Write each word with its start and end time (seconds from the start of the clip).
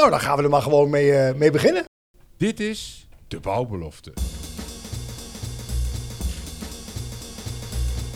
nou, 0.00 0.12
dan 0.12 0.20
gaan 0.20 0.36
we 0.36 0.42
er 0.42 0.50
maar 0.50 0.62
gewoon 0.62 0.90
mee, 0.90 1.12
eh, 1.12 1.34
mee 1.34 1.50
beginnen. 1.50 1.84
Dit 2.36 2.60
is 2.60 3.08
de 3.28 3.40
bouwbelofte. 3.40 4.12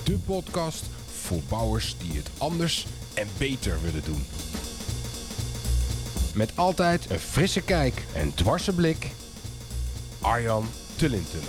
De 0.05 0.19
podcast 0.27 0.85
voor 1.23 1.41
bouwers 1.49 1.97
die 1.99 2.17
het 2.17 2.31
anders 2.39 2.87
en 3.15 3.29
beter 3.39 3.79
willen 3.83 4.03
doen. 4.05 4.27
Met 6.35 6.53
altijd 6.55 7.11
een 7.11 7.19
frisse 7.19 7.61
kijk 7.61 8.05
en 8.13 8.35
dwarse 8.35 8.73
blik. 8.73 9.11
Arjan 10.21 10.67
Tullintunnel. 10.97 11.49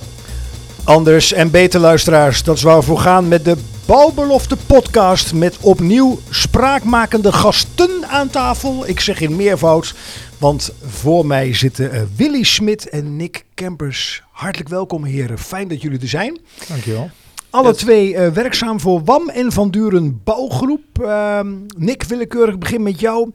Anders 0.83 1.33
en 1.33 1.51
beter 1.51 1.79
luisteraars, 1.79 2.43
dat 2.43 2.55
is 2.55 2.63
waar 2.63 2.79
we 2.79 2.85
voor 2.85 2.99
gaan 2.99 3.27
met 3.27 3.45
de 3.45 3.57
Bouwbelofte 3.85 4.57
podcast 4.67 5.33
met 5.33 5.57
opnieuw 5.61 6.19
spraakmakende 6.29 7.31
gasten 7.31 8.07
aan 8.07 8.29
tafel. 8.29 8.87
Ik 8.87 8.99
zeg 8.99 9.21
in 9.21 9.35
meervoud, 9.35 9.93
want 10.37 10.73
voor 10.85 11.25
mij 11.25 11.53
zitten 11.53 11.91
eh, 11.91 12.01
Willy 12.15 12.43
Smit 12.43 12.89
en 12.89 13.15
Nick 13.15 13.45
Kempers. 13.53 14.23
Hartelijk 14.31 14.69
welkom 14.69 15.03
heren, 15.03 15.37
fijn 15.37 15.67
dat 15.67 15.81
jullie 15.81 15.99
er 15.99 16.07
zijn. 16.07 16.39
Dankjewel. 16.67 17.09
Alle 17.49 17.75
twee 17.75 18.15
eh, 18.15 18.31
werkzaam 18.31 18.79
voor 18.79 19.03
WAM 19.03 19.29
en 19.29 19.51
Van 19.51 19.71
Duren 19.71 20.21
Bouwgroep. 20.23 21.01
Ehm, 21.01 21.53
Nick, 21.77 22.03
willekeurig 22.03 22.57
begin 22.57 22.83
met 22.83 22.99
jou. 22.99 23.31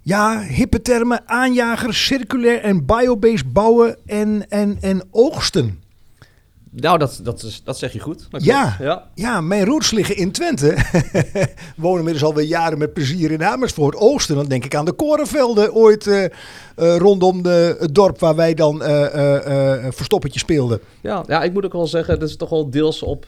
Ja, 0.00 0.40
hippe 0.40 0.82
termen, 0.82 1.28
aanjager, 1.28 1.94
circulair 1.94 2.60
en 2.60 2.86
biobased 2.86 3.52
bouwen 3.52 3.96
en, 4.06 4.46
en, 4.48 4.78
en 4.80 5.02
oogsten. 5.10 5.82
Nou, 6.76 6.98
dat, 6.98 7.20
dat, 7.22 7.42
is, 7.42 7.62
dat 7.64 7.78
zeg 7.78 7.92
je 7.92 7.98
goed. 7.98 8.28
Ja. 8.30 8.76
ja. 8.80 9.08
Ja, 9.14 9.40
mijn 9.40 9.64
roots 9.64 9.90
liggen 9.90 10.16
in 10.16 10.32
Twente. 10.32 10.76
Wonen 11.76 11.98
inmiddels 11.98 12.24
alweer 12.24 12.44
jaren 12.44 12.78
met 12.78 12.92
plezier 12.92 13.30
in 13.30 13.44
Amersfoort. 13.44 13.96
Oosten, 13.96 14.36
dan 14.36 14.46
denk 14.46 14.64
ik 14.64 14.74
aan 14.74 14.84
de 14.84 14.92
korenvelden 14.92 15.74
ooit 15.74 16.06
eh, 16.06 16.24
eh, 16.24 16.30
rondom 16.76 17.42
de, 17.42 17.76
het 17.78 17.94
dorp 17.94 18.18
waar 18.18 18.34
wij 18.34 18.54
dan 18.54 18.82
eh, 18.82 19.86
verstoppertje 19.90 20.38
speelden. 20.38 20.80
Ja, 21.00 21.24
ja, 21.26 21.42
ik 21.42 21.52
moet 21.52 21.64
ook 21.64 21.72
wel 21.72 21.86
zeggen, 21.86 22.18
dat 22.18 22.28
is 22.28 22.36
toch 22.36 22.50
wel 22.50 22.70
deels 22.70 23.02
op, 23.02 23.26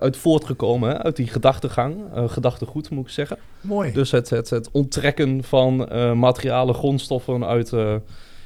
uit 0.00 0.16
voortgekomen, 0.16 0.90
hè? 0.90 1.02
uit 1.02 1.16
die 1.16 1.26
gedachtegang, 1.26 1.96
gedachtegoed 2.26 2.90
moet 2.90 3.04
ik 3.04 3.12
zeggen. 3.12 3.38
Mooi. 3.60 3.92
Dus 3.92 4.10
het, 4.10 4.30
het, 4.30 4.50
het 4.50 4.68
onttrekken 4.72 5.44
van 5.44 5.76
materialen, 6.18 6.74
grondstoffen 6.74 7.46
uit, 7.46 7.72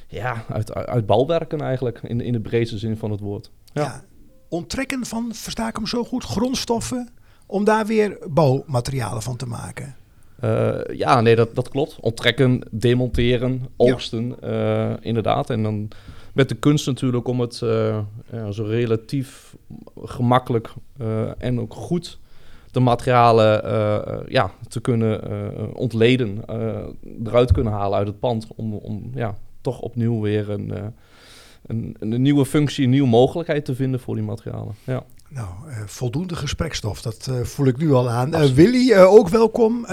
ja, 0.09 0.45
uit, 0.49 0.73
uit, 0.73 1.05
bouwwerken 1.05 1.61
eigenlijk, 1.61 1.99
in, 2.03 2.21
in 2.21 2.33
de 2.33 2.39
breedste 2.39 2.77
zin 2.77 2.97
van 2.97 3.11
het 3.11 3.19
woord. 3.19 3.51
ja. 3.73 3.81
Ja. 3.81 4.03
Onttrekken 4.49 5.05
van, 5.05 5.33
versta 5.33 5.67
ik 5.67 5.75
hem 5.75 5.87
zo 5.87 6.03
goed, 6.03 6.23
grondstoffen 6.23 7.09
om 7.45 7.63
daar 7.63 7.85
weer 7.85 8.17
bouwmaterialen 8.29 9.21
van 9.21 9.35
te 9.35 9.45
maken. 9.45 9.95
Eh, 10.39 10.79
ja, 10.93 11.21
nee, 11.21 11.35
dat, 11.35 11.55
dat 11.55 11.69
klopt. 11.69 11.97
Onttrekken, 11.99 12.61
demonteren, 12.71 13.65
oogsten, 13.77 14.41
eh, 14.41 14.93
inderdaad. 14.99 15.49
En 15.49 15.63
dan 15.63 15.87
met 16.33 16.49
de 16.49 16.55
kunst 16.55 16.85
natuurlijk 16.85 17.27
om 17.27 17.39
het 17.39 17.61
eh, 17.61 17.99
ja, 18.31 18.51
zo 18.51 18.63
relatief 18.63 19.55
gemakkelijk 20.03 20.73
eh, 20.97 21.29
en 21.37 21.59
ook 21.59 21.73
goed 21.73 22.19
de 22.71 22.79
materialen 22.79 23.61
ja, 24.27 24.51
te 24.67 24.81
kunnen 24.81 25.23
eh, 25.23 25.63
ontleden, 25.73 26.45
eh, 26.45 26.83
eruit 27.25 27.51
kunnen 27.51 27.73
halen 27.73 27.97
uit 27.97 28.07
het 28.07 28.19
pand. 28.19 28.47
Om, 28.55 28.73
om 28.73 29.11
ja, 29.13 29.37
toch 29.61 29.79
opnieuw 29.79 30.21
weer 30.21 30.49
een, 30.49 30.71
eh, 30.73 30.85
een, 31.65 31.95
een 31.99 32.21
nieuwe 32.21 32.45
functie, 32.45 32.83
een 32.83 32.89
nieuwe 32.89 33.07
mogelijkheid 33.07 33.65
te 33.65 33.75
vinden 33.75 33.99
voor 33.99 34.15
die 34.15 34.23
materialen. 34.23 34.75
Ja. 34.83 35.03
Nou, 35.29 35.47
eh, 35.69 35.81
voldoende 35.85 36.35
gesprekstof, 36.35 37.01
dat 37.01 37.27
eh, 37.27 37.41
voel 37.41 37.67
ik 37.67 37.77
nu 37.77 37.91
al 37.91 38.09
aan. 38.09 38.33
Eh, 38.33 38.43
Willy, 38.43 38.95
ook 38.95 39.29
welkom. 39.29 39.85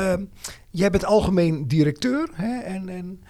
Jij 0.70 0.90
bent 0.90 1.04
algemeen 1.04 1.68
directeur 1.68 2.28
hè? 2.32 2.58
En, 2.60 2.88
en 2.88 3.22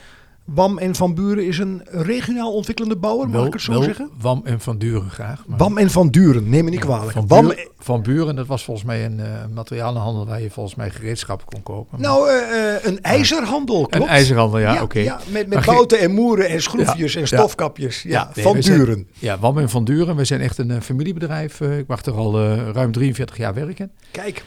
WAM 0.46 0.78
en 0.78 0.94
Van 0.94 1.14
Buren 1.14 1.46
is 1.46 1.58
een 1.58 1.82
regionaal 1.84 2.52
ontwikkelende 2.52 2.96
bouwer, 2.96 3.28
mag 3.28 3.46
ik 3.46 3.52
het 3.52 3.62
zo 3.62 3.72
wel 3.72 3.82
zeggen? 3.82 4.10
Wam 4.20 4.40
en 4.44 4.60
Van 4.60 4.78
Duren 4.78 5.10
graag. 5.10 5.44
maar- 5.46 5.58
WAM 5.58 5.78
en 5.78 5.90
Van 5.90 6.08
Duren, 6.08 6.48
neem 6.48 6.64
me 6.64 6.70
niet 6.70 6.80
kwalijk. 6.80 7.12
Van, 7.12 7.26
WAM, 7.26 7.46
Buren, 7.48 7.68
van 7.78 8.02
Buren, 8.02 8.36
dat 8.36 8.46
was 8.46 8.64
volgens 8.64 8.86
mij 8.86 9.04
een 9.04 9.20
eh, 9.20 9.26
materialenhandel 9.54 10.26
waar 10.26 10.42
je 10.42 10.50
volgens 10.50 10.74
mij 10.74 10.90
gereedschappen 10.90 11.46
kon 11.48 11.62
kopen. 11.62 12.00
nou, 12.00 12.28
eh, 12.30 12.74
eh, 12.74 12.84
een 12.84 13.02
ijzerhandel, 13.02 13.86
klopt? 13.86 13.94
een 13.94 14.10
ijzerhandel, 14.10 14.58
ja, 14.58 14.82
oké. 14.82 14.98
Ja, 14.98 15.20
met, 15.28 15.46
met 15.48 15.64
bouten 15.64 15.98
en 15.98 16.10
moeren 16.14 16.48
en 16.48 16.62
schroefjes 16.62 17.14
en 17.14 17.26
stofkapjes. 17.26 18.02
Ja, 18.02 18.30
nee, 18.34 18.44
Van 18.44 18.62
zijn- 18.62 18.78
Duren. 18.78 19.08
Ja, 19.18 19.38
Wam 19.38 19.58
en 19.58 19.68
Van 19.70 19.84
Duren, 19.84 20.16
we 20.16 20.24
zijn 20.24 20.40
echt 20.40 20.58
een 20.58 20.82
familiebedrijf. 20.82 21.60
Ik 21.60 21.86
mag 21.86 22.04
er 22.04 22.12
al 22.14 22.40
ruim 22.72 22.92
43 22.92 23.36
jaar 23.36 23.54
werken. 23.54 23.90
Kijk, 24.10 24.44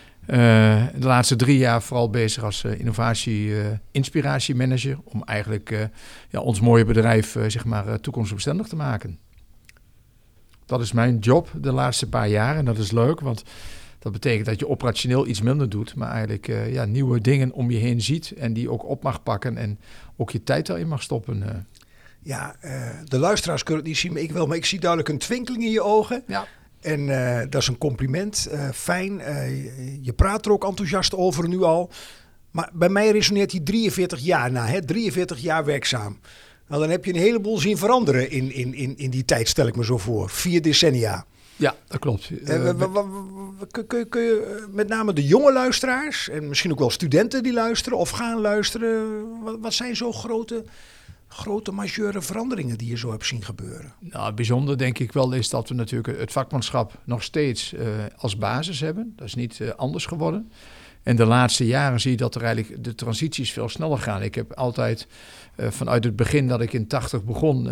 de 0.99 1.07
laatste 1.07 1.35
drie 1.35 1.57
jaar 1.57 1.81
vooral 1.81 2.09
bezig 2.09 2.43
als 2.43 2.63
eh, 2.63 2.79
innovatie, 2.79 3.61
eh. 3.61 3.67
Om 5.03 5.23
eigenlijk 5.23 5.71
eh, 5.71 5.79
ja, 6.29 6.39
ons 6.39 6.59
mooie 6.59 6.85
bedrijf 6.85 7.35
eh, 7.35 7.43
zeg 7.47 7.65
maar, 7.65 7.87
eh, 7.87 7.93
toekomstbestendig 7.93 8.67
te 8.67 8.75
maken. 8.75 9.17
Dat 10.65 10.81
is 10.81 10.91
mijn 10.91 11.17
job 11.17 11.49
de 11.61 11.71
laatste 11.71 12.09
paar 12.09 12.27
jaar 12.27 12.55
en 12.55 12.65
dat 12.65 12.77
is 12.77 12.91
leuk, 12.91 13.19
want 13.19 13.43
dat 13.99 14.11
betekent 14.11 14.45
dat 14.45 14.59
je 14.59 14.67
operationeel 14.67 15.27
iets 15.27 15.41
minder 15.41 15.69
doet, 15.69 15.95
maar 15.95 16.11
eigenlijk 16.11 16.47
eh, 16.47 16.73
ja, 16.73 16.85
nieuwe 16.85 17.21
dingen 17.21 17.51
om 17.51 17.71
je 17.71 17.77
heen 17.77 18.01
ziet 18.01 18.31
en 18.31 18.53
die 18.53 18.71
ook 18.71 18.85
op 18.85 19.03
mag 19.03 19.23
pakken 19.23 19.57
en 19.57 19.79
ook 20.17 20.31
je 20.31 20.43
tijd 20.43 20.65
daarin 20.65 20.87
mag 20.87 21.01
stoppen. 21.01 21.43
eh. 21.43 21.55
ja, 22.21 22.55
eh, 22.59 22.89
de 23.05 23.17
luisteraars 23.17 23.63
kunnen 23.63 23.83
het 23.83 23.91
niet 23.91 24.01
zien, 24.01 24.13
maar 24.13 24.21
ik 24.21 24.31
wel. 24.31 24.47
Maar 24.47 24.57
ik 24.57 24.65
zie 24.65 24.79
duidelijk 24.79 25.09
een 25.09 25.17
twinkeling 25.17 25.63
in 25.63 25.71
je 25.71 25.83
ogen. 25.83 26.23
Ja. 26.27 26.47
En 26.81 27.09
eh, 27.09 27.45
dat 27.49 27.61
is 27.61 27.67
een 27.67 27.77
compliment. 27.77 28.47
Eh, 28.51 28.69
fijn. 28.73 29.19
Eh, 29.19 29.49
je- 29.63 29.99
je 30.01 30.13
praat 30.13 30.45
er 30.45 30.51
ook 30.51 30.63
enthousiast 30.65 31.15
over 31.15 31.47
nu 31.47 31.61
al. 31.61 31.89
Maar 32.51 32.69
bij 32.73 32.89
mij 32.89 33.11
resoneert 33.11 33.49
die 33.49 33.63
43 33.63 34.19
jaar 34.19 34.51
na. 34.51 34.65
Hè? 34.65 34.85
43 34.85 35.39
jaar 35.39 35.65
werkzaam. 35.65 36.19
Nou, 36.67 36.81
dan 36.81 36.89
heb 36.89 37.05
je 37.05 37.13
een 37.13 37.19
heleboel 37.19 37.57
zien 37.57 37.77
veranderen 37.77 38.29
in, 38.31 38.51
in, 38.53 38.73
in, 38.73 38.97
in 38.97 39.09
die 39.09 39.25
tijd, 39.25 39.47
stel 39.47 39.67
ik 39.67 39.75
me 39.75 39.85
zo 39.85 39.97
voor. 39.97 40.29
Vier 40.29 40.61
decennia. 40.61 41.25
Ja, 41.55 41.75
dat 41.87 41.99
klopt. 41.99 42.31
Kun, 43.71 43.87
kun, 43.87 44.09
kun 44.09 44.21
je 44.21 44.65
met 44.71 44.87
name 44.87 45.13
de 45.13 45.23
jonge 45.25 45.53
luisteraars 45.53 46.29
en 46.29 46.47
misschien 46.47 46.71
ook 46.71 46.79
wel 46.79 46.89
studenten 46.89 47.43
die 47.43 47.53
luisteren 47.53 47.97
of 47.97 48.09
gaan 48.09 48.39
luisteren, 48.41 49.23
wat, 49.43 49.57
wat 49.61 49.73
zijn 49.73 49.95
zo 49.95 50.11
grote, 50.11 50.63
grote 51.29 51.71
majeure 51.71 52.21
veranderingen 52.21 52.77
die 52.77 52.89
je 52.89 52.97
zo 52.97 53.11
hebt 53.11 53.25
zien 53.25 53.43
gebeuren? 53.43 53.93
Nou, 53.99 54.33
bijzonder 54.33 54.77
denk 54.77 54.99
ik 54.99 55.11
wel 55.11 55.31
is 55.31 55.49
dat 55.49 55.69
we 55.69 55.75
natuurlijk 55.75 56.19
het 56.19 56.31
vakmanschap 56.31 56.97
nog 57.03 57.23
steeds 57.23 57.73
eh, 57.73 57.87
als 58.17 58.37
basis 58.37 58.79
hebben. 58.79 59.13
Dat 59.15 59.27
is 59.27 59.35
niet 59.35 59.59
eh, 59.59 59.69
anders 59.69 60.05
geworden. 60.05 60.51
En 61.03 61.15
de 61.15 61.25
laatste 61.25 61.65
jaren 61.65 61.99
zie 61.99 62.11
je 62.11 62.17
dat 62.17 62.35
er 62.35 62.43
eigenlijk 62.43 62.83
de 62.83 62.95
transities 62.95 63.51
veel 63.51 63.69
sneller 63.69 63.97
gaan. 63.97 64.21
Ik 64.21 64.35
heb 64.35 64.53
altijd 64.53 65.07
eh, 65.55 65.67
vanuit 65.67 66.03
het 66.03 66.15
begin 66.15 66.47
dat 66.47 66.61
ik 66.61 66.73
in 66.73 66.87
80 66.87 67.23
begon, 67.23 67.69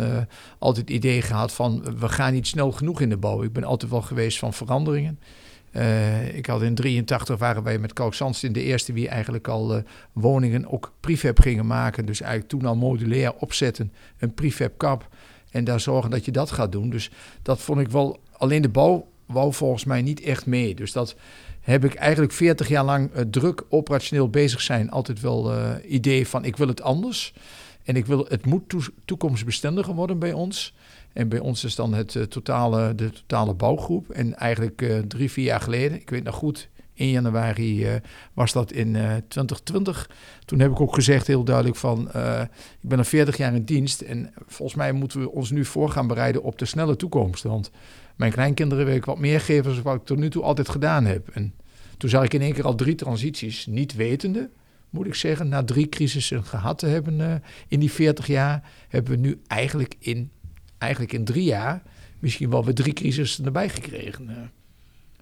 altijd 0.58 0.88
het 0.88 0.96
idee 0.96 1.22
gehad 1.22 1.52
van 1.52 1.98
we 1.98 2.08
gaan 2.08 2.32
niet 2.32 2.46
snel 2.46 2.72
genoeg 2.72 3.00
in 3.00 3.08
de 3.08 3.16
bouw. 3.16 3.42
Ik 3.42 3.52
ben 3.52 3.64
altijd 3.64 3.90
wel 3.90 4.02
geweest 4.02 4.38
van 4.38 4.52
veranderingen. 4.52 5.18
Eh, 5.78 6.36
ik 6.36 6.46
had 6.46 6.62
in 6.62 6.74
83 6.74 7.38
waren 7.38 7.62
wij 7.62 7.78
met 7.78 7.92
Kalk 7.92 8.14
Zandstein 8.14 8.52
de 8.52 8.62
eerste 8.62 8.92
wie 8.92 9.08
eigenlijk 9.08 9.48
al 9.48 9.74
eh, 9.74 9.82
woningen 10.12 10.72
ook 10.72 10.92
prefab 11.00 11.40
gingen 11.40 11.66
maken. 11.66 12.06
Dus 12.06 12.20
eigenlijk 12.20 12.50
toen 12.50 12.64
al 12.64 12.76
modulair 12.76 13.34
opzetten, 13.34 13.92
een 14.18 14.34
prefab 14.34 14.72
kap. 14.76 15.08
En 15.50 15.64
daar 15.64 15.80
zorgen 15.80 16.10
dat 16.10 16.24
je 16.24 16.30
dat 16.30 16.50
gaat 16.50 16.72
doen. 16.72 16.90
Dus 16.90 17.10
dat 17.42 17.60
vond 17.60 17.80
ik 17.80 17.88
wel, 17.88 18.20
alleen 18.32 18.62
de 18.62 18.68
bouw 18.68 19.08
wou 19.26 19.52
volgens 19.52 19.84
mij 19.84 20.02
niet 20.02 20.20
echt 20.20 20.46
mee. 20.46 20.74
Dus 20.74 20.92
dat 20.92 21.16
heb 21.60 21.84
ik 21.84 21.94
eigenlijk 21.94 22.32
40 22.32 22.68
jaar 22.68 22.84
lang 22.84 23.12
eh, 23.12 23.22
druk 23.30 23.62
operationeel 23.68 24.28
bezig 24.30 24.60
zijn. 24.60 24.90
Altijd 24.90 25.20
wel 25.20 25.52
idee 25.86 26.28
van 26.28 26.44
ik 26.44 26.56
wil 26.56 26.68
het 26.68 26.82
anders. 26.82 27.32
En 27.84 27.96
ik 27.96 28.06
wil, 28.06 28.26
het 28.28 28.46
moet 28.46 28.68
toe- 28.68 28.92
toekomstbestendiger 29.04 29.94
worden 29.94 30.18
bij 30.18 30.32
ons. 30.32 30.74
En 31.18 31.28
bij 31.28 31.38
ons 31.38 31.64
is 31.64 31.74
dan 31.74 31.94
het, 31.94 32.16
eh, 32.16 32.22
totale, 32.22 32.94
de 32.94 33.10
totale 33.10 33.54
bouwgroep. 33.54 34.10
En 34.10 34.36
eigenlijk 34.36 34.82
eh, 34.82 34.98
drie, 34.98 35.30
vier 35.30 35.44
jaar 35.44 35.60
geleden, 35.60 36.00
ik 36.00 36.10
weet 36.10 36.24
nog 36.24 36.34
goed, 36.34 36.68
1 36.94 37.10
januari 37.10 37.84
eh, 37.84 37.94
was 38.32 38.52
dat 38.52 38.72
in 38.72 38.96
eh 38.96 39.02
2020. 39.02 40.10
Toen 40.44 40.60
heb 40.60 40.70
ik 40.70 40.80
ook 40.80 40.94
gezegd 40.94 41.26
heel 41.26 41.44
duidelijk 41.44 41.76
van, 41.76 42.08
ik 42.80 42.88
ben 42.88 42.98
al 42.98 43.04
40 43.04 43.36
jaar 43.36 43.54
in 43.54 43.64
dienst. 43.64 44.00
En 44.00 44.32
volgens 44.46 44.78
mij 44.78 44.92
moeten 44.92 45.20
we 45.20 45.30
ons 45.30 45.50
nu 45.50 45.64
voor 45.64 45.90
gaan 45.90 46.06
bereiden 46.06 46.42
op 46.42 46.58
de 46.58 46.64
snelle 46.64 46.96
toekomst. 46.96 47.42
Want 47.42 47.70
mijn 48.16 48.32
kleinkinderen 48.32 48.84
wil 48.84 48.94
ik 48.94 49.04
wat 49.04 49.18
meer 49.18 49.40
geven 49.40 49.74
dan 49.74 49.82
wat 49.82 49.94
ik 49.94 50.04
tot 50.04 50.18
nu 50.18 50.30
toe 50.30 50.42
altijd 50.42 50.68
gedaan 50.68 51.04
heb. 51.04 51.28
En 51.28 51.54
toen 51.96 52.10
zag 52.10 52.24
ik 52.24 52.34
in 52.34 52.42
één 52.42 52.52
keer 52.52 52.66
al 52.66 52.74
drie 52.74 52.94
transities, 52.94 53.66
niet 53.66 53.94
wetende, 53.94 54.50
moet 54.90 55.06
ik 55.06 55.14
zeggen, 55.14 55.48
na 55.48 55.64
drie 55.64 55.88
crisissen 55.88 56.44
gehad 56.44 56.78
te 56.78 56.86
hebben 56.86 57.42
in 57.68 57.80
die 57.80 57.92
40 57.92 58.26
jaar, 58.26 58.70
hebben 58.88 59.12
we 59.12 59.18
nu 59.18 59.40
eigenlijk 59.46 59.94
in, 59.98 60.30
eigenlijk 60.78 61.12
in 61.12 61.24
drie 61.24 61.44
jaar 61.44 61.82
misschien 62.18 62.50
wel 62.50 62.64
weer 62.64 62.74
drie 62.74 62.92
crisissen 62.92 63.44
erbij 63.44 63.68
gekregen. 63.68 64.28
eh. 64.28 64.36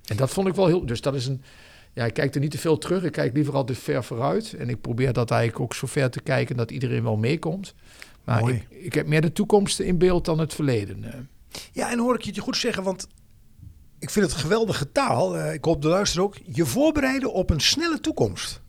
En 0.07 0.17
dat 0.17 0.31
vond 0.31 0.49
ik 0.49 0.55
wel 0.55 0.67
heel. 0.67 0.87
Dus 0.87 1.01
dat 1.01 1.15
is 1.15 1.27
een. 1.27 1.43
Ja, 1.93 2.05
ik 2.05 2.15
kijk 2.15 2.35
er 2.35 2.41
niet 2.41 2.51
te 2.51 2.59
veel 2.59 2.79
terug. 2.79 3.03
Ik 3.03 3.13
kijk 3.13 3.35
liever 3.35 3.55
altijd 3.55 3.79
ver 3.79 4.05
vooruit. 4.05 4.53
En 4.53 4.69
ik 4.69 4.81
probeer 4.81 5.13
dat 5.13 5.31
eigenlijk 5.31 5.61
ook 5.63 5.75
zo 5.75 5.87
ver 5.87 6.11
te 6.11 6.21
kijken 6.21 6.57
dat 6.57 6.71
iedereen 6.71 7.03
wel 7.03 7.17
meekomt. 7.17 7.75
Maar 8.25 8.41
Mooi. 8.41 8.55
ik, 8.55 8.79
ik 8.85 8.93
heb 8.95 9.07
meer 9.07 9.21
de 9.21 9.33
toekomst 9.33 9.81
in 9.81 9.99
beeld 9.99 10.25
dan 10.25 10.39
het 10.39 10.55
verleden. 10.55 11.05
eh. 11.05 11.21
Ja, 11.73 11.91
en 11.91 11.99
hoor 11.99 12.15
ik 12.15 12.21
je 12.23 12.31
het 12.31 12.39
goed 12.41 12.57
zeggen, 12.57 12.83
want 12.83 13.07
ik 13.99 14.11
vind 14.11 14.25
het 14.27 14.35
geweldige 14.35 14.93
taal. 14.93 15.37
eh, 15.39 15.53
ik 15.55 15.65
hoop 15.65 15.83
de 15.83 15.89
luisteraar 15.89 16.25
ook. 16.25 16.37
Je 16.53 16.67
voorbereiden 16.67 17.33
op 17.33 17.51
een 17.51 17.61
snelle 17.61 18.01
toekomst. 18.01 18.61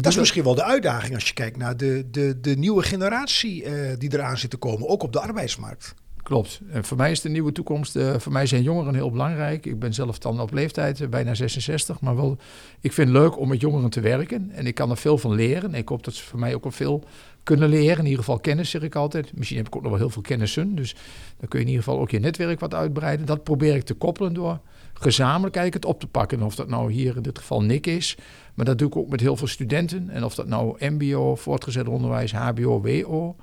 Dat 0.00 0.12
is 0.12 0.18
misschien 0.18 0.44
wel 0.44 0.54
de 0.54 0.64
uitdaging 0.64 1.14
als 1.14 1.28
je 1.28 1.34
kijkt 1.34 1.56
naar 1.56 1.76
de, 1.76 2.04
de, 2.10 2.40
de 2.40 2.56
nieuwe 2.56 2.82
generatie 2.82 3.64
eh, 3.64 3.98
die 3.98 4.12
eraan 4.12 4.38
zit 4.38 4.50
te 4.50 4.56
komen, 4.56 4.88
ook 4.88 5.02
op 5.02 5.12
de 5.12 5.20
arbeidsmarkt. 5.20 5.94
Klopt. 6.22 6.60
En 6.70 6.84
voor 6.84 6.96
mij 6.96 7.10
is 7.10 7.20
de 7.20 7.28
nieuwe 7.28 7.52
toekomst, 7.52 7.96
eh, 7.96 8.14
voor 8.18 8.32
mij 8.32 8.46
zijn 8.46 8.62
jongeren 8.62 8.94
heel 8.94 9.10
belangrijk. 9.10 9.66
Ik 9.66 9.78
ben 9.78 9.94
zelf 9.94 10.18
dan 10.18 10.40
op 10.40 10.52
leeftijd, 10.52 11.00
eh, 11.00 11.08
bijna 11.08 11.34
66, 11.34 12.00
maar 12.00 12.16
wel, 12.16 12.36
ik 12.80 12.92
vind 12.92 13.08
het 13.08 13.16
leuk 13.16 13.38
om 13.38 13.48
met 13.48 13.60
jongeren 13.60 13.90
te 13.90 14.00
werken. 14.00 14.50
En 14.50 14.66
ik 14.66 14.74
kan 14.74 14.90
er 14.90 14.96
veel 14.96 15.18
van 15.18 15.34
leren. 15.34 15.74
Ik 15.74 15.88
hoop 15.88 16.04
dat 16.04 16.14
ze 16.14 16.24
voor 16.24 16.38
mij 16.38 16.54
ook 16.54 16.62
wel 16.62 16.72
veel 16.72 17.04
kunnen 17.42 17.68
leren. 17.68 17.98
In 17.98 18.04
ieder 18.04 18.18
geval 18.18 18.38
kennis, 18.38 18.70
zeg 18.70 18.82
ik 18.82 18.94
altijd. 18.94 19.36
Misschien 19.36 19.58
heb 19.58 19.66
ik 19.66 19.76
ook 19.76 19.82
nog 19.82 19.90
wel 19.90 20.00
heel 20.00 20.10
veel 20.10 20.22
kennissen. 20.22 20.74
Dus 20.74 20.94
dan 21.38 21.48
kun 21.48 21.58
je 21.58 21.64
in 21.64 21.70
ieder 21.70 21.84
geval 21.84 22.00
ook 22.00 22.10
je 22.10 22.18
netwerk 22.18 22.60
wat 22.60 22.74
uitbreiden. 22.74 23.26
Dat 23.26 23.44
probeer 23.44 23.74
ik 23.74 23.84
te 23.84 23.94
koppelen 23.94 24.34
door 24.34 24.60
gezamenlijk 25.02 25.56
eigenlijk 25.56 25.84
het 25.84 25.94
op 25.94 26.00
te 26.00 26.06
pakken. 26.06 26.38
En 26.38 26.44
of 26.44 26.54
dat 26.54 26.68
nou 26.68 26.92
hier 26.92 27.16
in 27.16 27.22
dit 27.22 27.38
geval 27.38 27.62
Nick 27.62 27.86
is, 27.86 28.16
maar 28.54 28.64
dat 28.64 28.78
doe 28.78 28.88
ik 28.88 28.96
ook 28.96 29.08
met 29.08 29.20
heel 29.20 29.36
veel 29.36 29.46
studenten. 29.46 30.10
En 30.10 30.24
of 30.24 30.34
dat 30.34 30.46
nou 30.46 30.86
MBO, 30.90 31.34
voortgezet 31.34 31.88
onderwijs, 31.88 32.32
HBO, 32.32 32.80
WO. 32.80 33.36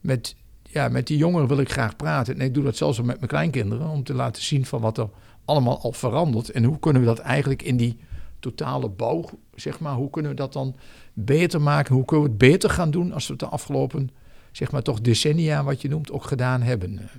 Met, 0.00 0.36
ja, 0.62 0.88
met 0.88 1.06
die 1.06 1.16
jongeren 1.16 1.48
wil 1.48 1.58
ik 1.58 1.72
graag 1.72 1.96
praten. 1.96 2.34
En 2.34 2.40
ik 2.40 2.54
doe 2.54 2.64
dat 2.64 2.76
zelfs 2.76 3.00
ook 3.00 3.06
met 3.06 3.16
mijn 3.16 3.28
kleinkinderen. 3.28 3.88
Om 3.88 4.04
te 4.04 4.14
laten 4.14 4.42
zien 4.42 4.66
van 4.66 4.80
wat 4.80 4.98
er 4.98 5.08
allemaal 5.44 5.80
al 5.80 5.92
verandert. 5.92 6.50
En 6.50 6.64
hoe 6.64 6.78
kunnen 6.78 7.02
we 7.02 7.08
dat 7.08 7.18
eigenlijk 7.18 7.62
in 7.62 7.76
die 7.76 7.98
totale 8.38 8.88
bouw, 8.88 9.24
zeg 9.54 9.80
maar, 9.80 9.94
hoe 9.94 10.10
kunnen 10.10 10.30
we 10.30 10.36
dat 10.36 10.52
dan 10.52 10.76
beter 11.12 11.60
maken? 11.60 11.94
Hoe 11.94 12.04
kunnen 12.04 12.26
we 12.26 12.30
het 12.30 12.40
beter 12.40 12.70
gaan 12.70 12.90
doen 12.90 13.12
als 13.12 13.26
we 13.26 13.32
het 13.32 13.40
de 13.40 13.48
afgelopen, 13.48 14.10
zeg 14.52 14.70
maar, 14.70 14.82
toch 14.82 15.00
decennia, 15.00 15.64
wat 15.64 15.82
je 15.82 15.88
noemt, 15.88 16.10
ook 16.10 16.24
gedaan 16.24 16.62
hebben? 16.62 17.10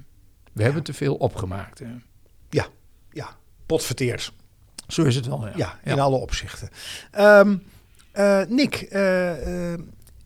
We 0.54 0.64
hebben 0.64 0.84
te 0.84 0.94
veel 0.94 1.16
opgemaakt. 1.16 1.80
Hè. 1.80 1.88
Ja, 2.50 2.68
ja, 3.12 3.38
potverteerd. 3.66 4.34
Zo 4.88 5.04
is 5.04 5.16
het 5.16 5.28
wel, 5.28 5.48
ja. 5.48 5.54
Ja, 5.56 5.80
in 5.84 6.00
alle 6.00 6.18
opzichten. 6.18 6.70
Ehm, 7.12 7.58
eh, 8.12 8.42
Nick, 8.48 8.76
eh, 8.76 9.74
eh, 9.74 9.80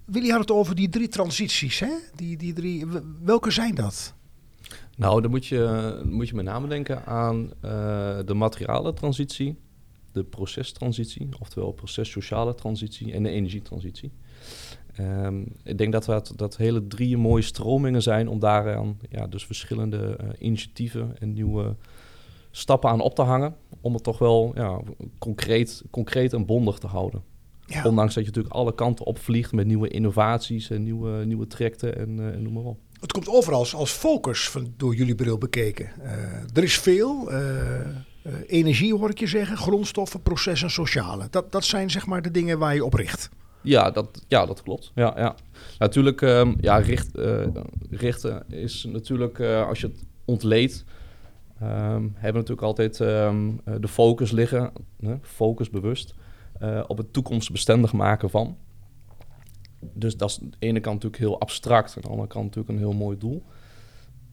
Willy 0.06 0.30
had 0.30 0.40
het 0.40 0.52
over 0.52 0.76
die 0.76 0.90
drie 0.90 1.08
transities. 1.08 1.80
Hè? 1.80 1.92
Die, 2.16 2.38
die 2.38 2.54
drie, 2.54 2.86
welke 3.24 3.52
zijn 3.52 3.76
dat? 3.76 4.14
Nou, 5.00 5.22
dan 5.22 5.32
moet 5.32 5.46
je, 5.46 6.02
moet 6.06 6.28
je 6.28 6.36
met 6.36 6.46
name 6.46 6.68
denken 6.68 7.06
aan 7.06 7.52
eh, 7.62 7.72
de 8.26 8.34
materialentransitie, 8.34 9.58
de 10.12 10.24
procestransitie, 10.24 11.30
oftewel 11.40 11.72
processociale 11.72 12.56
transitie 12.56 13.14
en 13.14 13.24
de 13.24 13.30
energietransitie. 13.30 14.12
Ehm, 14.96 15.42
ik 15.64 15.78
denk 15.78 15.92
dat 15.92 16.06
dat, 16.06 16.34
dat 16.36 16.58
hele 16.58 16.88
drie 16.88 17.18
mooie 17.18 17.44
stromingen 17.44 18.02
zijn 18.02 18.28
om 18.28 18.40
daaraan 18.40 19.00
ja, 19.10 19.28
dus 19.28 19.46
verschillende 19.46 20.16
eh, 20.16 20.28
initiatieven 20.40 21.16
en 21.20 21.34
nieuwe 21.34 21.76
stappen 22.52 22.90
aan 22.90 23.02
op 23.02 23.16
te 23.16 23.22
hangen. 23.22 23.56
Om 23.82 23.94
het 23.94 24.04
toch 24.04 24.20
wel 24.20 24.52
ja, 24.56 24.82
concreet, 25.20 25.84
concreet 25.92 26.34
en 26.34 26.46
bondig 26.46 26.78
te 26.78 26.88
houden. 26.88 27.24
Ja. 27.70 27.84
Ondanks 27.86 28.14
dat 28.14 28.24
je 28.24 28.30
natuurlijk 28.30 28.56
alle 28.56 28.76
kanten 28.76 29.06
opvliegt 29.06 29.52
met 29.52 29.66
nieuwe 29.66 29.88
innovaties 29.88 30.70
en 30.70 30.84
nieuwe, 30.84 31.26
nieuwe 31.26 31.48
trajecten 31.48 31.98
en, 31.98 32.20
eh, 32.20 32.26
en 32.26 32.42
noem 32.42 32.54
maar 32.54 32.64
op. 32.64 32.80
Het 33.00 33.12
komt 33.12 33.30
overal 33.30 33.60
als, 33.60 33.76
als 33.76 33.92
focus 33.92 34.50
van, 34.50 34.74
door 34.78 34.96
jullie 34.96 35.16
bril 35.16 35.38
bekeken. 35.38 35.92
Eh, 36.02 36.12
er 36.54 36.64
is 36.64 36.80
veel. 36.80 37.32
eh, 37.32 38.36
energie 38.48 38.96
hoor 38.96 39.10
ik 39.10 39.20
je 39.20 39.28
zeggen, 39.28 39.58
grondstoffen, 39.58 40.22
processen, 40.22 40.70
sociale. 40.72 41.28
Dat, 41.30 41.52
dat 41.52 41.66
zijn 41.66 41.90
zeg 41.90 42.06
maar 42.06 42.22
de 42.22 42.32
dingen 42.32 42.60
waar 42.60 42.74
je 42.74 42.86
op 42.86 42.94
richt. 42.94 43.30
Ja, 43.62 43.92
dat, 43.92 44.24
ja, 44.28 44.46
dat 44.46 44.64
klopt. 44.64 44.92
Ja, 44.96 45.14
ja. 45.18 45.36
Natuurlijk, 45.78 46.22
ehm, 46.22 46.54
ja, 46.62 46.78
richt, 46.78 47.10
richten 47.90 48.44
is 48.50 48.88
natuurlijk, 48.90 49.40
als 49.42 49.82
je 49.82 49.88
het 49.88 50.04
ontleedt, 50.26 50.84
ehm, 50.84 50.98
hebben 51.68 52.14
we 52.22 52.32
natuurlijk 52.32 52.62
altijd 52.62 53.00
ehm, 53.00 53.52
eh, 53.66 53.74
de 53.80 53.88
focus 53.88 54.32
liggen, 54.32 54.72
focus 55.22 55.70
bewust, 55.70 56.16
eh, 56.60 56.84
op 56.88 56.98
het 56.98 57.14
toekomstbestendig 57.14 57.94
maken 57.94 58.30
van. 58.30 58.58
Dus 59.94 60.18
dat 60.18 60.30
is 60.30 60.40
aan 60.42 60.50
de 60.50 60.58
ene 60.60 60.80
kant 60.80 60.96
natuurlijk 60.96 61.24
heel 61.24 61.40
abstract, 61.40 61.96
aan 61.96 62.02
de 62.02 62.08
andere 62.08 62.28
kant 62.28 62.46
natuurlijk 62.46 62.74
een 62.74 62.78
heel 62.78 62.94
mooi 62.94 63.18
doel. 63.18 63.44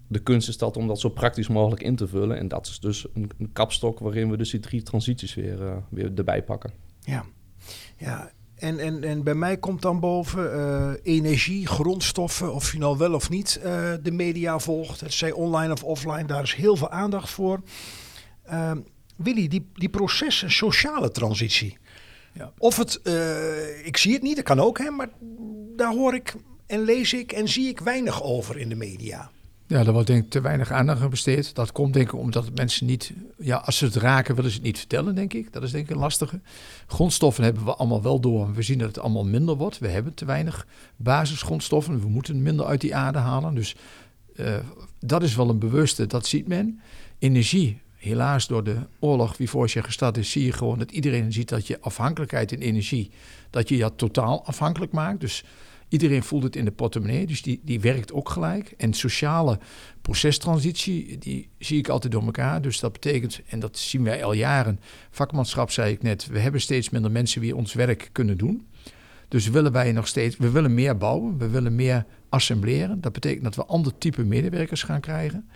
De 0.08 0.18
kunst 0.18 0.48
is 0.48 0.58
dat 0.58 0.76
om 0.76 0.86
dat 0.86 1.00
zo 1.00 1.08
praktisch 1.08 1.48
mogelijk 1.48 1.82
in 1.82 1.96
te 1.96 2.08
vullen. 2.08 2.38
En 2.38 2.48
dat 2.48 2.66
is 2.66 2.80
dus 2.80 3.06
een, 3.14 3.30
een 3.38 3.52
kapstok 3.52 3.98
waarin 3.98 4.30
we 4.30 4.36
dus 4.36 4.50
die 4.50 4.60
drie 4.60 4.82
transities 4.82 5.34
weer, 5.34 5.62
eh, 5.62 5.76
weer 5.88 6.12
erbij 6.14 6.42
pakken. 6.42 6.72
Ja, 7.00 7.24
ja. 7.96 8.30
En, 8.56 8.78
en, 8.78 9.04
en 9.04 9.22
bij 9.22 9.34
mij 9.34 9.56
komt 9.56 9.82
dan 9.82 10.00
boven 10.00 10.52
eh, 10.52 10.92
energie, 11.02 11.66
grondstoffen, 11.66 12.54
of 12.54 12.72
je 12.72 12.78
nou 12.78 12.98
wel 12.98 13.14
of 13.14 13.30
niet 13.30 13.60
eh, 13.62 13.92
de 14.02 14.10
media 14.10 14.58
volgt. 14.58 15.00
Het 15.00 15.12
zij 15.12 15.32
online 15.32 15.72
of 15.72 15.84
offline, 15.84 16.24
daar 16.24 16.42
is 16.42 16.54
heel 16.54 16.76
veel 16.76 16.90
aandacht 16.90 17.30
voor. 17.30 17.60
Ehm, 18.44 18.78
Willy, 19.16 19.48
die, 19.48 19.70
die 19.74 19.88
proces- 19.88 20.42
en 20.42 20.50
sociale 20.50 21.10
transitie. 21.10 21.78
Ja. 22.32 22.52
Of 22.58 22.76
het, 22.76 23.02
eh, 23.02 23.86
ik 23.86 23.96
zie 23.96 24.12
het 24.12 24.22
niet, 24.22 24.36
dat 24.36 24.44
kan 24.44 24.60
ook, 24.60 24.78
hè, 24.78 24.90
maar 24.90 25.08
daar 25.76 25.92
hoor 25.92 26.14
ik 26.14 26.34
en 26.66 26.80
lees 26.80 27.12
ik 27.12 27.32
en 27.32 27.48
zie 27.48 27.68
ik 27.68 27.80
weinig 27.80 28.22
over 28.22 28.58
in 28.58 28.68
de 28.68 28.74
media. 28.74 29.30
Ja, 29.68 29.84
daar 29.84 29.92
wordt 29.92 30.06
denk 30.06 30.24
ik 30.24 30.30
te 30.30 30.40
weinig 30.40 30.70
aandacht 30.70 31.00
aan 31.00 31.10
besteed. 31.10 31.54
Dat 31.54 31.72
komt 31.72 31.92
denk 31.92 32.06
ik 32.06 32.18
omdat 32.18 32.50
mensen 32.54 32.86
niet... 32.86 33.12
Ja, 33.38 33.56
als 33.56 33.76
ze 33.76 33.84
het 33.84 33.94
raken 33.94 34.34
willen 34.34 34.50
ze 34.50 34.56
het 34.56 34.66
niet 34.66 34.78
vertellen, 34.78 35.14
denk 35.14 35.32
ik. 35.32 35.52
Dat 35.52 35.62
is 35.62 35.70
denk 35.70 35.84
ik 35.84 35.94
een 35.94 36.00
lastige. 36.00 36.40
Grondstoffen 36.86 37.44
hebben 37.44 37.64
we 37.64 37.74
allemaal 37.74 38.02
wel 38.02 38.20
door. 38.20 38.52
We 38.52 38.62
zien 38.62 38.78
dat 38.78 38.88
het 38.88 38.98
allemaal 38.98 39.24
minder 39.24 39.56
wordt. 39.56 39.78
We 39.78 39.88
hebben 39.88 40.14
te 40.14 40.24
weinig 40.24 40.66
basisgrondstoffen. 40.96 42.00
We 42.00 42.08
moeten 42.08 42.42
minder 42.42 42.66
uit 42.66 42.80
die 42.80 42.94
aarde 42.94 43.18
halen. 43.18 43.54
Dus 43.54 43.76
eh, 44.36 44.54
dat 45.00 45.22
is 45.22 45.36
wel 45.36 45.48
een 45.48 45.58
bewuste, 45.58 46.06
dat 46.06 46.26
ziet 46.26 46.48
men. 46.48 46.80
Energie, 47.18 47.80
helaas 47.96 48.46
door 48.46 48.64
de 48.64 48.76
oorlog 48.98 49.36
wie 49.36 49.50
voor 49.50 49.68
je 49.72 49.82
gestart 49.82 50.16
is... 50.16 50.30
zie 50.30 50.44
je 50.44 50.52
gewoon 50.52 50.78
dat 50.78 50.90
iedereen 50.90 51.32
ziet 51.32 51.48
dat 51.48 51.66
je 51.66 51.80
afhankelijkheid 51.80 52.52
in 52.52 52.60
energie... 52.60 53.10
dat 53.50 53.68
je 53.68 53.78
dat 53.78 53.98
totaal 53.98 54.44
afhankelijk 54.44 54.92
maakt. 54.92 55.20
Dus... 55.20 55.44
Iedereen 55.88 56.22
voelt 56.22 56.42
het 56.42 56.56
in 56.56 56.64
de 56.64 56.70
portemonnee, 56.70 57.26
dus 57.26 57.42
die, 57.42 57.60
die 57.64 57.80
werkt 57.80 58.12
ook 58.12 58.28
gelijk. 58.28 58.74
En 58.76 58.92
sociale 58.92 59.58
procestransitie, 60.02 61.18
die 61.18 61.48
zie 61.58 61.78
ik 61.78 61.88
altijd 61.88 62.12
door 62.12 62.24
elkaar. 62.24 62.62
Dus 62.62 62.80
dat 62.80 62.92
betekent, 62.92 63.40
en 63.48 63.60
dat 63.60 63.78
zien 63.78 64.04
wij 64.04 64.24
al 64.24 64.32
jaren, 64.32 64.80
vakmanschap 65.10 65.70
zei 65.70 65.92
ik 65.92 66.02
net, 66.02 66.26
we 66.26 66.38
hebben 66.38 66.60
steeds 66.60 66.90
minder 66.90 67.10
mensen 67.10 67.40
die 67.40 67.56
ons 67.56 67.72
werk 67.72 68.08
kunnen 68.12 68.38
doen. 68.38 68.66
Dus 69.28 69.48
willen 69.48 69.72
wij 69.72 69.92
nog 69.92 70.06
steeds, 70.06 70.36
we 70.36 70.50
willen 70.50 70.74
meer 70.74 70.96
bouwen, 70.96 71.38
we 71.38 71.48
willen 71.48 71.74
meer 71.74 72.04
assembleren. 72.28 73.00
Dat 73.00 73.12
betekent 73.12 73.44
dat 73.44 73.54
we 73.54 73.64
ander 73.64 73.98
type 73.98 74.24
medewerkers 74.24 74.82
gaan 74.82 75.00
krijgen. 75.00 75.48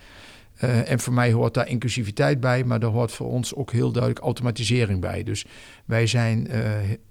Uh, 0.64 0.91
en 0.91 1.00
voor 1.00 1.12
mij 1.12 1.32
hoort 1.32 1.55
daar 1.55 1.69
inclusiviteit 1.69 2.41
bij, 2.41 2.64
maar 2.64 2.81
daar 2.81 2.91
hoort 2.91 3.12
voor 3.12 3.26
ons 3.26 3.55
ook 3.55 3.73
heel 3.73 3.93
duidelijk 3.93 4.25
automatisering 4.25 5.00
bij. 5.00 5.23
Dus 5.23 5.44
wij 5.85 6.06
zijn, 6.06 6.47
uh, 6.50 6.56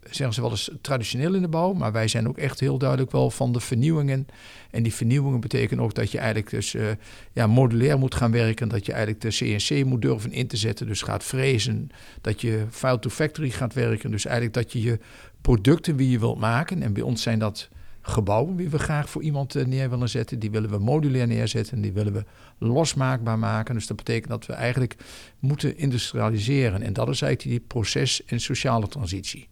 zeggen 0.01 0.33
ze 0.33 0.41
wel 0.41 0.49
eens, 0.49 0.71
traditioneel 0.81 1.33
in 1.33 1.41
de 1.41 1.47
bouw, 1.47 1.73
maar 1.73 1.91
wij 1.91 2.07
zijn 2.07 2.27
ook 2.27 2.37
echt 2.37 2.59
heel 2.59 2.77
duidelijk 2.77 3.11
wel 3.11 3.29
van 3.31 3.51
de 3.51 3.59
vernieuwingen. 3.59 4.27
En 4.71 4.83
die 4.83 4.93
vernieuwingen 4.93 5.39
betekenen 5.39 5.83
ook 5.83 5.93
dat 5.93 6.11
je 6.11 6.17
eigenlijk 6.17 6.49
dus 6.49 6.73
uh, 6.73 6.87
ja, 7.31 7.47
modulair 7.47 7.97
moet 7.99 8.15
gaan 8.15 8.31
werken, 8.31 8.69
dat 8.69 8.85
je 8.85 8.93
eigenlijk 8.93 9.21
de 9.21 9.57
CNC 9.57 9.85
moet 9.85 10.01
durven 10.01 10.31
in 10.31 10.47
te 10.47 10.57
zetten, 10.57 10.87
dus 10.87 11.01
gaat 11.01 11.23
frezen, 11.23 11.89
dat 12.21 12.41
je 12.41 12.65
file 12.69 12.99
to 12.99 13.09
factory 13.09 13.49
gaat 13.49 13.73
werken, 13.73 14.11
dus 14.11 14.25
eigenlijk 14.25 14.55
dat 14.55 14.71
je 14.71 14.81
je 14.81 14.99
producten 15.41 15.95
wie 15.95 16.09
je 16.09 16.19
wilt 16.19 16.39
maken, 16.39 16.83
en 16.83 16.93
bij 16.93 17.03
ons 17.03 17.21
zijn 17.21 17.39
dat 17.39 17.69
gebouwen 18.09 18.55
die 18.55 18.69
we 18.69 18.79
graag 18.79 19.09
voor 19.09 19.23
iemand 19.23 19.53
neer 19.53 19.89
willen 19.89 20.09
zetten. 20.09 20.39
Die 20.39 20.51
willen 20.51 20.69
we 20.69 20.77
modulair 20.77 21.27
neerzetten. 21.27 21.81
Die 21.81 21.93
willen 21.93 22.13
we 22.13 22.25
losmaakbaar 22.57 23.39
maken. 23.39 23.75
Dus 23.75 23.87
dat 23.87 23.97
betekent 23.97 24.29
dat 24.29 24.45
we 24.45 24.53
eigenlijk 24.53 24.95
moeten 25.39 25.77
industrialiseren. 25.77 26.81
En 26.81 26.93
dat 26.93 27.09
is 27.09 27.21
eigenlijk 27.21 27.55
die 27.55 27.67
proces- 27.67 28.25
en 28.25 28.39
sociale 28.39 28.87
transitie. 28.87 29.47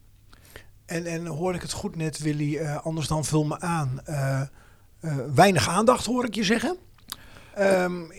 En, 0.86 1.06
en 1.06 1.26
hoor 1.26 1.56
ik 1.56 1.62
het 1.62 1.72
goed 1.72 1.96
net, 1.96 2.20
Willy, 2.20 2.56
uh, 2.56 2.86
anders 2.86 3.08
dan 3.08 3.26
vul 3.26 3.46
me 3.46 3.60
aan. 3.60 4.00
Uh, 4.10 4.42
weinig 5.34 5.70
aandacht 5.70 6.06
hoor 6.06 6.26
ik 6.26 6.36
je 6.36 6.44
zeggen. 6.44 6.78
Um, 7.60 8.12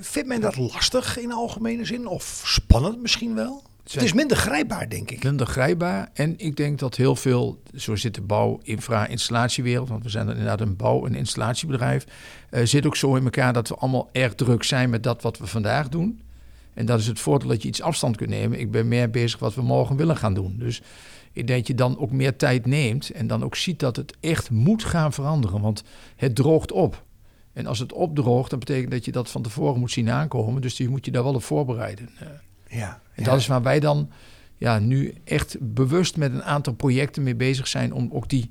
vindt 0.00 0.28
men 0.28 0.40
dat 0.40 0.56
lastig 0.56 1.18
in 1.18 1.32
algemene 1.32 1.84
zin? 1.84 2.06
Of 2.06 2.42
spannend 2.44 3.00
misschien 3.00 3.34
wel? 3.34 3.62
Het 3.92 4.02
is 4.02 4.12
minder 4.12 4.36
grijpbaar, 4.36 4.88
denk 4.88 5.10
ik. 5.10 5.24
Minder 5.24 5.46
grijpbaar. 5.46 6.10
En 6.12 6.34
ik 6.36 6.56
denk 6.56 6.78
dat 6.78 6.96
heel 6.96 7.16
veel, 7.16 7.62
zo 7.74 7.96
zit 7.96 8.14
de 8.14 8.20
bouw, 8.20 8.60
infra, 8.62 9.06
installatiewereld, 9.06 9.88
want 9.88 10.02
we 10.02 10.08
zijn 10.08 10.28
inderdaad 10.28 10.60
een 10.60 10.76
bouw- 10.76 11.06
en 11.06 11.14
installatiebedrijf, 11.14 12.04
uh, 12.50 12.64
zit 12.64 12.86
ook 12.86 12.96
zo 12.96 13.14
in 13.14 13.24
elkaar 13.24 13.52
dat 13.52 13.68
we 13.68 13.74
allemaal 13.74 14.08
erg 14.12 14.34
druk 14.34 14.62
zijn 14.62 14.90
met 14.90 15.02
dat 15.02 15.22
wat 15.22 15.38
we 15.38 15.46
vandaag 15.46 15.88
doen. 15.88 16.20
En 16.74 16.86
dat 16.86 17.00
is 17.00 17.06
het 17.06 17.20
voordeel 17.20 17.48
dat 17.48 17.62
je 17.62 17.68
iets 17.68 17.82
afstand 17.82 18.16
kunt 18.16 18.30
nemen. 18.30 18.60
Ik 18.60 18.70
ben 18.70 18.88
meer 18.88 19.10
bezig 19.10 19.38
wat 19.38 19.54
we 19.54 19.62
morgen 19.62 19.96
willen 19.96 20.16
gaan 20.16 20.34
doen. 20.34 20.56
Dus 20.58 20.82
ik 21.32 21.46
denk 21.46 21.58
dat 21.58 21.66
je 21.66 21.74
dan 21.74 21.98
ook 21.98 22.10
meer 22.10 22.36
tijd 22.36 22.66
neemt 22.66 23.10
en 23.10 23.26
dan 23.26 23.44
ook 23.44 23.56
ziet 23.56 23.78
dat 23.78 23.96
het 23.96 24.16
echt 24.20 24.50
moet 24.50 24.84
gaan 24.84 25.12
veranderen, 25.12 25.60
want 25.60 25.82
het 26.16 26.34
droogt 26.34 26.72
op. 26.72 27.04
En 27.52 27.66
als 27.66 27.78
het 27.78 27.92
opdroogt, 27.92 28.50
dan 28.50 28.58
betekent 28.58 28.90
dat 28.90 29.04
je 29.04 29.12
dat 29.12 29.30
van 29.30 29.42
tevoren 29.42 29.80
moet 29.80 29.90
zien 29.90 30.10
aankomen. 30.10 30.62
Dus 30.62 30.76
je 30.76 30.88
moet 30.88 31.04
je 31.04 31.10
daar 31.10 31.24
wel 31.24 31.34
op 31.34 31.42
voorbereiden. 31.42 32.10
Ja, 32.74 33.00
en 33.14 33.24
dat 33.24 33.38
is 33.38 33.46
waar 33.46 33.62
wij 33.62 33.80
dan 33.80 34.10
ja, 34.56 34.78
nu 34.78 35.14
echt 35.24 35.56
bewust 35.60 36.16
met 36.16 36.32
een 36.32 36.44
aantal 36.44 36.72
projecten 36.72 37.22
mee 37.22 37.34
bezig 37.34 37.68
zijn 37.68 37.92
om 37.92 38.08
ook 38.12 38.28
die. 38.28 38.50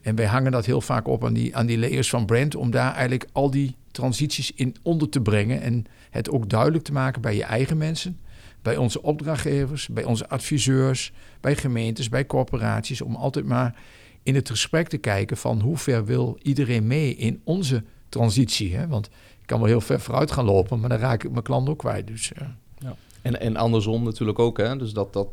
En 0.00 0.14
wij 0.14 0.26
hangen 0.26 0.52
dat 0.52 0.66
heel 0.66 0.80
vaak 0.80 1.08
op 1.08 1.24
aan 1.24 1.32
die, 1.32 1.56
aan 1.56 1.66
die 1.66 1.78
layers 1.78 2.10
van 2.10 2.26
brand, 2.26 2.54
om 2.54 2.70
daar 2.70 2.92
eigenlijk 2.92 3.26
al 3.32 3.50
die 3.50 3.76
transities 3.90 4.52
in 4.52 4.76
onder 4.82 5.08
te 5.08 5.20
brengen. 5.20 5.60
En 5.60 5.84
het 6.10 6.30
ook 6.30 6.48
duidelijk 6.50 6.84
te 6.84 6.92
maken 6.92 7.22
bij 7.22 7.36
je 7.36 7.44
eigen 7.44 7.76
mensen, 7.76 8.20
bij 8.62 8.76
onze 8.76 9.02
opdrachtgevers, 9.02 9.88
bij 9.88 10.04
onze 10.04 10.28
adviseurs, 10.28 11.12
bij 11.40 11.56
gemeentes, 11.56 12.08
bij 12.08 12.26
corporaties. 12.26 13.02
Om 13.02 13.14
altijd 13.14 13.44
maar 13.44 13.74
in 14.22 14.34
het 14.34 14.50
gesprek 14.50 14.88
te 14.88 14.98
kijken 14.98 15.36
van 15.36 15.60
hoe 15.60 15.76
ver 15.76 16.04
wil 16.04 16.38
iedereen 16.42 16.86
mee 16.86 17.14
in 17.14 17.40
onze 17.44 17.84
transitie. 18.08 18.76
Hè? 18.76 18.86
Want 18.88 19.06
ik 19.40 19.46
kan 19.46 19.58
wel 19.58 19.68
heel 19.68 19.80
ver 19.80 20.00
vooruit 20.00 20.30
gaan 20.30 20.44
lopen, 20.44 20.80
maar 20.80 20.88
dan 20.88 20.98
raak 20.98 21.24
ik 21.24 21.30
mijn 21.30 21.42
klant 21.42 21.68
ook 21.68 21.78
kwijt. 21.78 22.06
Dus, 22.06 22.32
uh. 22.40 22.48
ja. 22.78 22.96
En, 23.22 23.40
en 23.40 23.56
andersom 23.56 24.04
natuurlijk 24.04 24.38
ook. 24.38 24.58
Hè? 24.58 24.76
Dus 24.76 24.92
dat, 24.92 25.12
dat 25.12 25.28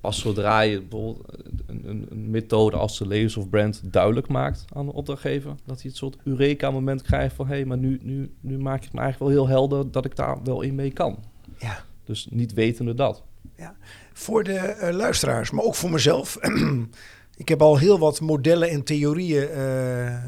pas 0.00 0.18
zodra 0.18 0.60
je 0.60 0.80
bijvoorbeeld 0.80 1.24
een, 1.66 1.82
een, 1.88 2.06
een, 2.10 2.30
methode 2.30 2.76
als 2.76 2.98
de 2.98 3.06
layers 3.06 3.36
of 3.36 3.48
brand 3.48 3.80
duidelijk 3.84 4.28
maakt 4.28 4.64
aan 4.72 4.86
de 4.86 4.92
opdrachtgever, 4.92 5.54
dat 5.64 5.80
hij 5.80 5.90
het 5.90 5.96
soort 5.96 6.16
Eureka-moment 6.24 7.02
krijgt 7.02 7.34
van 7.34 7.46
hé, 7.46 7.54
hey, 7.54 7.64
maar 7.64 7.78
nu, 7.78 7.98
nu, 8.02 8.32
nu 8.40 8.58
maak 8.58 8.84
het 8.84 8.92
me 8.92 9.00
eigenlijk 9.00 9.32
wel 9.32 9.44
heel 9.44 9.54
helder 9.54 9.90
dat 9.90 10.04
ik 10.04 10.16
daar 10.16 10.42
wel 10.44 10.60
in 10.62 10.74
mee 10.74 10.90
kan. 10.90 11.18
Ja. 11.58 11.84
Dus 12.04 12.26
niet 12.30 12.52
wetende 12.52 12.94
dat. 12.94 13.22
Ja. 13.56 13.76
Voor 14.12 14.44
de 14.44 14.76
uh, 14.82 14.96
luisteraars, 14.96 15.50
maar 15.50 15.64
ook 15.64 15.74
voor 15.74 15.90
mezelf. 15.90 16.38
ik 17.36 17.48
heb 17.48 17.62
al 17.62 17.78
heel 17.78 17.98
wat 17.98 18.20
modellen 18.20 18.70
en 18.70 18.84
theorieën 18.84 19.48
uh, 19.50 20.22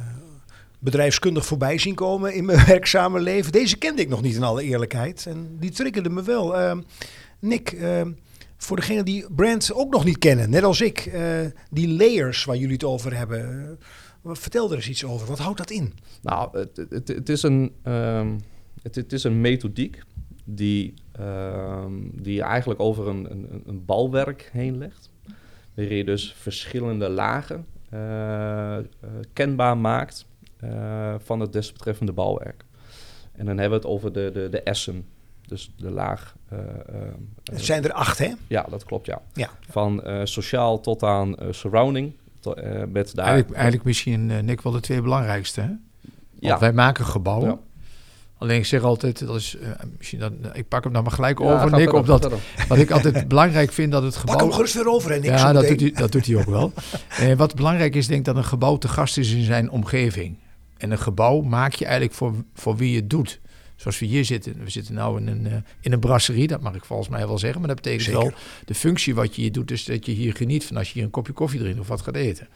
bedrijfskundig 0.79 1.47
voorbij 1.47 1.79
zien 1.79 1.95
komen 1.95 2.35
in 2.35 2.45
mijn 2.45 2.67
werkzame 2.67 3.21
leven. 3.21 3.53
Deze 3.53 3.77
kende 3.77 4.03
ik 4.03 4.09
nog 4.09 4.23
niet 4.23 4.35
in 4.35 4.43
alle 4.43 4.63
eerlijkheid. 4.63 5.27
En 5.27 5.57
die 5.59 5.71
triggerde 5.71 6.11
me 6.11 6.23
wel. 6.23 6.61
Uh, 6.61 6.79
Nick, 7.41 7.77
voor 8.57 8.77
degenen 8.77 9.05
die 9.05 9.27
brand 9.35 9.73
ook 9.73 9.93
nog 9.93 10.05
niet 10.05 10.19
kennen, 10.19 10.51
net 10.51 10.63
als 10.63 10.81
ik, 10.81 11.13
die 11.71 11.89
layers 11.89 12.45
waar 12.45 12.57
jullie 12.57 12.73
het 12.73 12.85
over 12.85 13.17
hebben. 13.17 13.79
vertel 14.25 14.71
er 14.71 14.77
eens 14.77 14.89
iets 14.89 15.05
over. 15.05 15.27
Wat 15.27 15.39
houdt 15.39 15.59
dat 15.59 15.71
in? 15.71 15.93
Nou, 16.23 16.59
het, 16.59 17.05
het, 17.07 17.29
is, 17.29 17.43
een, 17.43 17.73
um, 17.85 18.41
het, 18.83 19.13
is 19.13 19.25
een 19.25 19.41
methodiek 19.41 20.03
die, 20.51 20.95
uh, 21.21 21.85
die 22.13 22.43
eigenlijk 22.43 22.81
over 22.81 23.09
een, 23.09 23.31
een, 23.31 23.63
een 23.67 23.85
balwerk 23.85 24.49
heen 24.53 24.79
legt. 24.79 25.11
Waarin 25.75 25.97
je 25.97 26.05
dus 26.05 26.35
verschillende 26.39 27.09
lagen 27.09 27.67
uh, 27.95 28.77
kenbaar 29.33 29.79
maakt 29.79 30.27
uh, 30.65 31.15
van 31.19 31.41
het 31.41 31.53
desbetreffende 31.53 32.12
balwerk. 32.12 32.65
En 33.33 33.47
dan 33.47 33.59
hebben 33.59 33.81
we 33.81 33.87
het 33.87 33.95
over 33.95 34.12
de, 34.12 34.31
de, 34.33 34.49
de 34.49 34.62
essen. 34.62 35.07
Dus 35.47 35.73
de 35.77 35.91
laag. 35.91 36.37
het 37.45 37.65
zijn 37.65 37.85
er 37.85 37.93
acht, 37.93 38.19
hè? 38.19 38.33
Ja, 38.47 38.67
dat 38.71 38.85
klopt, 38.85 39.07
ja. 39.07 39.23
ja. 39.33 39.50
Van 39.71 40.03
sociaal 40.25 40.81
tot 40.81 41.03
aan 41.03 41.37
surrounding. 41.50 42.12
Met 42.88 43.15
daar, 43.15 43.27
eigenlijk, 43.27 43.55
eigenlijk 43.55 43.85
misschien, 43.85 44.45
Nick, 44.45 44.61
wel 44.61 44.73
de 44.73 44.81
twee 44.81 45.03
belangrijkste, 45.03 45.61
hè? 45.61 45.71
ja. 46.41 46.59
wij 46.59 46.73
maken 46.73 47.05
gebouwen. 47.05 47.49
Ja. 47.49 47.59
Alleen 48.38 48.59
ik 48.59 48.67
zeg 48.67 48.83
altijd, 48.83 49.27
dat 49.27 49.37
is, 49.37 49.57
uh, 49.61 49.69
misschien 49.99 50.19
dat, 50.19 50.33
ik 50.53 50.69
pak 50.69 50.85
hem 50.85 50.93
dan 50.93 51.03
maar 51.03 51.12
gelijk 51.12 51.38
ja, 51.38 51.45
over, 51.45 51.71
Nick, 51.71 51.93
op 51.93 52.07
dat, 52.07 52.33
wat 52.69 52.79
ik 52.79 52.91
altijd 52.91 53.29
belangrijk 53.29 53.73
vind 53.73 53.93
dat 53.93 54.03
het 54.03 54.17
gebouw... 54.17 54.35
Pak 54.35 54.45
hem 54.45 54.53
gerust 54.53 54.75
weer 54.75 54.88
over, 54.88 55.11
en 55.11 55.23
Ja, 55.23 55.53
dat 55.53 55.69
doet, 55.69 55.81
hij, 55.81 55.91
dat 55.93 56.12
doet 56.12 56.27
hij 56.27 56.37
ook 56.37 56.45
wel. 56.45 56.73
uh, 57.21 57.35
wat 57.37 57.55
belangrijk 57.55 57.95
is, 57.95 58.07
denk 58.07 58.19
ik 58.19 58.25
dat 58.25 58.37
een 58.37 58.45
gebouw 58.45 58.77
te 58.77 58.88
gast 58.88 59.19
is 59.19 59.33
in 59.33 59.45
zijn 59.45 59.71
omgeving. 59.71 60.37
En 60.79 60.91
een 60.91 60.99
gebouw 60.99 61.41
maak 61.41 61.73
je 61.73 61.85
eigenlijk 61.85 62.15
voor, 62.15 62.35
voor 62.55 62.77
wie 62.77 62.91
je 62.91 62.97
het 62.97 63.11
doet. 63.11 63.41
Zoals 63.77 63.99
we 63.99 64.07
hier 64.07 64.25
zitten. 64.25 64.65
We 64.65 64.71
zitten 64.71 64.95
nu 64.95 65.17
in 65.17 65.27
een, 65.27 65.47
uh, 65.47 65.53
in 65.81 65.93
een 65.93 66.01
brasserie, 66.01 66.47
dat 66.47 66.61
mag 66.61 66.75
ik 66.75 66.85
volgens 66.85 67.09
mij 67.09 67.27
wel 67.27 67.39
zeggen. 67.39 67.59
Maar 67.59 67.69
dat 67.69 67.77
betekent 67.77 68.03
Zeker. 68.03 68.21
wel, 68.21 68.33
de 68.65 68.75
functie 68.75 69.15
wat 69.15 69.35
je 69.35 69.43
hier 69.43 69.53
doet, 69.53 69.71
is 69.71 69.85
dat 69.85 70.07
je 70.07 70.13
hier 70.13 70.35
geniet 70.35 70.65
van 70.65 70.77
als 70.77 70.89
je 70.89 70.95
hier 70.95 71.03
een 71.03 71.11
kopje 71.11 71.33
koffie 71.33 71.61
drinkt 71.61 71.81
of 71.81 71.89
wat 71.89 72.03
gaat 72.03 72.15
eten. 72.15 72.49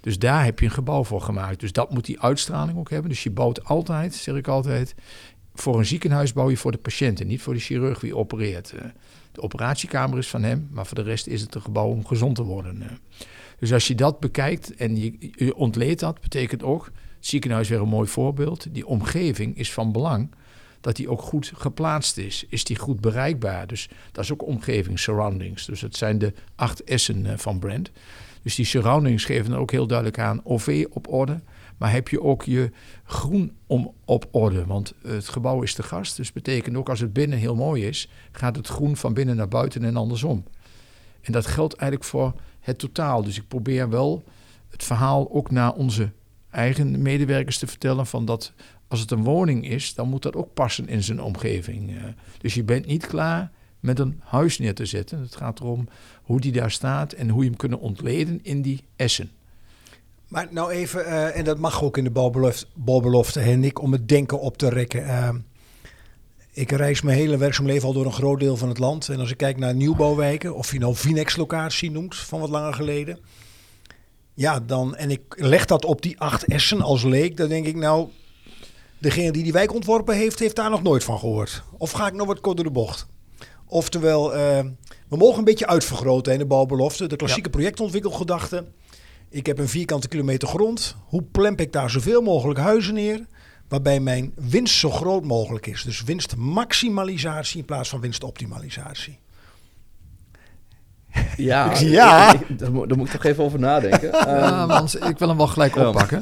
Dus 0.00 0.18
daar 0.18 0.44
heb 0.44 0.58
je 0.58 0.64
een 0.64 0.72
gebouw 0.72 1.04
voor 1.04 1.20
gemaakt. 1.20 1.60
Dus 1.60 1.72
dat 1.72 1.90
moet 1.90 2.04
die 2.04 2.20
uitstraling 2.20 2.78
ook 2.78 2.90
hebben. 2.90 3.10
Dus 3.10 3.22
je 3.22 3.30
bouwt 3.30 3.64
altijd, 3.64 4.14
zeg 4.14 4.34
ik 4.34 4.48
altijd, 4.48 4.94
voor 5.54 5.78
een 5.78 5.86
ziekenhuis 5.86 6.32
bouw 6.32 6.50
je 6.50 6.56
voor 6.56 6.72
de 6.72 6.78
patiënt 6.78 7.20
en 7.20 7.26
niet 7.26 7.42
voor 7.42 7.54
de 7.54 7.60
chirurg 7.60 7.98
die 7.98 8.16
opereert. 8.16 8.72
Eh. 8.72 8.84
De 9.32 9.42
operatiekamer 9.42 10.18
is 10.18 10.28
van 10.28 10.42
hem, 10.42 10.68
maar 10.70 10.86
voor 10.86 10.96
de 10.96 11.02
rest 11.02 11.26
is 11.26 11.40
het 11.40 11.54
een 11.54 11.62
gebouw 11.62 11.88
om 11.88 12.06
gezond 12.06 12.34
te 12.34 12.42
worden. 12.42 12.82
Eh. 12.82 12.88
Dus 13.58 13.72
als 13.72 13.86
je 13.86 13.94
dat 13.94 14.20
bekijkt 14.20 14.74
en 14.74 14.96
je, 14.96 15.16
je 15.20 15.54
ontleedt 15.54 16.00
dat, 16.00 16.20
betekent 16.20 16.62
ook, 16.62 16.90
ziekenhuis 17.26 17.68
weer 17.68 17.80
een 17.80 17.88
mooi 17.88 18.08
voorbeeld, 18.08 18.66
die 18.74 18.86
omgeving 18.86 19.56
is 19.56 19.72
van 19.72 19.92
belang 19.92 20.28
dat 20.86 20.96
die 20.96 21.08
ook 21.08 21.22
goed 21.22 21.52
geplaatst 21.54 22.16
is. 22.16 22.44
Is 22.48 22.64
die 22.64 22.78
goed 22.78 23.00
bereikbaar? 23.00 23.66
Dus 23.66 23.88
dat 24.12 24.24
is 24.24 24.32
ook 24.32 24.46
omgeving, 24.46 24.98
surroundings. 24.98 25.64
Dus 25.64 25.80
het 25.80 25.96
zijn 25.96 26.18
de 26.18 26.32
acht 26.54 26.84
essen 26.84 27.26
eh, 27.26 27.36
van 27.36 27.58
brand. 27.58 27.90
Dus 28.42 28.54
die 28.54 28.64
surroundings 28.64 29.24
geven 29.24 29.52
ook 29.52 29.70
heel 29.70 29.86
duidelijk 29.86 30.18
aan 30.18 30.40
OV 30.44 30.86
op 30.90 31.12
orde. 31.12 31.40
Maar 31.76 31.92
heb 31.92 32.08
je 32.08 32.22
ook 32.22 32.42
je 32.42 32.70
groen 33.04 33.56
om, 33.66 33.92
op 34.04 34.28
orde? 34.30 34.66
Want 34.66 34.94
het 35.02 35.28
gebouw 35.28 35.62
is 35.62 35.74
te 35.74 35.82
gast. 35.82 36.16
Dus 36.16 36.32
betekent 36.32 36.76
ook 36.76 36.88
als 36.88 37.00
het 37.00 37.12
binnen 37.12 37.38
heel 37.38 37.54
mooi 37.54 37.86
is, 37.86 38.08
gaat 38.32 38.56
het 38.56 38.66
groen 38.66 38.96
van 38.96 39.14
binnen 39.14 39.36
naar 39.36 39.48
buiten 39.48 39.84
en 39.84 39.96
andersom. 39.96 40.44
En 41.20 41.32
dat 41.32 41.46
geldt 41.46 41.74
eigenlijk 41.74 42.10
voor 42.10 42.34
het 42.60 42.78
totaal. 42.78 43.22
Dus 43.24 43.36
ik 43.36 43.48
probeer 43.48 43.88
wel 43.88 44.24
het 44.68 44.84
verhaal 44.84 45.32
ook 45.32 45.50
naar 45.50 45.72
onze 45.72 46.10
eigen 46.56 47.02
medewerkers 47.02 47.58
te 47.58 47.66
vertellen 47.66 48.06
van 48.06 48.24
dat 48.24 48.52
als 48.88 49.00
het 49.00 49.10
een 49.10 49.22
woning 49.22 49.68
is, 49.68 49.94
dan 49.94 50.08
moet 50.08 50.22
dat 50.22 50.36
ook 50.36 50.54
passen 50.54 50.88
in 50.88 51.02
zijn 51.02 51.22
omgeving. 51.22 51.96
Eh. 51.96 52.02
Dus 52.40 52.54
je 52.54 52.64
bent 52.64 52.86
niet 52.86 53.06
klaar 53.06 53.50
met 53.80 53.98
een 53.98 54.20
huis 54.24 54.58
neer 54.58 54.74
te 54.74 54.86
zetten. 54.86 55.20
Het 55.20 55.36
gaat 55.36 55.60
erom 55.60 55.88
hoe 56.22 56.40
die 56.40 56.52
daar 56.52 56.70
staat 56.70 57.12
en 57.12 57.28
hoe 57.28 57.42
je 57.42 57.48
hem 57.48 57.58
kunnen 57.58 57.80
ontleden 57.80 58.40
in 58.42 58.62
die 58.62 58.84
essen. 58.96 59.30
Maar 60.28 60.48
nou 60.50 60.70
even, 60.70 61.00
uh, 61.00 61.36
en 61.36 61.44
dat 61.44 61.58
mag 61.58 61.82
ook 61.82 61.96
in 61.96 62.04
de 62.04 62.10
balbelofte, 62.10 62.66
balbelofte 62.74 63.40
hè, 63.40 63.54
Nick, 63.54 63.82
om 63.82 63.92
het 63.92 64.08
denken 64.08 64.40
op 64.40 64.56
te 64.56 64.68
rekken. 64.68 65.02
Uh, 65.02 65.28
ik 66.52 66.70
reis 66.70 67.02
mijn 67.02 67.18
hele 67.18 67.36
werkzaam 67.36 67.66
leven 67.66 67.88
al 67.88 67.94
door 67.94 68.04
een 68.04 68.12
groot 68.12 68.40
deel 68.40 68.56
van 68.56 68.68
het 68.68 68.78
land. 68.78 69.08
En 69.08 69.20
als 69.20 69.30
ik 69.30 69.36
kijk 69.36 69.58
naar 69.58 69.74
nieuwbouwwijken, 69.74 70.54
of 70.54 70.72
je 70.72 70.78
nou 70.78 70.94
Vinex-locatie 70.94 71.90
noemt 71.90 72.16
van 72.16 72.40
wat 72.40 72.50
langer 72.50 72.74
geleden. 72.74 73.18
Ja, 74.36 74.60
dan, 74.60 74.96
en 74.96 75.10
ik 75.10 75.20
leg 75.28 75.64
dat 75.64 75.84
op 75.84 76.02
die 76.02 76.20
acht 76.20 76.44
essen 76.44 76.80
als 76.80 77.02
leek, 77.04 77.36
dan 77.36 77.48
denk 77.48 77.66
ik 77.66 77.76
nou, 77.76 78.08
degene 78.98 79.32
die 79.32 79.42
die 79.42 79.52
wijk 79.52 79.74
ontworpen 79.74 80.14
heeft, 80.16 80.38
heeft 80.38 80.56
daar 80.56 80.70
nog 80.70 80.82
nooit 80.82 81.04
van 81.04 81.18
gehoord. 81.18 81.62
Of 81.78 81.90
ga 81.90 82.06
ik 82.06 82.12
nog 82.12 82.26
wat 82.26 82.40
kort 82.40 82.56
door 82.56 82.64
de 82.64 82.72
bocht? 82.72 83.06
Oftewel, 83.66 84.36
uh, 84.36 84.38
we 85.08 85.16
mogen 85.16 85.38
een 85.38 85.44
beetje 85.44 85.66
uitvergroten 85.66 86.32
in 86.32 86.38
de 86.38 86.46
bouwbelofte. 86.46 87.06
De 87.06 87.16
klassieke 87.16 87.48
ja. 87.48 87.54
projectontwikkelgedachte. 87.54 88.64
Ik 89.30 89.46
heb 89.46 89.58
een 89.58 89.68
vierkante 89.68 90.08
kilometer 90.08 90.48
grond. 90.48 90.96
Hoe 91.06 91.22
plemp 91.22 91.60
ik 91.60 91.72
daar 91.72 91.90
zoveel 91.90 92.22
mogelijk 92.22 92.58
huizen 92.58 92.94
neer? 92.94 93.26
Waarbij 93.68 94.00
mijn 94.00 94.32
winst 94.34 94.74
zo 94.74 94.90
groot 94.90 95.24
mogelijk 95.24 95.66
is. 95.66 95.82
Dus 95.82 96.02
winstmaximalisatie 96.02 97.58
in 97.58 97.64
plaats 97.64 97.88
van 97.88 98.00
winstoptimalisatie. 98.00 99.18
Ja, 101.36 101.78
ja. 101.78 102.34
Ik, 102.34 102.40
ik, 102.48 102.58
daar, 102.58 102.72
moet, 102.72 102.88
daar, 102.88 102.98
moet 102.98 103.06
ik 103.06 103.12
toch 103.12 103.24
even 103.24 103.44
over 103.44 103.58
nadenken. 103.58 104.10
Ja, 104.26 104.62
um, 104.62 104.68
want 104.68 105.04
ik 105.04 105.18
wil 105.18 105.28
hem 105.28 105.36
wel 105.36 105.46
gelijk 105.46 105.76
oppakken. 105.76 106.20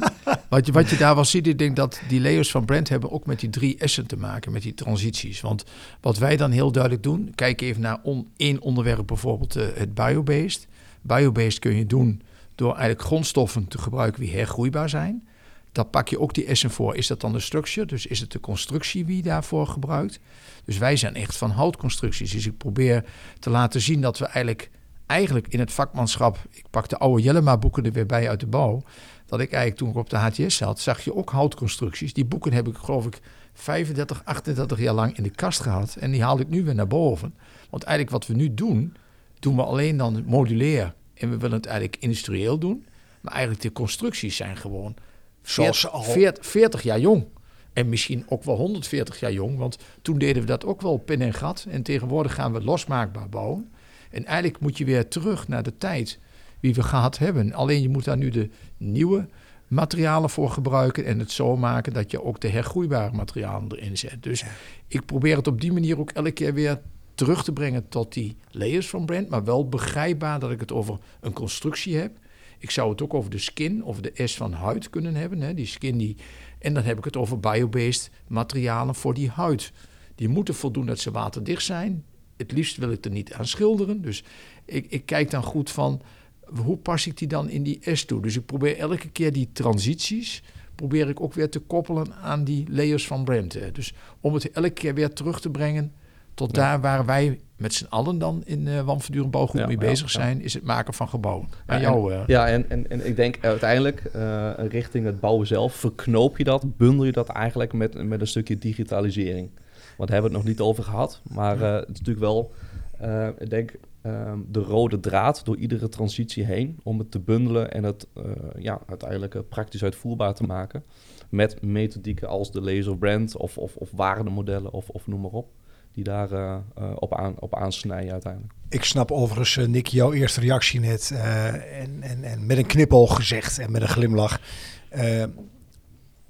Wat 0.49 0.65
je, 0.65 0.71
wat 0.71 0.89
je 0.89 0.97
daar 0.97 1.15
wel 1.15 1.25
ziet, 1.25 1.47
ik 1.47 1.57
denk 1.57 1.75
dat 1.75 2.01
die 2.07 2.21
layers 2.21 2.51
van 2.51 2.65
brand 2.65 2.89
hebben 2.89 3.11
ook 3.11 3.25
met 3.25 3.39
die 3.39 3.49
drie 3.49 3.77
essen 3.77 4.07
te 4.07 4.17
maken, 4.17 4.51
met 4.51 4.61
die 4.61 4.73
transities. 4.73 5.41
Want 5.41 5.63
wat 6.01 6.17
wij 6.17 6.37
dan 6.37 6.51
heel 6.51 6.71
duidelijk 6.71 7.03
doen, 7.03 7.31
kijk 7.35 7.61
even 7.61 7.81
naar 7.81 7.99
on, 8.03 8.27
één 8.37 8.61
onderwerp, 8.61 9.07
bijvoorbeeld 9.07 9.57
uh, 9.57 9.63
het 9.73 9.93
biobased. 9.93 10.67
Biobased 11.01 11.59
kun 11.59 11.75
je 11.75 11.85
doen 11.85 12.21
door 12.55 12.69
eigenlijk 12.69 13.01
grondstoffen 13.01 13.67
te 13.67 13.77
gebruiken 13.77 14.21
die 14.21 14.35
hergroeibaar 14.35 14.89
zijn. 14.89 15.27
Dan 15.71 15.89
pak 15.89 16.07
je 16.07 16.19
ook 16.19 16.33
die 16.33 16.45
essen 16.45 16.71
voor. 16.71 16.95
Is 16.95 17.07
dat 17.07 17.21
dan 17.21 17.31
de 17.31 17.39
structure? 17.39 17.87
Dus 17.87 18.05
is 18.05 18.19
het 18.19 18.31
de 18.31 18.39
constructie 18.39 19.05
wie 19.05 19.21
daarvoor 19.21 19.67
gebruikt? 19.67 20.19
Dus 20.65 20.77
wij 20.77 20.95
zijn 20.95 21.15
echt 21.15 21.37
van 21.37 21.51
houtconstructies. 21.51 22.31
Dus 22.31 22.45
ik 22.45 22.57
probeer 22.57 23.03
te 23.39 23.49
laten 23.49 23.81
zien 23.81 24.01
dat 24.01 24.17
we 24.17 24.25
eigenlijk, 24.25 24.69
eigenlijk 25.05 25.47
in 25.47 25.59
het 25.59 25.71
vakmanschap... 25.71 26.37
Ik 26.49 26.65
pak 26.69 26.89
de 26.89 26.97
oude 26.97 27.23
Jellema 27.23 27.57
boeken 27.57 27.85
er 27.85 27.91
weer 27.91 28.05
bij 28.05 28.29
uit 28.29 28.39
de 28.39 28.47
bouw. 28.47 28.83
Dat 29.25 29.39
ik 29.39 29.51
eigenlijk 29.51 29.77
toen 29.77 29.89
ik 29.89 29.95
op 29.95 30.09
de 30.09 30.17
HTS 30.17 30.55
zat, 30.55 30.79
zag 30.79 31.01
je 31.01 31.15
ook 31.15 31.29
houtconstructies. 31.29 32.13
Die 32.13 32.25
boeken 32.25 32.53
heb 32.53 32.67
ik 32.67 32.77
geloof 32.77 33.05
ik 33.05 33.19
35, 33.53 34.21
38 34.25 34.79
jaar 34.79 34.93
lang 34.93 35.17
in 35.17 35.23
de 35.23 35.29
kast 35.29 35.59
gehad. 35.59 35.95
En 35.95 36.11
die 36.11 36.23
haal 36.23 36.39
ik 36.39 36.49
nu 36.49 36.63
weer 36.63 36.75
naar 36.75 36.87
boven. 36.87 37.35
Want 37.69 37.83
eigenlijk 37.83 38.17
wat 38.17 38.27
we 38.27 38.33
nu 38.33 38.53
doen, 38.53 38.95
doen 39.39 39.55
we 39.55 39.63
alleen 39.63 39.97
dan 39.97 40.23
modulair 40.25 40.93
en 41.13 41.29
we 41.29 41.37
willen 41.37 41.57
het 41.57 41.65
eigenlijk 41.65 41.97
industrieel 41.99 42.57
doen. 42.57 42.85
Maar 43.21 43.33
eigenlijk 43.33 43.63
de 43.63 43.71
constructies 43.71 44.35
zijn 44.35 44.57
gewoon 44.57 44.95
Zoals 45.41 45.79
40, 45.79 46.11
40, 46.11 46.45
40 46.45 46.83
jaar 46.83 46.99
jong. 46.99 47.25
En 47.73 47.89
misschien 47.89 48.25
ook 48.27 48.43
wel 48.43 48.55
140 48.55 49.19
jaar 49.19 49.31
jong. 49.31 49.57
Want 49.57 49.77
toen 50.01 50.17
deden 50.17 50.41
we 50.41 50.47
dat 50.47 50.65
ook 50.65 50.81
wel 50.81 50.97
pin 50.97 51.21
en 51.21 51.33
gat. 51.33 51.65
En 51.69 51.83
tegenwoordig 51.83 52.33
gaan 52.33 52.53
we 52.53 52.63
losmaakbaar 52.63 53.29
bouwen. 53.29 53.71
En 54.15 54.25
eigenlijk 54.25 54.59
moet 54.59 54.77
je 54.77 54.85
weer 54.85 55.07
terug 55.07 55.47
naar 55.47 55.63
de 55.63 55.77
tijd 55.77 56.19
die 56.59 56.73
we 56.73 56.83
gehad 56.83 57.17
hebben. 57.17 57.53
Alleen 57.53 57.81
je 57.81 57.89
moet 57.89 58.03
daar 58.03 58.17
nu 58.17 58.29
de 58.29 58.49
nieuwe 58.77 59.27
materialen 59.67 60.29
voor 60.29 60.49
gebruiken 60.49 61.05
en 61.05 61.19
het 61.19 61.31
zo 61.31 61.57
maken 61.57 61.93
dat 61.93 62.11
je 62.11 62.23
ook 62.23 62.39
de 62.39 62.47
hergroeibare 62.47 63.15
materialen 63.15 63.71
erin 63.71 63.97
zet. 63.97 64.23
Dus 64.23 64.43
ik 64.87 65.05
probeer 65.05 65.35
het 65.35 65.47
op 65.47 65.61
die 65.61 65.73
manier 65.73 65.99
ook 65.99 66.11
elke 66.11 66.31
keer 66.31 66.53
weer 66.53 66.81
terug 67.15 67.43
te 67.43 67.53
brengen 67.53 67.87
tot 67.89 68.13
die 68.13 68.37
layers 68.51 68.89
van 68.89 69.05
brand, 69.05 69.29
maar 69.29 69.43
wel 69.43 69.69
begrijpbaar 69.69 70.39
dat 70.39 70.51
ik 70.51 70.59
het 70.59 70.71
over 70.71 70.97
een 71.21 71.33
constructie 71.33 71.97
heb. 71.97 72.17
Ik 72.57 72.71
zou 72.71 72.89
het 72.89 73.01
ook 73.01 73.13
over 73.13 73.29
de 73.29 73.37
skin 73.37 73.83
of 73.83 74.01
de 74.01 74.27
S 74.27 74.35
van 74.35 74.53
huid 74.53 74.89
kunnen 74.89 75.15
hebben. 75.15 75.41
Hè? 75.41 75.53
Die 75.53 75.65
skin 75.65 75.97
die, 75.97 76.17
en 76.59 76.73
dan 76.73 76.83
heb 76.83 76.97
ik 76.97 77.03
het 77.03 77.17
over 77.17 77.39
biobased 77.39 78.09
materialen 78.27 78.95
voor 78.95 79.13
die 79.13 79.29
huid. 79.29 79.71
Die 80.15 80.29
moeten 80.29 80.55
voldoen 80.55 80.85
dat 80.85 80.99
ze 80.99 81.11
waterdicht 81.11 81.63
zijn. 81.63 82.03
Het 82.37 82.51
liefst 82.51 82.77
wil 82.77 82.91
ik 82.91 83.05
er 83.05 83.11
niet 83.11 83.33
aan 83.33 83.47
schilderen. 83.47 84.01
Dus 84.01 84.23
ik, 84.65 84.85
ik 84.89 85.05
kijk 85.05 85.31
dan 85.31 85.43
goed 85.43 85.71
van 85.71 86.01
hoe 86.45 86.77
pas 86.77 87.07
ik 87.07 87.17
die 87.17 87.27
dan 87.27 87.49
in 87.49 87.63
die 87.63 87.79
S 87.93 88.05
toe? 88.05 88.21
Dus 88.21 88.35
ik 88.35 88.45
probeer 88.45 88.77
elke 88.77 89.09
keer 89.09 89.33
die 89.33 89.49
transities, 89.53 90.43
probeer 90.75 91.09
ik 91.09 91.21
ook 91.21 91.33
weer 91.33 91.49
te 91.49 91.59
koppelen 91.59 92.13
aan 92.13 92.43
die 92.43 92.65
layers 92.69 93.07
van. 93.07 93.29
Hè. 93.47 93.71
Dus 93.71 93.93
om 94.19 94.33
het 94.33 94.51
elke 94.51 94.69
keer 94.69 94.93
weer 94.93 95.13
terug 95.13 95.41
te 95.41 95.49
brengen 95.49 95.93
tot 96.33 96.53
daar 96.53 96.81
waar 96.81 97.05
wij 97.05 97.39
met 97.57 97.73
z'n 97.73 97.85
allen 97.89 98.17
dan 98.17 98.41
in 98.45 98.65
uh, 98.65 98.81
Wanverdurend 98.81 99.31
Bouwgroep 99.31 99.61
Ja, 99.61 99.67
mee 99.67 99.77
ja, 99.79 99.85
bezig 99.85 100.09
zijn, 100.11 100.41
is 100.41 100.53
het 100.53 100.63
maken 100.63 100.93
van 100.93 101.09
gebouwen. 101.09 101.47
Jou, 101.67 102.13
eh, 102.13 102.19
Ja, 102.27 102.47
en, 102.47 102.69
en, 102.69 102.89
en 102.89 103.07
ik 103.07 103.15
denk 103.15 103.37
uiteindelijk 103.41 104.03
eh, 104.13 104.51
richting 104.57 105.05
het 105.05 105.19
bouwen 105.19 105.47
zelf, 105.47 105.73
verknoop 105.73 106.37
je 106.37 106.43
dat, 106.43 106.77
bundel 106.77 107.05
je 107.05 107.11
dat 107.11 107.29
eigenlijk 107.29 107.73
met, 107.73 108.03
met 108.03 108.21
een 108.21 108.27
stukje 108.27 108.57
digitalisering. 108.57 109.49
Want 109.97 110.09
daar 110.09 110.21
hebben 110.21 110.31
we 110.31 110.37
het 110.37 110.45
nog 110.45 110.57
niet 110.57 110.67
over 110.67 110.83
gehad, 110.83 111.21
maar 111.23 111.61
eh, 111.61 111.73
het 111.73 111.89
is 111.89 111.99
natuurlijk 111.99 112.19
wel, 112.19 112.53
eh, 112.97 113.27
ik 113.39 113.49
denk, 113.49 113.73
ehm, 114.01 114.39
de 114.47 114.59
rode 114.59 114.99
draad 114.99 115.45
door 115.45 115.57
iedere 115.57 115.89
transitie 115.89 116.45
heen 116.45 116.79
om 116.83 116.99
het 116.99 117.11
te 117.11 117.19
bundelen 117.19 117.71
en 117.71 117.83
het 117.83 118.07
eh, 118.13 118.23
ja, 118.57 118.79
uiteindelijk 118.87 119.49
praktisch 119.49 119.83
uitvoerbaar 119.83 120.33
te 120.33 120.43
maken. 120.43 120.83
Met 121.29 121.61
methodieken 121.61 122.27
als 122.27 122.51
de 122.51 122.61
laser 122.61 122.97
brand 122.97 123.37
of, 123.37 123.57
of, 123.57 123.75
of 123.75 123.91
waardemodellen 123.91 124.71
of, 124.71 124.89
of 124.89 125.07
noem 125.07 125.21
maar 125.21 125.31
op. 125.31 125.49
Die 125.91 126.03
daar 126.03 126.61
op, 126.95 127.13
aan, 127.15 127.35
op 127.39 127.55
aansnijden 127.55 128.11
uiteindelijk. 128.11 128.53
Ik 128.69 128.83
snap 128.83 129.11
overigens, 129.11 129.67
Nick, 129.67 129.87
jouw 129.87 130.13
eerste 130.13 130.39
reactie 130.39 130.79
net. 130.79 131.11
en, 131.11 132.01
en, 132.01 132.23
en 132.23 132.45
met 132.45 132.57
een 132.57 132.65
knipoog 132.65 133.15
gezegd 133.15 133.59
en 133.59 133.71
met 133.71 133.81
een 133.81 133.87
glimlach. 133.87 134.39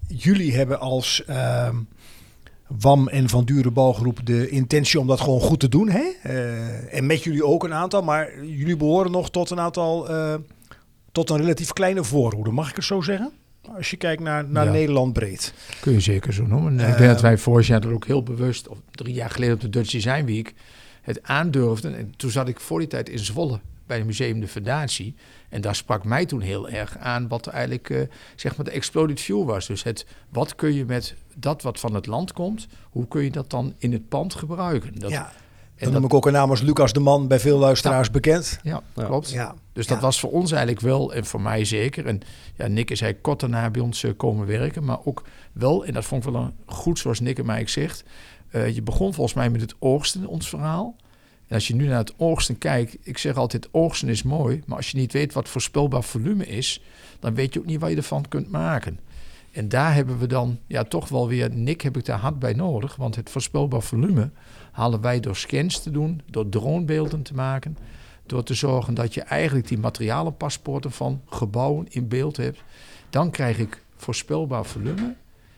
Jullie 0.07 0.55
hebben 0.55 0.79
als 0.79 1.25
ehm, 1.25 1.75
WAM 2.67 3.07
en 3.07 3.29
Van 3.29 3.45
Dure 3.45 3.72
Bouwgroep 3.72 4.19
de 4.25 4.50
intentie 4.50 5.00
om 5.00 5.07
dat 5.07 5.22
gewoon 5.22 5.41
goed 5.41 5.60
te 5.60 5.69
doen. 5.69 5.89
Hè? 5.89 6.03
Eh, 6.24 6.93
en 6.98 7.05
met 7.05 7.24
jullie 7.24 7.45
ook 7.45 7.63
een 7.63 7.74
aantal. 7.74 8.01
Maar 8.01 8.45
jullie 8.45 8.77
behoren 8.77 9.12
nog 9.12 9.29
tot 9.31 9.50
een 9.50 9.60
aantal... 9.60 10.10
eh, 10.10 10.34
tot 11.12 11.29
een 11.29 11.38
relatief 11.38 11.74
kleine 11.74 12.03
voorhoede, 12.03 12.51
mag 12.51 12.69
ik 12.69 12.75
het 12.75 12.86
zo 12.86 13.01
zeggen? 13.01 13.31
Als 13.75 13.89
je 13.89 13.98
kijkt 13.98 14.22
naar, 14.22 14.45
naar 14.50 14.65
Ja. 14.65 14.72
Nederland 14.72 15.13
breed. 15.13 15.53
kun 15.79 15.93
je 15.93 16.00
zeker 16.00 16.34
zo 16.34 16.45
noemen. 16.45 16.74
ik 16.79 16.86
Eh, 16.86 16.98
denk 16.98 17.10
dat 17.12 17.22
wij 17.22 17.38
vorig 17.38 17.67
jaar 17.67 17.84
er 17.84 17.93
ook 17.93 18.05
heel 18.05 18.24
bewust, 18.24 18.67
of 18.67 18.77
drie 18.91 19.13
jaar 19.13 19.29
geleden 19.29 19.55
op 19.55 19.62
de 19.62 19.69
Dutch 19.69 19.91
Design 19.91 20.25
Week, 20.25 20.53
het 21.01 21.24
aandurfden. 21.24 21.98
En 21.98 22.13
toen 22.17 22.29
zat 22.31 22.48
ik 22.48 22.60
voor 22.60 22.79
die 22.79 22.88
tijd 22.88 23.10
in 23.10 23.19
Zwolle 23.19 23.60
bij 23.88 23.98
het 23.98 24.05
Museum 24.05 24.39
de 24.39 24.48
Fundatie. 24.48 25.15
En 25.49 25.61
daar 25.61 25.75
sprak 25.75 26.03
mij 26.03 26.25
toen 26.25 26.41
heel 26.41 26.69
erg 26.69 26.97
aan 26.97 27.27
wat 27.27 27.47
eigenlijk 27.47 27.89
eh, 27.89 28.01
zeg 28.35 28.55
maar 28.57 28.65
de 28.65 28.71
exploded 28.71 29.21
view 29.21 29.45
was. 29.45 29.67
Dus 29.67 29.83
het, 29.83 30.05
wat 30.29 30.55
kun 30.55 30.73
je 30.73 30.85
met 30.85 31.15
dat 31.35 31.61
wat 31.61 31.79
van 31.79 31.93
het 31.93 32.05
land 32.05 32.33
komt, 32.33 32.67
hoe 32.89 33.07
kun 33.07 33.23
je 33.23 33.31
dat 33.31 33.49
dan 33.49 33.73
in 33.77 33.91
het 33.91 34.09
pand 34.09 34.33
gebruiken? 34.35 34.99
Dat, 34.99 35.11
ja, 35.11 35.25
en 35.25 35.31
dan 35.75 35.91
dat, 35.91 35.93
noem 36.01 36.09
ik 36.09 36.13
ook 36.15 36.25
een 36.25 36.33
naam 36.33 36.49
als 36.49 36.61
Lucas 36.61 36.93
de 36.93 36.99
Man 36.99 37.27
bij 37.27 37.39
veel 37.39 37.57
luisteraars 37.57 38.11
bekend. 38.11 38.59
ja, 38.63 38.81
Ja. 38.95 39.05
klopt. 39.05 39.29
Ja, 39.31 39.55
Dus 39.73 39.87
dat 39.87 39.97
Ja. 39.97 40.03
was 40.03 40.19
voor 40.19 40.31
ons 40.31 40.51
eigenlijk 40.51 40.81
wel, 40.81 41.13
en 41.13 41.25
voor 41.25 41.41
mij 41.41 41.65
zeker. 41.65 42.05
En 42.05 42.19
ja, 42.55 42.67
Nick 42.67 42.91
is 42.91 43.01
eigenlijk 43.01 43.21
kort 43.21 43.39
daarna 43.39 43.69
bij 43.69 43.81
ons 43.81 44.03
eh, 44.03 44.11
komen 44.17 44.47
werken. 44.47 44.83
Maar 44.83 44.97
ook 45.05 45.23
wel, 45.53 45.85
en 45.85 45.93
dat 45.93 46.05
vond 46.05 46.25
ik 46.25 46.31
wel 46.31 46.41
een 46.41 46.53
goed 46.65 46.99
zoals 46.99 47.19
Nick 47.19 47.39
en 47.39 47.45
mij 47.45 47.67
zegt. 47.67 48.03
eh, 48.51 48.75
je 48.75 48.81
begon 48.81 49.13
volgens 49.13 49.35
mij 49.35 49.49
met 49.49 49.61
het 49.61 49.75
oogsten, 49.79 50.27
ons 50.27 50.49
verhaal. 50.49 50.95
Als 51.49 51.67
je 51.67 51.75
nu 51.75 51.87
naar 51.87 51.97
het 51.97 52.13
oogsten 52.17 52.57
kijkt, 52.57 52.97
ik 53.01 53.17
zeg 53.17 53.35
altijd, 53.35 53.67
oogsten 53.71 54.09
is 54.09 54.23
mooi. 54.23 54.61
Maar 54.65 54.77
als 54.77 54.91
je 54.91 54.97
niet 54.97 55.13
weet 55.13 55.33
wat 55.33 55.49
voorspelbaar 55.49 56.03
volume 56.03 56.45
is, 56.45 56.81
dan 57.19 57.35
weet 57.35 57.53
je 57.53 57.59
ook 57.59 57.65
niet 57.65 57.79
wat 57.79 57.89
je 57.89 57.95
ervan 57.95 58.27
kunt 58.27 58.51
maken. 58.51 58.99
En 59.51 59.69
daar 59.69 59.93
hebben 59.93 60.17
we 60.17 60.27
dan 60.27 60.59
ja, 60.67 60.83
toch 60.83 61.09
wel 61.09 61.27
weer, 61.27 61.49
Nick 61.51 61.81
heb 61.81 61.97
ik 61.97 62.05
daar 62.05 62.19
hard 62.19 62.39
bij 62.39 62.53
nodig. 62.53 62.95
Want 62.95 63.15
het 63.15 63.29
voorspelbaar 63.29 63.81
volume 63.81 64.29
halen 64.71 65.01
wij 65.01 65.19
door 65.19 65.35
scans 65.35 65.83
te 65.83 65.91
doen, 65.91 66.21
door 66.25 66.49
dronebeelden 66.49 67.21
te 67.21 67.33
maken. 67.33 67.77
Door 68.25 68.43
te 68.43 68.53
zorgen 68.53 68.93
dat 68.93 69.13
je 69.13 69.21
eigenlijk 69.21 69.67
die 69.67 69.77
materialenpaspoorten 69.77 70.91
van 70.91 71.21
gebouwen 71.25 71.85
in 71.89 72.07
beeld 72.07 72.37
hebt. 72.37 72.63
Dan 73.09 73.31
krijg 73.31 73.57
ik 73.57 73.83
voorspelbaar 73.95 74.65
volume. 74.65 75.15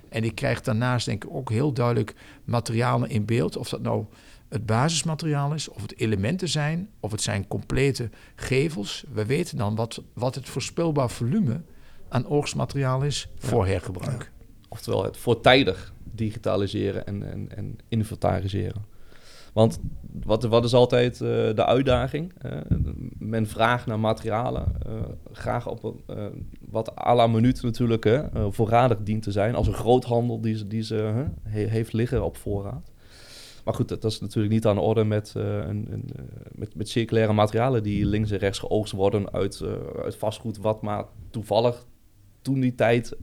En 0.09 0.23
ik 0.23 0.35
krijg 0.35 0.61
daarnaast 0.61 1.05
denk 1.05 1.23
ik 1.23 1.33
ook 1.33 1.49
heel 1.49 1.73
duidelijk 1.73 2.15
materialen 2.43 3.09
in 3.09 3.25
beeld. 3.25 3.57
Of 3.57 3.69
dat 3.69 3.81
nou 3.81 4.05
het 4.49 4.65
basismateriaal 4.65 5.53
is, 5.53 5.69
of 5.69 5.81
het 5.81 5.99
elementen 5.99 6.47
zijn, 6.49 6.89
of 6.99 7.11
het 7.11 7.21
zijn 7.21 7.47
complete 7.47 8.09
gevels. 8.35 9.05
We 9.13 9.25
weten 9.25 9.57
dan 9.57 9.75
wat, 9.75 10.03
wat 10.13 10.35
het 10.35 10.49
voorspelbaar 10.49 11.09
volume 11.09 11.61
aan 12.09 12.27
oogstmateriaal 12.27 13.01
is 13.03 13.29
voor 13.37 13.65
hergebruik. 13.65 14.31
Oftewel 14.69 15.03
het 15.03 15.17
voortijdig 15.17 15.93
digitaliseren 16.03 17.05
en, 17.05 17.31
en, 17.31 17.49
en 17.55 17.77
inventariseren. 17.87 18.85
Want 19.53 19.79
wat, 20.23 20.43
wat 20.43 20.63
is 20.63 20.73
altijd 20.73 21.13
eh, 21.13 21.27
de 21.29 21.65
uitdaging? 21.65 22.33
Eh, 22.37 22.51
men 23.17 23.47
vraagt 23.47 23.85
naar 23.85 23.99
materialen, 23.99 24.65
eh, 24.85 24.93
graag 25.31 25.67
op 25.67 25.95
wat 26.69 26.99
à 26.99 27.15
la 27.15 27.27
minuut 27.27 27.61
natuurlijk 27.61 28.27
voorradig 28.49 28.97
dient 29.03 29.23
te 29.23 29.31
zijn. 29.31 29.55
Als 29.55 29.67
een 29.67 29.73
groothandel 29.73 30.41
die 30.41 30.57
ze, 30.57 30.67
die 30.67 30.83
ze 30.83 31.25
heeft 31.43 31.93
liggen 31.93 32.23
op 32.23 32.37
voorraad. 32.37 32.91
Maar 33.67 33.75
goed, 33.75 33.87
dat, 33.89 34.01
dat 34.01 34.11
is 34.11 34.19
natuurlijk 34.19 34.53
niet 34.53 34.65
aan 34.65 34.75
de 34.75 34.81
orde 34.81 35.03
met, 35.03 35.33
eh, 35.35 35.43
een, 35.43 35.87
een, 35.91 36.09
eh, 36.15 36.23
met, 36.51 36.75
met 36.75 36.89
circulaire 36.89 37.33
materialen 37.33 37.83
die 37.83 38.05
links 38.05 38.31
en 38.31 38.37
rechts 38.37 38.59
geoogst 38.59 38.93
worden 38.93 39.31
uit, 39.31 39.61
eh, 39.61 39.71
uit 40.03 40.15
vastgoed, 40.15 40.57
wat 40.57 40.81
maar 40.81 41.05
toevallig 41.29 41.85
toen 42.41 42.59
die 42.59 42.75
tijd 42.75 43.15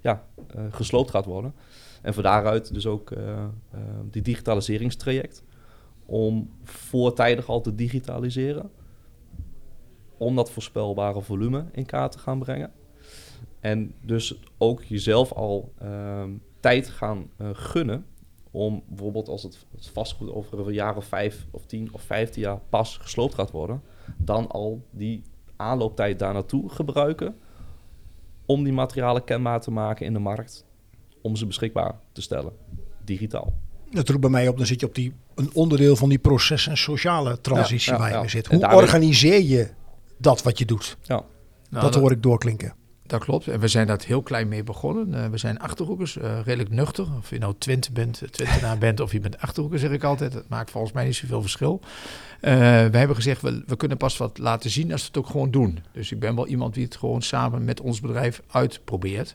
ja, 0.00 0.24
gesloopt 0.70 1.10
gaat 1.10 1.24
worden. 1.24 1.54
En 2.02 2.14
van 2.14 2.22
daaruit 2.22 2.74
dus 2.74 2.86
ook 2.86 3.12
die 4.10 4.22
digitaliseringstraject 4.22 5.44
om 6.06 6.50
voortijdig 6.64 7.48
al 7.48 7.60
te 7.60 7.74
digitaliseren. 7.74 8.70
Om 10.16 10.36
dat 10.36 10.50
voorspelbare 10.50 11.22
volume 11.22 11.64
in 11.72 11.86
kaart 11.86 12.12
te 12.12 12.18
gaan 12.18 12.38
brengen. 12.38 12.72
En 13.60 13.94
dus 14.00 14.34
ook 14.58 14.82
jezelf 14.82 15.32
al 15.32 15.72
ehm, 15.78 16.30
tijd 16.60 16.88
gaan 16.88 17.30
gunnen 17.52 18.06
om 18.52 18.82
bijvoorbeeld 18.88 19.28
als 19.28 19.42
het 19.42 19.58
vastgoed 19.92 20.32
over 20.32 20.66
een 20.66 20.72
jaar 20.72 20.96
of 20.96 21.04
vijf 21.04 21.46
of 21.50 21.66
tien 21.66 21.88
of 21.92 22.02
vijftien 22.02 22.42
jaar 22.42 22.60
pas 22.68 22.96
gesloopt 22.96 23.34
gaat 23.34 23.50
worden, 23.50 23.82
dan 24.16 24.48
al 24.48 24.82
die 24.90 25.22
aanlooptijd 25.56 26.18
daar 26.18 26.32
naartoe 26.32 26.68
gebruiken 26.68 27.36
om 28.46 28.64
die 28.64 28.72
materialen 28.72 29.24
kenbaar 29.24 29.60
te 29.60 29.70
maken 29.70 30.06
in 30.06 30.12
de 30.12 30.18
markt, 30.18 30.64
om 31.20 31.36
ze 31.36 31.46
beschikbaar 31.46 31.94
te 32.12 32.22
stellen, 32.22 32.52
digitaal. 33.04 33.52
Dat 33.90 34.08
roept 34.08 34.20
bij 34.20 34.30
mij 34.30 34.48
op, 34.48 34.56
dan 34.56 34.66
zit 34.66 34.80
je 34.80 34.86
op 34.86 34.94
die, 34.94 35.12
een 35.34 35.50
onderdeel 35.54 35.96
van 35.96 36.08
die 36.08 36.18
proces- 36.18 36.66
en 36.66 36.76
sociale 36.76 37.40
transitie 37.40 37.92
Ja, 37.92 37.96
ja, 37.96 37.98
waar 37.98 38.08
je 38.08 38.14
ja. 38.14 38.20
mee 38.20 38.30
zit. 38.30 38.46
Hoe 38.46 38.74
organiseer 38.74 39.42
je 39.42 39.70
dat 40.18 40.42
wat 40.42 40.58
je 40.58 40.64
doet? 40.64 40.96
Ja, 41.02 41.24
Nou, 41.70 41.84
dat 41.84 41.94
hoor 41.94 42.10
ik 42.10 42.22
doorklinken. 42.22 42.74
Dat 43.12 43.24
klopt. 43.24 43.48
En 43.48 43.60
we 43.60 43.68
zijn 43.68 43.86
daar 43.86 44.00
heel 44.06 44.22
klein 44.22 44.48
mee 44.48 44.62
begonnen. 44.62 45.14
Eh, 45.14 45.30
we 45.30 45.38
zijn 45.38 45.58
achterhoekers, 45.58 46.16
eh, 46.16 46.40
redelijk 46.44 46.70
nuchter. 46.70 47.06
Of 47.18 47.30
je 47.30 47.38
nou 47.38 47.54
Twente 47.58 47.92
bent, 47.92 48.22
eh, 48.22 48.28
Twentenaar 48.28 48.78
bent 48.78 49.00
of 49.00 49.12
je 49.12 49.20
bent 49.20 49.38
achterhoeker, 49.38 49.78
zeg 49.78 49.90
ik 49.90 50.04
altijd. 50.04 50.32
Dat 50.32 50.48
maakt 50.48 50.70
volgens 50.70 50.92
mij 50.92 51.04
niet 51.04 51.14
zoveel 51.14 51.40
verschil. 51.40 51.80
Wij 52.40 52.90
hebben 52.90 53.16
gezegd, 53.16 53.42
we, 53.42 53.62
we 53.66 53.76
kunnen 53.76 53.96
pas 53.96 54.16
wat 54.16 54.38
laten 54.38 54.70
zien 54.70 54.92
als 54.92 55.00
we 55.00 55.06
het 55.06 55.16
ook 55.16 55.26
gewoon 55.26 55.50
doen. 55.50 55.78
Dus 55.92 56.12
ik 56.12 56.20
ben 56.20 56.34
wel 56.34 56.46
iemand 56.46 56.74
die 56.74 56.84
het 56.84 56.96
gewoon 56.96 57.22
samen 57.22 57.64
met 57.64 57.80
ons 57.80 58.00
bedrijf 58.00 58.42
uitprobeert. 58.50 59.34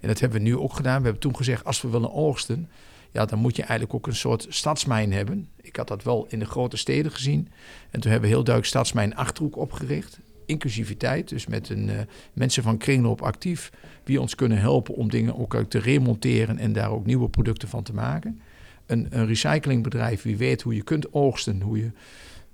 En 0.00 0.08
dat 0.08 0.20
hebben 0.20 0.38
we 0.38 0.44
nu 0.44 0.56
ook 0.56 0.74
gedaan. 0.74 0.98
We 0.98 1.04
hebben 1.04 1.22
toen 1.22 1.36
gezegd, 1.36 1.64
als 1.64 1.82
we 1.82 1.88
willen 1.88 2.12
oogsten, 2.12 2.68
ja, 3.10 3.24
dan 3.24 3.38
moet 3.38 3.56
je 3.56 3.62
eigenlijk 3.62 3.94
ook 3.94 4.06
een 4.06 4.16
soort 4.16 4.46
stadsmijn 4.48 5.12
hebben. 5.12 5.48
Ik 5.62 5.76
had 5.76 5.88
dat 5.88 6.02
wel 6.02 6.26
in 6.28 6.38
de 6.38 6.46
grote 6.46 6.76
steden 6.76 7.12
gezien. 7.12 7.48
En 7.90 8.00
toen 8.00 8.10
hebben 8.10 8.28
we 8.28 8.34
heel 8.34 8.44
duidelijk 8.44 8.66
Stadsmijn 8.66 9.16
Achterhoek 9.16 9.56
opgericht. 9.56 10.18
Inclusiviteit, 10.46 11.28
dus 11.28 11.46
met 11.46 11.68
een, 11.68 11.88
eh, 11.88 11.98
mensen 12.32 12.62
van 12.62 12.78
kringloop 12.78 13.22
actief... 13.22 13.70
die 14.04 14.20
ons 14.20 14.34
kunnen 14.34 14.58
helpen 14.58 14.94
om 14.94 15.10
dingen 15.10 15.38
ook 15.38 15.54
uit 15.54 15.70
te 15.70 15.78
remonteren... 15.78 16.58
en 16.58 16.72
daar 16.72 16.90
ook 16.90 17.06
nieuwe 17.06 17.28
producten 17.28 17.68
van 17.68 17.82
te 17.82 17.94
maken. 17.94 18.40
Een, 18.86 19.06
een 19.10 19.26
recyclingbedrijf, 19.26 20.22
wie 20.22 20.36
weet 20.36 20.62
hoe 20.62 20.74
je 20.74 20.82
kunt 20.82 21.12
oogsten... 21.12 21.60
hoe 21.60 21.78
je 21.78 21.90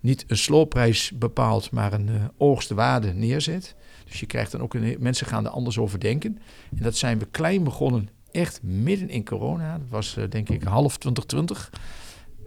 niet 0.00 0.24
een 0.26 0.37
sloopprijs 0.37 1.12
bepaalt, 1.14 1.70
maar 1.70 1.92
een 1.92 2.09
eh 2.09 2.24
oogstwaarde 2.37 3.12
neerzet. 3.12 3.74
Dus 4.05 4.20
je 4.20 4.26
krijgt 4.26 4.53
dan 4.53 4.61
ook 4.61 4.74
een, 4.74 4.96
mensen 4.98 5.26
gaan 5.26 5.44
er 5.44 5.50
anders 5.50 5.79
over 5.79 6.00
denken. 6.00 6.38
En 6.76 6.83
dat 6.83 6.96
zijn 6.96 7.18
we 7.18 7.26
klein 7.31 7.64
begonnen, 7.64 8.09
echt 8.31 8.62
midden 8.62 9.09
in 9.09 9.24
corona. 9.24 9.79
Dat 9.79 9.88
was 9.88 10.16
eh, 10.16 10.24
denk 10.29 10.48
ik 10.48 10.62
half 10.62 10.98
2020. 10.98 11.70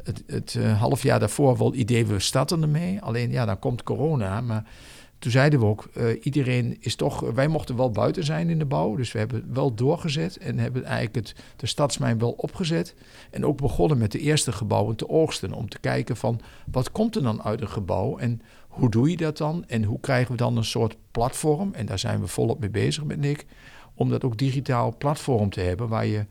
Het, 0.03 0.23
het 0.27 0.57
half 0.77 1.03
jaar 1.03 1.19
daarvoor 1.19 1.57
wel 1.57 1.67
het 1.67 1.75
idee, 1.75 2.05
we 2.05 2.19
starten 2.19 2.61
ermee. 2.61 3.01
Alleen 3.01 3.31
ja, 3.31 3.45
dan 3.45 3.59
komt 3.59 3.83
corona. 3.83 4.41
Maar 4.41 4.65
toen 5.23 5.31
zeiden 5.31 5.59
we 5.59 5.65
ook, 5.65 5.89
eh, 5.93 6.05
iedereen 6.21 6.77
is 6.79 6.95
toch... 6.95 7.19
Wij 7.19 7.47
mochten 7.47 7.75
wel 7.75 7.91
buiten 7.91 8.23
zijn 8.23 8.49
in 8.49 8.59
de 8.59 8.65
bouw. 8.65 8.95
Dus 8.95 9.11
we 9.11 9.19
hebben 9.19 9.53
wel 9.53 9.73
doorgezet 9.73 10.37
en 10.37 10.57
hebben 10.57 10.83
eigenlijk 10.83 11.15
het, 11.15 11.35
de 11.55 11.67
stadsmijn 11.67 12.19
wel 12.19 12.31
opgezet. 12.31 12.95
En 13.29 13.45
ook 13.45 13.57
begonnen 13.57 13.97
met 13.97 14.11
de 14.11 14.19
eerste 14.19 14.51
gebouwen 14.51 14.95
te 14.95 15.09
oogsten. 15.09 15.53
Om 15.53 15.69
te 15.69 15.79
kijken 15.79 16.17
van, 16.17 16.41
wat 16.71 16.91
komt 16.91 17.15
er 17.15 17.21
dan 17.21 17.43
uit 17.43 17.61
een 17.61 17.69
gebouw? 17.69 18.17
En 18.17 18.41
hoe 18.67 18.89
doe 18.89 19.09
je 19.09 19.17
dat 19.17 19.37
dan? 19.37 19.65
En 19.67 19.83
hoe 19.83 19.99
krijgen 19.99 20.31
we 20.31 20.37
dan 20.37 20.57
een 20.57 20.63
soort 20.63 20.95
platform? 21.11 21.73
En 21.73 21.85
daar 21.85 21.99
zijn 21.99 22.19
we 22.19 22.27
volop 22.27 22.59
mee 22.59 22.69
bezig 22.69 23.03
met 23.03 23.19
Nick. 23.19 23.45
Om 23.93 24.09
dat 24.09 24.23
ook 24.23 24.37
digitaal 24.37 24.97
platform 24.97 25.49
te 25.49 25.61
hebben 25.61 25.87
waar 25.87 26.05
je 26.05 26.25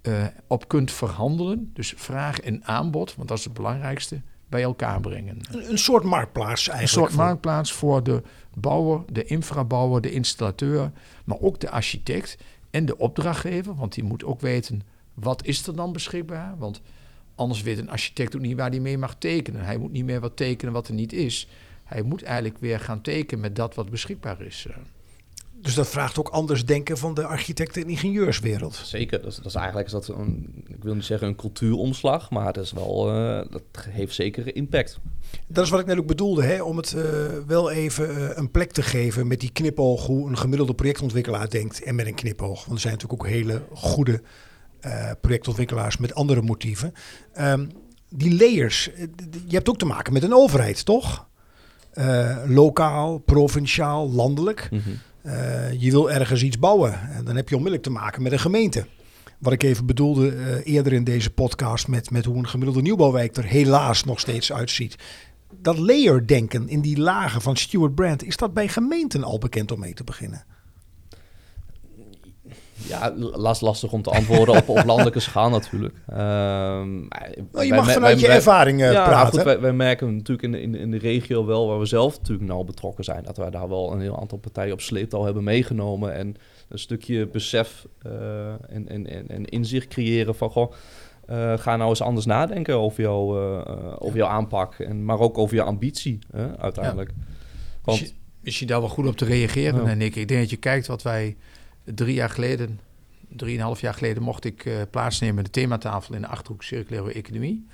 eh, 0.00 0.24
op 0.46 0.68
kunt 0.68 0.90
verhandelen. 0.90 1.70
Dus 1.74 1.94
vraag 1.96 2.40
en 2.40 2.64
aanbod, 2.64 3.14
want 3.16 3.28
dat 3.28 3.38
is 3.38 3.44
het 3.44 3.52
belangrijkste 3.52 4.20
bij 4.54 4.62
elkaar 4.62 5.00
brengen. 5.00 5.38
Een, 5.50 5.70
een 5.70 5.78
soort 5.78 6.04
marktplaats 6.04 6.68
eigenlijk. 6.68 6.82
Een 6.82 6.88
soort 6.88 7.12
voor- 7.12 7.24
marktplaats 7.24 7.72
voor 7.72 8.02
de 8.02 8.22
bouwer, 8.54 9.02
de 9.12 9.24
infrabouwer, 9.24 10.00
de 10.00 10.10
installateur, 10.10 10.90
maar 11.24 11.40
ook 11.40 11.60
de 11.60 11.70
architect 11.70 12.38
en 12.70 12.86
de 12.86 12.98
opdrachtgever. 12.98 13.74
Want 13.74 13.94
die 13.94 14.04
moet 14.04 14.24
ook 14.24 14.40
weten, 14.40 14.82
wat 15.14 15.44
is 15.44 15.66
er 15.66 15.76
dan 15.76 15.92
beschikbaar? 15.92 16.54
Want 16.58 16.80
anders 17.34 17.62
weet 17.62 17.78
een 17.78 17.90
architect 17.90 18.36
ook 18.36 18.42
niet 18.42 18.56
waar 18.56 18.70
hij 18.70 18.80
mee 18.80 18.98
mag 18.98 19.14
tekenen. 19.18 19.64
Hij 19.64 19.76
moet 19.76 19.92
niet 19.92 20.04
meer 20.04 20.20
wat 20.20 20.36
tekenen 20.36 20.72
wat 20.72 20.88
er 20.88 20.94
niet 20.94 21.12
is. 21.12 21.48
Hij 21.84 22.02
moet 22.02 22.22
eigenlijk 22.22 22.58
weer 22.58 22.80
gaan 22.80 23.00
tekenen 23.00 23.40
met 23.40 23.56
dat 23.56 23.74
wat 23.74 23.90
beschikbaar 23.90 24.40
is. 24.40 24.66
Dus 25.60 25.74
dat 25.74 25.88
vraagt 25.88 26.18
ook 26.18 26.28
anders 26.28 26.64
denken 26.64 26.98
van 26.98 27.14
de 27.14 27.26
architecten- 27.26 27.82
en 27.82 27.88
ingenieurswereld. 27.88 28.74
Zeker, 28.74 29.20
dat 29.20 29.30
is, 29.30 29.36
dat 29.36 29.46
is 29.46 29.54
eigenlijk 29.54 29.86
is 29.86 29.92
dat 29.92 30.08
een, 30.08 30.64
ik 30.66 30.82
wil 30.82 30.94
niet 30.94 31.04
zeggen 31.04 31.28
een 31.28 31.36
cultuuromslag, 31.36 32.30
maar 32.30 32.52
dat 32.52 32.64
is 32.64 32.72
wel, 32.72 33.10
eh, 33.10 33.50
dat 33.50 33.62
heeft 33.88 34.14
zeker 34.14 34.56
impact. 34.56 34.98
Dat 35.46 35.64
is 35.64 35.70
wat 35.70 35.80
ik 35.80 35.86
net 35.86 35.98
ook 35.98 36.06
bedoelde, 36.06 36.42
hè? 36.42 36.62
om 36.62 36.76
het 36.76 36.92
eh, 36.92 37.02
wel 37.46 37.70
even 37.70 38.08
eh, 38.08 38.36
een 38.36 38.50
plek 38.50 38.72
te 38.72 38.82
geven 38.82 39.26
met 39.26 39.40
die 39.40 39.52
knipoog 39.52 40.06
hoe 40.06 40.28
een 40.28 40.38
gemiddelde 40.38 40.74
projectontwikkelaar 40.74 41.50
denkt 41.50 41.82
en 41.82 41.94
met 41.94 42.06
een 42.06 42.14
knipoog. 42.14 42.64
Want 42.64 42.74
er 42.74 42.80
zijn 42.80 42.94
natuurlijk 42.94 43.22
ook 43.22 43.28
hele 43.28 43.62
goede 43.72 44.22
projectontwikkelaars 45.20 45.96
met 45.96 46.14
andere 46.14 46.42
motieven. 46.42 46.92
Ehm, 47.32 47.66
die 48.08 48.36
layers, 48.36 48.90
je 49.46 49.54
hebt 49.54 49.68
ook 49.68 49.78
te 49.78 49.84
maken 49.84 50.12
met 50.12 50.22
een 50.22 50.34
overheid, 50.34 50.84
toch? 50.84 51.28
Lokaal, 52.46 53.18
provinciaal, 53.18 54.10
landelijk. 54.10 54.68
Eh, 55.24 55.80
je 55.80 55.90
wil 55.90 56.10
ergens 56.10 56.42
iets 56.42 56.58
bouwen 56.58 57.00
en 57.10 57.24
dan 57.24 57.36
heb 57.36 57.48
je 57.48 57.54
onmiddellijk 57.54 57.88
te 57.88 58.00
maken 58.00 58.22
met 58.22 58.32
een 58.32 58.38
gemeente. 58.38 58.86
Wat 59.38 59.52
ik 59.52 59.62
even 59.62 59.86
bedoelde 59.86 60.28
eh, 60.28 60.74
eerder 60.74 60.92
in 60.92 61.04
deze 61.04 61.30
podcast 61.30 61.88
met, 61.88 62.10
met 62.10 62.24
hoe 62.24 62.36
een 62.36 62.48
gemiddelde 62.48 62.82
nieuwbouwwijk 62.82 63.36
er 63.36 63.44
helaas 63.44 64.04
nog 64.04 64.20
steeds 64.20 64.52
uitziet. 64.52 64.96
Dat 65.60 65.78
layerdenken 65.78 66.68
in 66.68 66.80
die 66.80 66.98
lagen 66.98 67.40
van 67.40 67.56
Stuart 67.56 67.94
Brand, 67.94 68.24
is 68.24 68.36
dat 68.36 68.54
bij 68.54 68.68
gemeenten 68.68 69.24
al 69.24 69.38
bekend 69.38 69.72
om 69.72 69.80
mee 69.80 69.94
te 69.94 70.04
beginnen? 70.04 70.44
Ja, 72.88 73.12
last, 73.16 73.60
lastig 73.60 73.92
om 73.92 74.02
te 74.02 74.10
antwoorden 74.10 74.56
op, 74.56 74.68
op 74.68 74.84
landelijke 74.90 75.20
schaal 75.20 75.50
natuurlijk. 75.50 75.94
Maar 76.06 76.18
Nou, 76.86 77.08
wij- 77.52 77.66
je 77.66 77.74
mag 77.74 77.92
vanuit 77.92 78.20
wij- 78.20 78.28
je 78.28 78.34
ervaring 78.36 78.82
eh, 78.82 78.92
ja, 78.92 79.04
praten. 79.04 79.32
goed, 79.32 79.42
wij, 79.42 79.60
wij 79.60 79.72
merken 79.72 80.16
natuurlijk 80.16 80.42
in 80.42 80.52
de, 80.52 80.60
in, 80.60 80.72
de- 80.72 80.78
in 80.78 80.90
de 80.90 80.98
regio 80.98 81.44
wel, 81.46 81.68
waar 81.68 81.78
we 81.78 81.86
zelf 81.86 82.18
natuurlijk 82.18 82.48
nauw 82.48 82.62
betrokken 82.64 83.04
zijn, 83.04 83.22
dat 83.24 83.36
wij 83.36 83.50
daar 83.50 83.68
wel 83.68 83.92
een 83.92 84.00
heel 84.00 84.20
aantal 84.20 84.38
partijen 84.38 84.72
op 84.72 84.80
sleeptouw 84.80 85.24
hebben 85.24 85.44
meegenomen. 85.44 86.14
En 86.14 86.36
een 86.68 86.78
stukje 86.78 87.26
besef 87.26 87.86
eh, 88.02 88.48
en, 88.48 88.88
en, 88.88 89.06
en, 89.10 89.28
en 89.28 89.44
inzicht 89.44 89.88
creëren 89.88 90.34
van, 90.34 90.50
goh, 90.50 90.72
eh, 91.26 91.58
ga 91.58 91.76
nou 91.76 91.88
eens 91.88 92.02
anders 92.02 92.26
nadenken 92.26 92.74
over, 92.76 93.02
jouw 93.02 93.38
over 93.98 94.16
jouw 94.18 94.28
aanpak, 94.28 94.74
en, 94.78 95.04
maar 95.04 95.18
ook 95.18 95.38
over 95.38 95.54
je 95.56 95.62
ambitie 95.62 96.18
uiteindelijk. 96.58 97.10
Want, 97.82 98.00
Misschien- 98.00 98.22
Misschien 98.40 98.66
daar 98.66 98.80
wel 98.80 98.88
goed 98.88 99.06
op 99.06 99.16
te 99.16 99.24
reageren, 99.24 99.82
Ja. 99.84 99.88
en 99.90 100.00
ik. 100.02 100.16
Ik 100.16 100.28
denk 100.28 100.40
dat 100.40 100.50
je 100.50 100.56
kijkt 100.56 100.86
wat 100.86 101.02
wij 101.02 101.36
drie 101.84 102.14
jaar 102.14 102.30
geleden, 102.30 102.80
drieënhalf 103.28 103.80
jaar 103.80 103.94
geleden, 103.94 104.22
mocht 104.22 104.44
ik 104.44 104.64
eh, 104.64 104.74
plaatsnemen 104.90 105.34
met 105.34 105.44
de 105.44 105.50
thematafel 105.50 106.14
in 106.14 106.20
de 106.20 106.26
Achterhoek 106.26 106.62
Circulaire 106.62 107.12
Economie. 107.12 107.66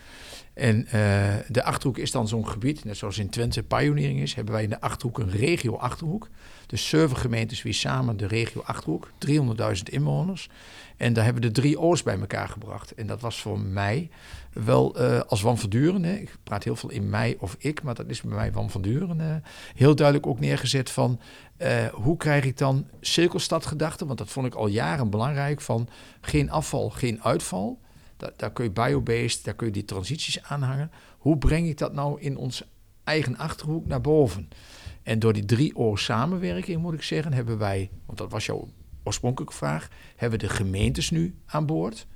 En 0.55 0.87
eh, 0.87 1.35
de 1.49 1.63
Achterhoek 1.63 1.99
is 1.99 2.11
dan 2.11 2.29
zo'n 2.29 2.49
gebied, 2.49 2.85
net 2.85 2.97
zoals 2.97 3.19
in 3.19 3.31
Twente 3.31 3.63
pioneering 3.63 4.21
is, 4.21 4.35
hebben 4.35 4.55
wij 4.55 4.63
in 4.63 4.71
de 4.71 4.81
Achterhoek 4.81 5.19
een 5.19 5.31
regio 5.31 5.77
Achterhoek. 5.77 6.29
Dus 6.67 6.89
zeven 6.89 7.17
gemeentes 7.17 7.63
wie 7.63 7.73
samen 7.73 8.17
de 8.17 8.27
regio 8.27 8.61
Achterhoek, 8.61 9.11
300.000 9.27 9.83
inwoners. 9.83 10.49
En 10.97 11.13
daar 11.13 11.25
hebben 11.25 11.43
de 11.43 11.51
drie 11.51 11.81
O's 11.81 12.03
bij 12.03 12.19
elkaar 12.19 12.49
gebracht. 12.49 12.95
En 12.95 13.07
dat 13.07 13.21
was 13.21 13.41
voor 13.41 13.61
mij 13.61 14.11
wel 14.53 14.97
eh, 14.97 15.21
als 15.21 15.41
van 15.41 15.59
Duren, 15.69 16.05
hè, 16.05 16.15
ik 16.15 16.37
praat 16.45 16.65
heel 16.65 16.77
veel 16.77 16.91
in 16.91 17.11
mij 17.11 17.37
of 17.39 17.57
ik, 17.59 17.83
maar 17.83 17.95
dat 17.95 18.09
is 18.09 18.21
bij 18.21 18.35
mij 18.35 18.53
van 18.69 18.83
Duren, 18.83 19.43
heel 19.75 19.95
duidelijk 19.95 20.27
ook 20.27 20.41
neergezet 20.41 20.91
van 20.91 21.21
eh, 21.61 21.87
hoe 21.87 22.17
krijg 22.17 22.45
ik 22.45 22.59
dan 22.59 22.87
cirkelstadgedachten, 23.01 24.07
want 24.07 24.19
dat 24.19 24.29
vond 24.29 24.47
ik 24.47 24.55
al 24.55 24.67
jaren 24.67 25.11
belangrijk, 25.11 25.61
van 25.61 25.89
geen 26.21 26.51
afval, 26.51 26.91
geen 26.91 27.23
uitval. 27.23 27.81
Da- 28.17 28.33
daar 28.37 28.53
kun 28.53 28.65
je 28.65 28.71
biobased, 28.71 29.45
daar 29.45 29.55
kun 29.55 29.67
je 29.67 29.73
die 29.73 29.85
transities 29.85 30.43
aanhangen. 30.43 30.91
Hoe 31.19 31.39
breng 31.39 31.69
ik 31.69 31.79
dat 31.79 31.93
nou 31.93 32.21
in 32.21 32.37
ons 32.37 32.65
eigen 33.05 33.37
achterhoek 33.37 33.87
naar 33.87 34.01
boven? 34.01 34.49
En 35.03 35.19
door 35.19 35.33
die 35.33 35.45
drie 35.45 35.77
O 35.77 35.97
samenwerking, 35.97 36.83
moet 36.83 36.95
ik 36.95 37.03
zeggen, 37.03 37.33
hebben 37.33 37.59
wij, 37.59 37.91
want 38.07 38.19
dat 38.19 38.31
was 38.31 38.47
jouw 38.47 38.69
oorspronkelijke 39.03 39.55
vraag, 39.55 39.89
hebben 40.17 40.41
we 40.41 40.47
de 40.47 40.53
gemeentes 40.53 41.11
nu 41.11 41.35
aan 41.47 41.67
boord. 41.67 42.07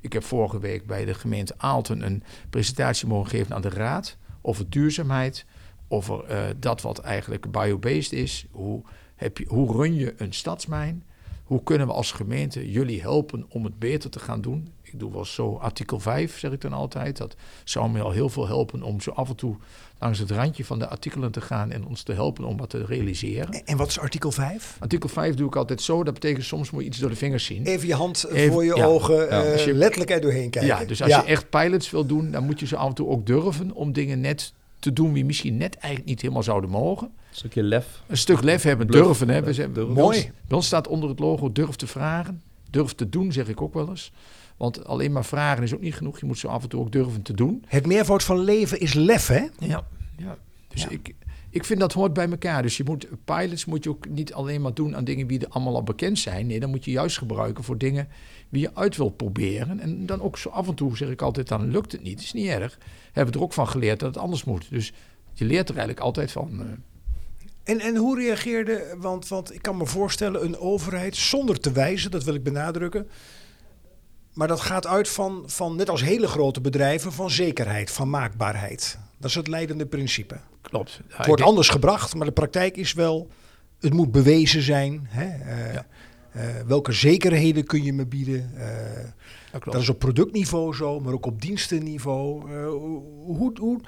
Ik 0.00 0.12
heb 0.12 0.24
vorige 0.24 0.58
week 0.58 0.86
bij 0.86 1.04
de 1.04 1.14
gemeente 1.14 1.54
Aalten 1.56 2.02
een 2.02 2.22
presentatie 2.50 3.06
mogen 3.06 3.30
geven 3.30 3.54
aan 3.54 3.62
de 3.62 3.68
raad 3.68 4.16
over 4.42 4.70
duurzaamheid, 4.70 5.44
over 5.88 6.24
eh, 6.24 6.38
dat 6.58 6.80
wat 6.82 6.98
eigenlijk 6.98 7.50
biobased 7.50 8.12
is. 8.12 8.46
Hoe, 8.50 8.82
heb 9.16 9.38
je, 9.38 9.44
hoe 9.48 9.72
run 9.76 9.94
je 9.94 10.14
een 10.16 10.32
stadsmijn? 10.32 11.04
Hoe 11.44 11.62
kunnen 11.62 11.86
we 11.86 11.92
als 11.92 12.12
gemeente 12.12 12.70
jullie 12.70 13.00
helpen 13.00 13.44
om 13.48 13.64
het 13.64 13.78
beter 13.78 14.10
te 14.10 14.18
gaan 14.18 14.40
doen? 14.40 14.68
Ik 14.82 14.98
doe 15.00 15.12
wel 15.12 15.24
zo 15.24 15.56
artikel 15.56 16.00
5, 16.00 16.38
zeg 16.38 16.52
ik 16.52 16.60
dan 16.60 16.72
altijd. 16.72 17.16
Dat 17.16 17.36
zou 17.64 17.90
me 17.90 18.00
al 18.00 18.10
heel 18.10 18.28
veel 18.28 18.46
helpen 18.46 18.82
om 18.82 19.00
zo 19.00 19.10
af 19.10 19.28
en 19.28 19.36
toe 19.36 19.56
langs 19.98 20.18
het 20.18 20.30
randje 20.30 20.64
van 20.64 20.78
de 20.78 20.88
artikelen 20.88 21.30
te 21.32 21.40
gaan 21.40 21.70
en 21.70 21.86
ons 21.86 22.02
te 22.02 22.12
helpen 22.12 22.44
om 22.44 22.56
wat 22.56 22.70
te 22.70 22.84
realiseren. 22.84 23.64
En- 23.64 23.76
wat 23.76 23.88
is 23.88 23.98
artikel 23.98 24.30
5? 24.30 24.76
Artikel 24.80 25.08
5 25.08 25.34
doe 25.34 25.46
ik 25.46 25.56
altijd 25.56 25.82
zo. 25.82 26.02
Dat 26.04 26.14
betekent 26.14 26.44
soms 26.44 26.70
moet 26.70 26.82
je 26.82 26.88
iets 26.88 26.98
door 26.98 27.10
de 27.10 27.16
vingers 27.16 27.44
zien. 27.44 27.64
Even 27.66 27.86
je 27.86 27.94
hand 27.94 28.24
eh, 28.24 28.38
Even- 28.40 28.52
voor 28.52 28.64
je 28.64 28.74
ja. 28.76 28.84
ogen, 28.84 29.14
Ja. 29.16 29.44
eh, 29.44 29.52
Als 29.52 29.64
je- 29.64 29.74
letterlijk 29.74 30.10
er 30.10 30.20
doorheen 30.20 30.50
kijken. 30.50 30.76
Ja, 30.78 30.84
dus 30.84 31.02
als 31.02 31.14
je 31.14 31.22
echt 31.22 31.50
pilots 31.50 31.90
wil 31.90 32.06
doen, 32.06 32.30
dan 32.30 32.44
moet 32.44 32.60
je 32.60 32.66
ze 32.66 32.76
af 32.76 32.88
en 32.88 32.94
toe 32.94 33.08
ook 33.08 33.26
durven 33.26 33.72
om 33.72 33.92
dingen 33.92 34.20
net 34.20 34.52
te 34.84 34.92
doen 34.92 35.12
die 35.12 35.24
misschien 35.24 35.56
net 35.56 35.74
eigenlijk 35.76 36.04
niet 36.06 36.20
helemaal 36.20 36.42
zouden 36.42 36.70
mogen. 36.70 37.06
een 37.06 37.36
stukje 37.36 37.62
lef. 37.62 38.02
Een 38.06 38.16
stuk 38.16 38.42
lef 38.42 38.62
hebben, 38.62 38.86
Bluff. 38.86 39.04
durven. 39.04 39.28
Hè. 39.28 39.42
We 39.42 39.52
zijn, 39.52 39.76
ons- 39.84 39.94
Mooi. 39.94 40.30
Ons 40.50 40.66
staat 40.66 40.88
onder 40.88 41.08
het 41.08 41.18
logo 41.18 41.52
durf 41.52 41.76
te 41.76 41.86
vragen. 41.86 42.42
Durf 42.70 42.92
te 42.92 43.08
doen, 43.08 43.32
zeg 43.32 43.48
ik 43.48 43.60
ook 43.60 43.74
wel 43.74 43.88
eens. 43.88 44.12
Want 44.56 44.84
alleen 44.86 45.12
maar 45.12 45.24
vragen 45.24 45.62
is 45.62 45.74
ook 45.74 45.80
niet 45.80 45.94
genoeg. 45.94 46.20
Je 46.20 46.26
moet 46.26 46.38
zo 46.38 46.48
af 46.48 46.62
en 46.62 46.68
toe 46.68 46.80
ook 46.80 46.92
durven 46.92 47.22
te 47.22 47.34
doen. 47.34 47.64
Het 47.66 47.86
meervoud 47.86 48.22
van 48.22 48.38
leven 48.38 48.80
is 48.80 48.92
lef, 48.94 49.26
hè? 49.26 49.46
Ja, 49.58 49.84
ja. 50.16 50.36
Dus 50.68 50.82
Ja. 50.82 50.88
Ik, 50.90 51.14
ik 51.54 51.64
vind 51.64 51.80
dat 51.80 51.92
hoort 51.92 52.12
bij 52.12 52.30
elkaar. 52.30 52.62
Dus 52.62 52.76
je 52.76 52.84
moet 52.84 53.06
pilots 53.24 53.64
moet 53.64 53.84
je 53.84 53.90
ook 53.90 54.08
niet 54.08 54.32
alleen 54.32 54.60
maar 54.60 54.74
doen 54.74 54.96
aan 54.96 55.04
dingen 55.04 55.26
die 55.26 55.38
er 55.38 55.48
allemaal 55.48 55.74
al 55.74 55.82
bekend 55.82 56.18
zijn. 56.18 56.46
Nee, 56.46 56.60
dan 56.60 56.70
moet 56.70 56.84
je 56.84 56.90
juist 56.90 57.18
gebruiken 57.18 57.64
voor 57.64 57.78
dingen 57.78 58.08
die 58.48 58.60
je 58.60 58.74
uit 58.74 58.96
wil 58.96 59.08
proberen. 59.08 59.80
En 59.80 60.06
dan 60.06 60.20
ook 60.20 60.38
zo 60.38 60.48
af 60.48 60.68
en 60.68 60.74
toe 60.74 60.96
zeg 60.96 61.08
ik 61.08 61.22
altijd, 61.22 61.48
dan 61.48 61.70
lukt 61.70 61.92
het 61.92 62.02
niet. 62.02 62.20
is 62.20 62.32
niet 62.32 62.46
erg. 62.48 62.78
Hebben 63.12 63.32
we 63.32 63.38
er 63.38 63.44
ook 63.44 63.52
van 63.52 63.68
geleerd 63.68 64.00
dat 64.00 64.14
het 64.14 64.22
anders 64.22 64.44
moet. 64.44 64.70
Dus 64.70 64.92
je 65.32 65.44
leert 65.44 65.68
er 65.68 65.76
eigenlijk 65.76 66.04
altijd 66.06 66.32
van. 66.32 66.60
eh. 66.60 66.66
En, 67.64 67.80
en 67.80 67.96
hoe 67.96 68.18
reageerde, 68.18 68.96
want, 68.98 69.28
want 69.28 69.54
ik 69.54 69.62
kan 69.62 69.76
me 69.76 69.86
voorstellen, 69.86 70.44
een 70.44 70.58
overheid 70.58 71.16
zonder 71.16 71.60
te 71.60 71.72
wijzen, 71.72 72.10
dat 72.10 72.24
wil 72.24 72.34
ik 72.34 72.42
benadrukken. 72.42 73.08
Maar 74.32 74.48
dat 74.48 74.60
gaat 74.60 74.86
uit 74.86 75.08
van, 75.08 75.42
van, 75.46 75.76
net 75.76 75.90
als 75.90 76.02
hele 76.02 76.26
grote 76.26 76.60
bedrijven, 76.60 77.12
van 77.12 77.30
zekerheid, 77.30 77.90
van 77.90 78.10
maakbaarheid. 78.10 78.98
Dat 79.24 79.32
is 79.32 79.38
het 79.38 79.48
leidende 79.48 79.86
principe. 79.86 80.36
Klopt. 80.60 80.90
Ja, 80.92 81.02
Het 81.16 81.16
wordt 81.16 81.36
denk- 81.36 81.48
anders 81.48 81.68
gebracht, 81.68 82.14
maar 82.14 82.26
de 82.26 82.32
praktijk 82.32 82.76
is 82.76 82.92
wel, 82.92 83.28
het 83.80 83.92
moet 83.92 84.12
bewezen 84.12 84.62
zijn. 84.62 85.06
Hè? 85.08 85.24
Eh, 85.24 85.74
Ja. 85.74 85.86
eh, 86.32 86.46
welke 86.66 86.92
zekerheden 86.92 87.64
kun 87.64 87.82
je 87.82 87.92
me 87.92 88.06
bieden? 88.06 88.50
Eh, 88.56 89.60
dat 89.64 89.74
is 89.82 89.88
op 89.88 89.98
productniveau 89.98 90.74
zo, 90.74 91.00
maar 91.00 91.12
ook 91.12 91.26
op 91.26 91.40
dienstenniveau. 91.42 92.52
Hoe, 92.66 93.52
hoe, 93.60 93.80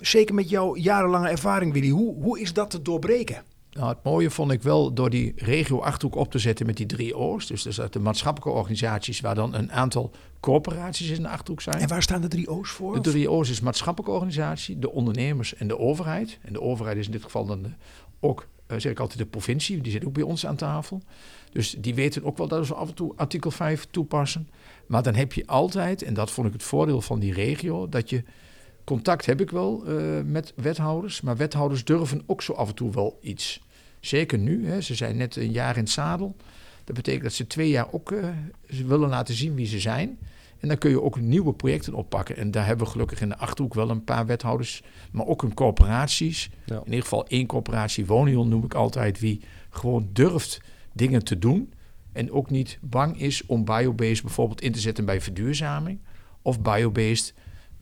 zeker 0.00 0.34
met 0.34 0.48
jouw 0.48 0.76
jarenlange 0.76 1.28
ervaring, 1.28 1.72
Willy, 1.72 1.88
hoe, 1.90 2.22
hoe 2.22 2.40
is 2.40 2.52
dat 2.52 2.70
te 2.70 2.82
doorbreken? 2.82 3.42
Nou, 3.76 3.88
het 3.88 4.02
mooie 4.02 4.30
vond 4.30 4.50
ik 4.50 4.62
wel 4.62 4.92
door 4.92 5.10
die 5.10 5.32
regio 5.36 5.80
Achterhoek 5.80 6.16
op 6.16 6.30
te 6.30 6.38
zetten 6.38 6.66
met 6.66 6.76
die 6.76 6.86
drie 6.86 7.16
O's. 7.16 7.46
Dus 7.46 7.62
dat 7.62 7.74
zijn 7.74 7.88
de 7.90 7.98
maatschappelijke 7.98 8.58
organisaties 8.58 9.20
waar 9.20 9.34
dan 9.34 9.54
een 9.54 9.72
aantal 9.72 10.10
corporaties 10.40 11.10
in 11.10 11.22
de 11.22 11.28
Achterhoek 11.28 11.60
zijn. 11.60 11.78
En 11.78 11.88
waar 11.88 12.02
staan 12.02 12.20
de 12.20 12.28
drie 12.28 12.48
O's 12.48 12.70
voor? 12.70 12.94
De 13.02 13.10
drie 13.10 13.30
O's 13.30 13.50
is 13.50 13.60
maatschappelijke 13.60 14.14
organisatie, 14.14 14.78
de 14.78 14.92
ondernemers 14.92 15.54
en 15.54 15.68
de 15.68 15.78
overheid. 15.78 16.38
En 16.42 16.52
de 16.52 16.60
overheid 16.60 16.96
is 16.96 17.06
in 17.06 17.12
dit 17.12 17.22
geval 17.22 17.46
dan 17.46 17.62
de, 17.62 17.68
ook, 18.20 18.46
eh, 18.66 18.78
zeg 18.78 18.92
ik 18.92 19.00
altijd, 19.00 19.18
de 19.18 19.26
provincie. 19.26 19.80
Die 19.80 19.92
zit 19.92 20.04
ook 20.04 20.12
bij 20.12 20.22
ons 20.22 20.46
aan 20.46 20.56
tafel. 20.56 21.02
Dus 21.52 21.76
die 21.78 21.94
weten 21.94 22.24
ook 22.24 22.38
wel 22.38 22.48
dat 22.48 22.68
we 22.68 22.74
af 22.74 22.88
en 22.88 22.94
toe 22.94 23.12
artikel 23.16 23.50
5 23.50 23.86
toepassen. 23.90 24.48
Maar 24.86 25.02
dan 25.02 25.14
heb 25.14 25.32
je 25.32 25.46
altijd, 25.46 26.02
en 26.02 26.14
dat 26.14 26.30
vond 26.30 26.46
ik 26.46 26.52
het 26.52 26.62
voordeel 26.62 27.00
van 27.00 27.18
die 27.18 27.32
regio, 27.32 27.88
dat 27.88 28.10
je 28.10 28.24
contact 28.84 29.26
heb 29.26 29.40
ik 29.40 29.50
wel 29.50 29.84
eh, 29.86 29.96
met 30.24 30.52
wethouders. 30.56 31.20
Maar 31.20 31.36
wethouders 31.36 31.84
durven 31.84 32.22
ook 32.26 32.42
zo 32.42 32.52
af 32.52 32.68
en 32.68 32.74
toe 32.74 32.92
wel 32.92 33.18
iets. 33.20 33.60
Zeker 34.06 34.38
nu, 34.38 34.66
hè, 34.68 34.80
ze 34.80 34.94
zijn 34.94 35.16
net 35.16 35.36
een 35.36 35.52
jaar 35.52 35.76
in 35.76 35.82
het 35.82 35.90
zadel. 35.90 36.36
Dat 36.84 36.96
betekent 36.96 37.22
dat 37.22 37.32
ze 37.32 37.46
twee 37.46 37.68
jaar 37.68 37.92
ook 37.92 38.12
eh, 38.12 38.28
willen 38.66 39.08
laten 39.08 39.34
zien 39.34 39.54
wie 39.54 39.66
ze 39.66 39.80
zijn. 39.80 40.18
En 40.58 40.68
dan 40.68 40.78
kun 40.78 40.90
je 40.90 41.02
ook 41.02 41.20
nieuwe 41.20 41.52
projecten 41.52 41.94
oppakken. 41.94 42.36
En 42.36 42.50
daar 42.50 42.66
hebben 42.66 42.86
we 42.86 42.92
gelukkig 42.92 43.20
in 43.20 43.28
de 43.28 43.36
Achterhoek 43.36 43.74
wel 43.74 43.90
een 43.90 44.04
paar 44.04 44.26
wethouders. 44.26 44.82
Maar 45.12 45.26
ook 45.26 45.42
een 45.42 45.54
corporaties. 45.54 46.50
Ja. 46.64 46.76
In 46.76 46.84
ieder 46.84 47.02
geval 47.02 47.26
één 47.26 47.46
corporatie, 47.46 48.06
Wonion 48.06 48.48
noem 48.48 48.64
ik 48.64 48.74
altijd. 48.74 49.20
Wie 49.20 49.40
gewoon 49.70 50.08
durft 50.12 50.60
dingen 50.92 51.24
te 51.24 51.38
doen. 51.38 51.72
En 52.12 52.32
ook 52.32 52.50
niet 52.50 52.78
bang 52.80 53.20
is 53.20 53.46
om 53.46 53.64
biobased 53.64 54.22
bijvoorbeeld 54.22 54.60
in 54.60 54.72
te 54.72 54.80
zetten 54.80 55.04
bij 55.04 55.20
verduurzaming. 55.20 55.98
Of 56.42 56.60
biobased, 56.60 57.34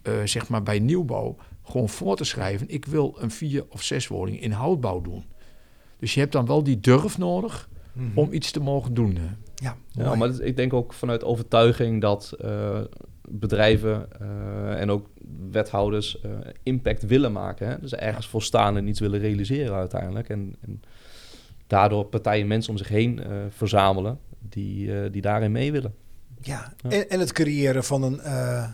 eh, 0.03 0.13
zeg 0.25 0.49
maar 0.49 0.63
bij 0.63 0.79
nieuwbouw, 0.79 1.37
gewoon 1.63 1.89
voor 1.89 2.17
te 2.17 2.25
schrijven. 2.25 2.69
Ik 2.71 2.85
wil 2.85 3.17
een 3.19 3.31
vier 3.31 3.65
of 3.69 3.83
zes 3.83 4.09
woningen 4.09 4.41
in 4.41 4.53
houtbouw 4.53 5.01
doen. 5.01 5.25
Dus 6.05 6.15
je 6.15 6.21
hebt 6.21 6.33
dan 6.33 6.47
wel 6.47 6.63
die 6.63 6.81
durf 6.81 7.19
nodig 7.19 7.69
Mhm. 7.93 8.19
om 8.19 8.33
iets 8.33 8.51
te 8.51 8.61
mogen 8.61 8.95
doen. 8.95 9.17
eh. 9.17 9.23
Ja, 9.91 10.15
maar 10.15 10.41
ik 10.41 10.57
denk 10.57 10.73
ook 10.73 10.93
vanuit 10.93 11.25
overtuiging 11.25 12.01
dat 12.01 12.33
eh, 12.41 12.81
bedrijven 13.29 14.07
eh, 14.21 14.81
en 14.81 14.91
ook 14.91 15.07
wethouders 15.51 16.21
eh, 16.21 16.31
impact 16.63 17.07
willen 17.07 17.33
maken. 17.33 17.69
Hè? 17.69 17.79
Dus 17.81 17.95
ergens 17.95 18.27
voor 18.27 18.43
staan 18.43 18.77
en 18.77 18.89
iets 18.89 19.01
willen 19.01 19.21
realiseren 19.21 19.75
uiteindelijk. 19.75 20.29
En, 20.29 20.57
en 20.61 20.81
daardoor 21.67 22.05
partijen 22.05 22.47
mensen 22.47 22.71
om 22.73 22.79
zich 22.79 22.89
heen 22.89 23.23
eh, 23.23 23.31
verzamelen 23.51 24.19
die, 24.49 25.01
eh, 25.01 25.13
die 25.13 25.23
daarin 25.23 25.53
mee 25.53 25.73
willen. 25.73 25.95
Ja, 26.41 26.73
Ja. 26.83 26.91
En, 26.91 27.11
en 27.11 27.21
het 27.21 27.33
creëren 27.33 27.85
van 27.85 28.03
een, 28.03 28.21
eh, 28.21 28.65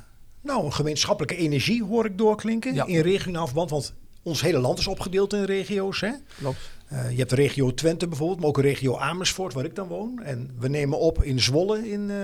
nou, 0.43 0.65
een 0.65 0.73
gemeenschappelijke 0.73 1.37
energie 1.37 1.85
hoor 1.85 2.05
ik 2.05 2.19
doorklinken 2.19 2.75
Ja. 2.75 2.87
in 2.87 3.01
regionaal 3.01 3.47
verband. 3.47 3.71
Want 3.71 3.95
ons 4.23 4.43
hele 4.43 4.59
land 4.59 4.79
is 4.79 4.87
opgedeeld 4.87 5.33
in 5.33 5.45
regio's. 5.45 6.01
Hè? 6.01 6.11
Klopt. 6.39 6.71
Eh, 6.91 7.11
je 7.11 7.17
hebt 7.17 7.31
de 7.31 7.37
regio 7.37 7.75
Twente 7.75 8.09
bijvoorbeeld, 8.09 8.41
maar 8.41 8.49
ook 8.49 8.61
regio 8.61 8.97
Amersfoort 8.97 9.55
waar 9.55 9.65
ik 9.65 9.75
dan 9.75 9.89
woon. 9.89 10.23
En 10.23 10.51
we 10.59 10.69
nemen 10.69 10.99
op 10.99 11.23
in 11.23 11.41
Zwolle 11.41 11.91
in 11.91 12.11
eh, 12.11 12.17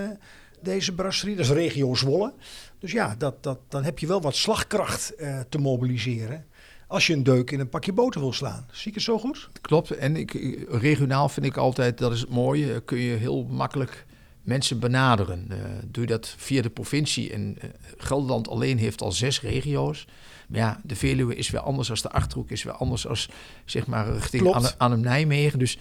deze 0.60 0.94
brasserie. 0.94 1.36
Dat 1.36 1.44
is 1.44 1.50
regio 1.50 1.94
Zwolle. 1.94 2.32
Dus 2.78 2.92
ja, 2.92 3.14
dat, 3.18 3.42
dat, 3.42 3.58
dan 3.68 3.84
heb 3.84 3.98
je 3.98 4.06
wel 4.06 4.20
wat 4.20 4.36
slagkracht 4.36 5.14
eh, 5.14 5.40
te 5.48 5.58
mobiliseren. 5.58 6.46
Als 6.86 7.06
je 7.06 7.12
een 7.12 7.22
deuk 7.22 7.50
in 7.50 7.60
een 7.60 7.68
pakje 7.68 7.92
boter 7.92 8.20
wil 8.20 8.32
slaan. 8.32 8.66
Zie 8.70 8.88
ik 8.88 8.94
het 8.94 9.02
zo 9.02 9.18
goed? 9.18 9.48
Klopt. 9.60 9.90
En 9.90 10.16
ik, 10.16 10.32
regionaal 10.68 11.28
vind 11.28 11.46
ik 11.46 11.56
altijd, 11.56 11.98
dat 11.98 12.12
is 12.12 12.20
het 12.20 12.30
mooie, 12.30 12.80
kun 12.80 12.98
je 12.98 13.16
heel 13.16 13.44
makkelijk 13.44 14.05
mensen 14.46 14.78
benaderen. 14.80 15.46
Eh, 15.48 15.56
doe 15.90 16.02
je 16.02 16.10
dat 16.10 16.34
via 16.36 16.62
de 16.62 16.70
provincie. 16.70 17.32
En 17.32 17.56
eh, 17.60 17.68
Gelderland 17.96 18.48
alleen 18.48 18.78
heeft 18.78 19.02
al 19.02 19.12
zes 19.12 19.40
regio's. 19.40 20.06
Maar 20.48 20.58
ja, 20.58 20.80
de 20.84 20.96
Veluwe 20.96 21.34
is 21.36 21.50
weer 21.50 21.60
anders 21.60 21.90
als 21.90 22.02
de 22.02 22.10
Achterhoek, 22.10 22.50
is 22.50 22.62
weer 22.62 22.72
anders 22.72 23.06
als 23.06 23.28
zeg 23.64 23.86
maar 23.86 24.12
richting. 24.12 24.46
Arnhem- 24.52 24.74
Arnhem-Nijmegen. 24.78 25.58
Dus 25.58 25.78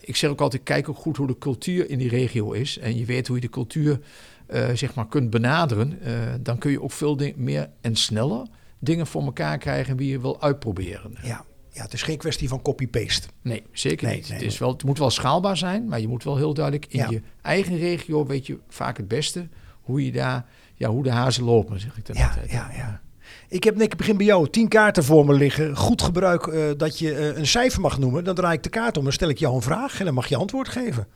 ik 0.00 0.16
zeg 0.16 0.30
ook 0.30 0.40
altijd, 0.40 0.62
kijk 0.62 0.88
ook 0.88 0.96
goed 0.96 1.16
hoe 1.16 1.26
de 1.26 1.38
cultuur 1.38 1.90
in 1.90 1.98
die 1.98 2.08
regio 2.08 2.52
is. 2.52 2.78
En 2.78 2.96
je 2.98 3.04
weet 3.04 3.26
hoe 3.26 3.36
je 3.36 3.42
de 3.42 3.48
cultuur 3.50 4.00
eh, 4.46 4.68
zeg 4.74 4.94
maar 4.94 5.06
kunt 5.08 5.30
benaderen. 5.30 5.98
Dan 6.42 6.58
kun 6.58 6.70
je 6.70 6.82
ook 6.82 6.92
veel 6.92 7.18
meer 7.36 7.70
en 7.80 7.96
sneller 7.96 8.46
dingen 8.78 9.06
voor 9.06 9.22
elkaar 9.22 9.58
krijgen 9.58 9.96
wie 9.96 10.10
je 10.10 10.20
wil 10.20 10.42
uitproberen. 10.42 11.14
Ja. 11.22 11.44
Ja, 11.72 11.82
het 11.82 11.92
is 11.92 12.02
geen 12.02 12.16
kwestie 12.18 12.48
van 12.48 12.62
copy-paste. 12.62 13.28
Nee, 13.42 13.62
zeker 13.72 14.06
Nee, 14.06 14.16
niet. 14.16 14.28
nee, 14.28 14.38
het, 14.38 14.46
is 14.46 14.58
wel, 14.58 14.72
het 14.72 14.84
moet 14.84 14.98
wel 14.98 15.10
schaalbaar 15.10 15.56
zijn, 15.56 15.88
maar 15.88 16.00
je 16.00 16.08
moet 16.08 16.24
wel 16.24 16.36
heel 16.36 16.54
duidelijk 16.54 16.86
in 16.88 16.98
Ja. 16.98 17.10
je 17.10 17.22
eigen 17.42 17.78
regio 17.78 18.26
weet 18.26 18.46
je 18.46 18.58
vaak 18.68 18.96
het 18.96 19.08
beste 19.08 19.48
hoe 19.80 20.04
je 20.04 20.12
daar, 20.12 20.46
ja, 20.74 20.88
hoe 20.88 21.02
de 21.02 21.10
hazen 21.10 21.44
lopen, 21.44 21.80
zeg 21.80 21.96
ik 21.96 22.06
dan 22.06 22.16
Ja, 22.16 22.28
altijd. 22.28 22.50
ja, 22.50 22.70
ja. 22.76 23.00
Ik 23.48 23.64
heb, 23.64 23.76
Nick, 23.76 23.92
ik 23.92 23.96
begin 23.98 24.16
bij 24.16 24.26
jou. 24.26 24.48
Tien 24.50 24.68
kaarten 24.68 25.04
voor 25.04 25.24
me 25.26 25.32
liggen. 25.34 25.76
Goed 25.76 26.02
gebruik 26.02 26.46
eh, 26.46 26.70
dat 26.76 26.98
je 26.98 27.14
eh, 27.14 27.36
een 27.36 27.46
cijfer 27.46 27.80
mag 27.80 27.98
noemen. 27.98 28.24
Dan 28.24 28.34
draai 28.34 28.56
ik 28.56 28.62
de 28.62 28.68
kaart 28.68 28.96
om 28.96 29.06
en 29.06 29.12
stel 29.12 29.28
ik 29.28 29.38
jou 29.38 29.54
een 29.54 29.62
vraag 29.62 29.98
en 29.98 30.04
dan 30.04 30.14
mag 30.14 30.26
je 30.26 30.36
antwoord 30.36 30.68
geven. 30.68 31.06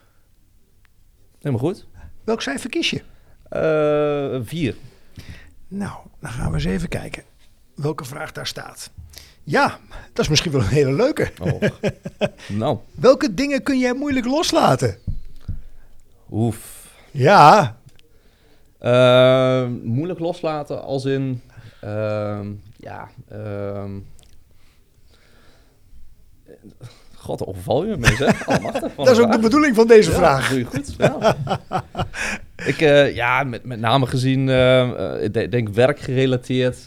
Helemaal 1.38 1.60
goed. 1.60 1.86
Welk 2.24 2.42
cijfer 2.42 2.70
kies 2.70 2.90
je? 2.90 3.02
Eh, 3.48 4.40
vier. 4.46 4.76
Nou, 5.68 5.98
dan 6.20 6.30
gaan 6.30 6.48
we 6.48 6.54
eens 6.54 6.64
even 6.64 6.88
kijken 6.88 7.22
welke 7.74 8.04
vraag 8.04 8.32
daar 8.32 8.46
staat. 8.46 8.90
Ja, 9.48 9.78
dat 10.12 10.24
is 10.24 10.28
misschien 10.28 10.52
wel 10.52 10.60
een 10.60 10.66
hele 10.66 10.92
leuke. 10.92 11.30
Oh. 11.42 11.62
nou, 12.58 12.78
Welke 12.94 13.34
dingen 13.34 13.62
kun 13.62 13.78
jij 13.78 13.92
moeilijk 13.94 14.26
loslaten? 14.26 14.98
oef. 16.30 16.84
Ja, 17.10 17.76
Eh, 18.78 19.66
moeilijk 19.82 20.18
loslaten 20.18 20.82
als 20.82 21.04
in... 21.04 21.42
ehm, 21.80 22.52
ja, 22.76 23.08
ehm 23.28 23.90
God, 27.14 27.46
overval 27.46 27.84
je 27.86 27.96
me, 27.96 28.06
zeg. 28.16 28.46
Allemachtig. 28.48 28.94
wat 28.96 29.06
dat 29.06 29.16
is 29.18 29.22
ook 29.22 29.32
de 29.32 29.38
bedoeling 29.38 29.74
van 29.76 29.86
deze 29.86 30.10
Ja, 30.10 30.16
vraag. 30.16 30.48
doe 30.48 30.58
je 30.58 30.64
goed. 30.64 30.94
Ja. 30.98 31.36
ik, 32.66 32.80
eh, 32.80 33.14
ja, 33.14 33.42
met, 33.44 33.64
met 33.64 33.80
name 33.80 34.06
gezien, 34.06 34.48
eh, 34.48 34.80
eh, 35.14 35.22
ik 35.24 35.32
de- 35.34 35.48
denk 35.48 35.68
werkgerelateerd. 35.68 36.86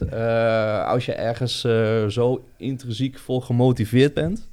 als 0.85 1.05
je 1.05 1.13
ergens 1.13 1.59
zo 2.07 2.43
intrinsiek 2.57 3.17
vol 3.17 3.41
gemotiveerd 3.41 4.13
bent. 4.13 4.47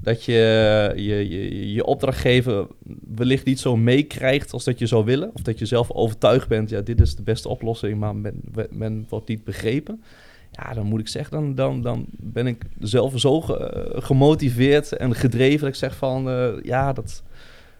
Dat 0.00 0.24
je 0.24 0.92
je, 0.96 1.28
je 1.28 1.72
je 1.72 1.84
opdrachtgever 1.84 2.66
wellicht 3.14 3.44
niet 3.44 3.60
zo 3.60 3.76
meekrijgt 3.76 4.52
als 4.52 4.64
dat 4.64 4.78
je 4.78 4.86
zou 4.86 5.04
willen. 5.04 5.30
Of 5.34 5.42
dat 5.42 5.58
je 5.58 5.66
zelf 5.66 5.90
overtuigd 5.90 6.48
bent, 6.48 6.70
ja, 6.70 6.80
dit 6.80 7.00
is 7.00 7.16
de 7.16 7.22
beste 7.22 7.48
oplossing, 7.48 7.98
maar 7.98 8.16
men, 8.16 8.40
men 8.70 9.06
wordt 9.08 9.28
niet 9.28 9.44
begrepen. 9.44 10.02
Ja, 10.50 10.74
dan 10.74 10.86
moet 10.86 11.00
ik 11.00 11.08
zeggen, 11.08 11.32
dan, 11.36 11.54
dan, 11.54 11.82
dan 11.82 12.06
ben 12.10 12.46
ik 12.46 12.62
zelf 12.80 13.12
zo 13.20 13.40
ge- 13.40 13.92
gemotiveerd 13.96 14.92
en 14.92 15.14
gedreven 15.14 15.60
dat 15.60 15.68
ik 15.68 15.74
zeg 15.74 15.96
van, 15.96 16.22
ja, 16.62 16.92
dat, 16.92 17.22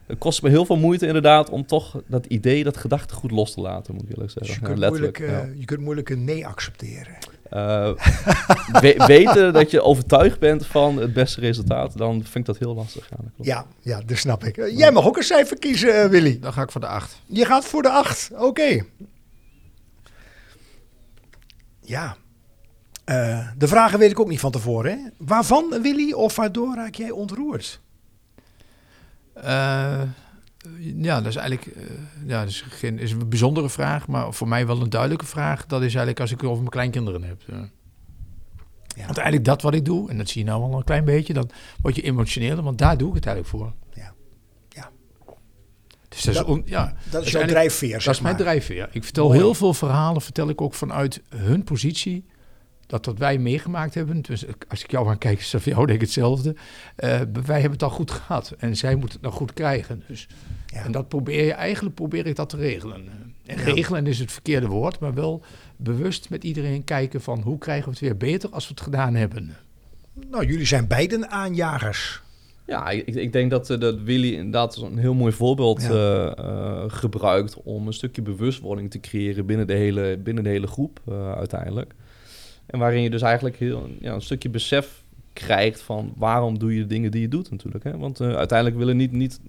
het 0.07 0.19
kost 0.19 0.43
me 0.43 0.49
heel 0.49 0.65
veel 0.67 0.77
moeite 0.77 1.07
inderdaad 1.07 1.51
om 1.51 1.67
toch 1.67 2.03
dat 2.07 2.27
idee, 2.27 2.65
dat 2.65 2.77
gedachtegoed 2.77 3.31
los 3.31 3.53
te 3.55 3.61
laten, 3.61 3.95
moet 3.95 4.03
ik 4.03 4.11
eerlijk 4.11 4.35
Dus 4.35 4.47
zeggen. 4.49 4.55
je, 4.69 4.75
Ja, 4.75 4.75
kunt 4.79 4.91
moeilijk, 4.91 5.19
eh, 5.19 5.29
ja. 5.31 5.49
je 5.59 5.65
kunt 5.65 5.81
moeilijk 5.81 6.09
een 6.11 6.25
nee 6.25 6.47
accepteren. 6.47 7.15
Eh, 7.51 7.93
we- 8.81 9.05
weten 9.17 9.53
dat 9.53 9.71
je 9.71 9.83
overtuigd 9.83 10.39
bent 10.39 10.67
van 10.67 10.97
het 10.97 11.13
beste 11.13 11.41
resultaat, 11.41 11.99
dan 11.99 12.13
vind 12.23 12.35
ik 12.35 12.45
dat 12.45 12.59
heel 12.59 12.75
lastig. 12.75 13.09
Ja, 13.11 13.17
dat. 13.37 13.47
Ja, 13.47 13.67
ja, 13.81 14.01
dat 14.07 14.17
snap 14.19 14.45
ik. 14.45 14.57
Eh, 14.57 14.79
jij 14.79 14.93
mag 14.93 15.07
ook 15.07 15.17
een 15.17 15.23
cijfer 15.23 15.59
kiezen, 15.59 16.11
Willy. 16.11 16.39
Dan 16.41 16.53
ga 16.53 16.63
ik 16.63 16.71
voor 16.71 16.81
de 16.81 16.87
acht. 16.87 17.21
Je 17.27 17.45
gaat 17.45 17.65
voor 17.65 17.83
de 17.83 17.91
acht. 17.91 18.31
Oké. 18.39 18.83
Ja. 21.81 22.17
Eh, 23.05 23.49
de 23.59 23.69
vragen 23.69 23.99
weet 23.99 24.11
ik 24.11 24.21
ook 24.21 24.29
niet 24.29 24.41
van 24.41 24.51
tevoren. 24.51 24.91
Hè? 24.91 24.99
Waarvan, 25.19 25.83
Willy, 25.83 26.13
of 26.13 26.37
waardoor 26.37 26.75
raak 26.75 26.95
jij 26.95 27.11
ontroerd? 27.11 27.81
Eh, 29.43 30.03
ja, 30.97 31.17
dat 31.21 31.27
is 31.27 31.37
eigenlijk 31.37 31.67
eh, 31.77 31.83
ja, 32.27 32.41
dat 32.41 32.49
is 32.49 32.61
geen, 32.69 32.99
is 32.99 33.13
een 33.13 33.29
bijzondere 33.29 33.69
vraag, 33.69 34.07
maar 34.09 34.33
voor 34.33 34.49
mij 34.49 34.67
wel 34.67 34.81
een 34.83 34.91
duidelijke 34.91 35.27
vraag. 35.27 35.67
Dat 35.67 35.81
is 35.81 35.87
eigenlijk 35.87 36.21
als 36.21 36.31
ik 36.31 36.37
het 36.37 36.47
over 36.47 36.59
mijn 36.59 36.71
kleinkinderen 36.71 37.23
heb. 37.23 37.43
Ja. 37.47 37.69
Ja. 38.97 39.05
Want 39.05 39.17
eigenlijk 39.17 39.45
dat 39.45 39.63
wat 39.63 39.75
ik 39.75 39.85
doe, 39.85 40.11
en 40.11 40.19
dat 40.19 40.29
zie 40.29 40.45
je 40.45 40.51
nou 40.51 40.69
wel 40.69 40.79
een 40.79 40.85
klein 40.85 41.05
beetje, 41.05 41.33
dan 41.33 41.51
word 41.81 41.97
je 41.97 42.03
emotioneler, 42.03 42.63
want 42.63 42.79
daar 42.79 42.97
doe 42.99 43.09
ik 43.09 43.15
het 43.15 43.27
eigenlijk 43.27 43.57
voor. 43.57 43.73
Ja. 43.95 44.13
Ja. 44.69 44.91
Dus 46.09 46.23
dat, 46.23 46.35
Dat- 46.35 46.45
is, 46.47 46.51
on- 46.53 46.63
ja, 46.65 46.95
Dat 47.11 47.25
is 47.25 47.31
jouw 47.31 47.47
drijfveer, 47.47 47.91
Dat 48.05 48.15
is 48.15 48.21
mijn 48.21 48.35
maar. 48.35 48.43
drijfveer. 48.45 48.89
Ik 48.93 49.05
vertel 49.05 49.27
Mooi. 49.27 49.39
heel 49.39 49.55
veel 49.55 49.75
verhalen, 49.75 50.23
vertel 50.23 50.49
ik 50.49 50.61
ook 50.61 50.75
vanuit 50.75 51.23
hun 51.29 51.65
positie. 51.65 52.25
Dat 52.87 53.07
wat 53.07 53.19
wij 53.19 53.39
meegemaakt 53.39 53.95
hebben, 53.95 54.23
dus 54.23 54.45
als 54.69 54.83
ik 54.85 54.91
jou 54.91 55.09
aan 55.09 55.19
kijk, 55.19 55.39
is 55.39 55.51
dat 55.51 55.63
voor 55.63 55.73
jou 55.73 55.87
denk 55.87 55.99
ik 55.99 56.05
hetzelfde. 56.05 56.55
Eh, 56.97 57.21
wij 57.45 57.55
hebben 57.61 57.71
het 57.73 57.83
al 57.83 57.91
goed 57.91 58.11
gehad 58.11 58.55
en 58.59 58.77
zij 58.77 58.95
moeten 58.95 59.13
het 59.17 59.23
nog 59.27 59.35
goed 59.35 59.53
krijgen. 59.53 60.03
Dus, 60.09 60.27
Ja. 60.67 60.85
En 60.85 60.93
dat 60.93 61.09
probeer 61.09 61.45
je, 61.45 61.53
eigenlijk 61.53 61.95
probeer 61.95 62.27
ik 62.27 62.37
dat 62.37 62.49
te 62.49 62.57
regelen. 62.57 63.09
En 63.47 63.59
Ja. 63.59 63.65
regelen 63.65 64.07
is 64.07 64.19
het 64.19 64.33
verkeerde 64.33 64.67
woord, 64.67 64.99
maar 64.99 65.15
wel 65.15 65.43
bewust 65.77 66.31
met 66.31 66.45
iedereen 66.45 66.85
kijken 66.85 67.21
van 67.21 67.41
hoe 67.41 67.59
krijgen 67.59 67.85
we 67.85 67.91
het 67.91 68.01
weer 68.01 68.17
beter 68.17 68.51
als 68.51 68.65
we 68.65 68.71
het 68.75 68.83
gedaan 68.83 69.15
hebben. 69.15 69.57
Nou, 70.31 70.47
jullie 70.47 70.67
zijn 70.67 70.87
beiden 70.87 71.31
aanjagers. 71.31 72.23
Ja, 72.67 72.89
ik, 72.91 73.07
ik 73.07 73.33
denk 73.33 73.51
dat, 73.51 73.71
eh, 73.71 73.79
dat 73.81 74.01
Willy 74.01 74.33
inderdaad 74.35 74.77
een 74.77 74.99
heel 74.99 75.15
mooi 75.15 75.33
voorbeeld 75.33 75.83
Ja. 75.83 75.89
eh, 75.91 76.39
eh, 76.39 76.85
gebruikt 76.87 77.63
om 77.63 77.87
een 77.87 77.93
stukje 77.93 78.23
bewustwording 78.23 78.91
te 78.91 79.01
creëren 79.01 79.47
binnen 79.47 79.67
de 79.67 79.73
hele, 79.75 80.19
binnen 80.19 80.45
de 80.45 80.51
hele 80.51 80.67
groep 80.67 81.01
eh, 81.09 81.33
uiteindelijk. 81.33 81.95
En 82.67 82.79
waarin 82.79 83.03
je 83.03 83.11
dus 83.11 83.23
eigenlijk 83.23 83.57
heel, 83.57 83.89
ja, 84.01 84.15
een 84.15 84.23
stukje 84.23 84.49
besef 84.49 85.03
krijgt 85.33 85.81
van 85.81 86.13
waarom 86.17 86.59
doe 86.59 86.75
je 86.75 86.81
de 86.81 86.87
dingen 86.87 87.11
die 87.11 87.21
je 87.21 87.29
doet 87.29 87.51
natuurlijk. 87.51 87.85
Hè? 87.85 87.99
Want 87.99 88.21
eh, 88.21 88.35
uiteindelijk 88.35 88.79
willen 88.79 88.97
niet, 88.97 89.13
niet 89.13 89.41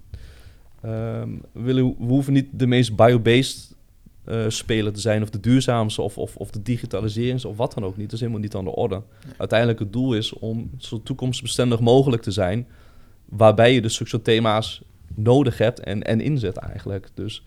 ehm, 0.82 1.30
willen, 1.52 1.84
we 1.98 2.04
hoeven 2.04 2.32
niet 2.32 2.48
de 2.52 2.66
meest 2.66 2.96
biobased 2.96 3.76
eh 4.24 4.44
speler 4.48 4.92
te 4.92 5.00
zijn 5.00 5.22
of 5.22 5.30
de 5.30 5.40
duurzaamste 5.40 6.02
of, 6.02 6.18
of, 6.18 6.36
of 6.36 6.50
de 6.50 6.62
digitaliserings 6.62 7.44
of 7.44 7.56
wat 7.56 7.74
dan 7.74 7.84
ook 7.84 7.96
niet. 7.96 8.04
Dat 8.04 8.14
is 8.14 8.20
helemaal 8.20 8.40
niet 8.40 8.54
aan 8.54 8.64
de 8.64 8.74
orde. 8.74 9.02
Uiteindelijk 9.36 9.78
het 9.78 9.92
doel 9.92 10.14
is 10.14 10.32
om 10.32 10.70
zo 10.78 11.02
toekomstbestendig 11.02 11.80
mogelijk 11.80 12.22
te 12.22 12.30
zijn 12.30 12.66
waarbij 13.24 13.74
je 13.74 13.80
dus 13.80 13.94
zulke 13.94 14.10
soort 14.10 14.24
thema's 14.24 14.82
nodig 15.14 15.58
hebt 15.58 15.80
en, 15.80 16.02
en 16.02 16.20
inzet 16.20 16.56
eigenlijk. 16.56 17.08
Dus, 17.14 17.44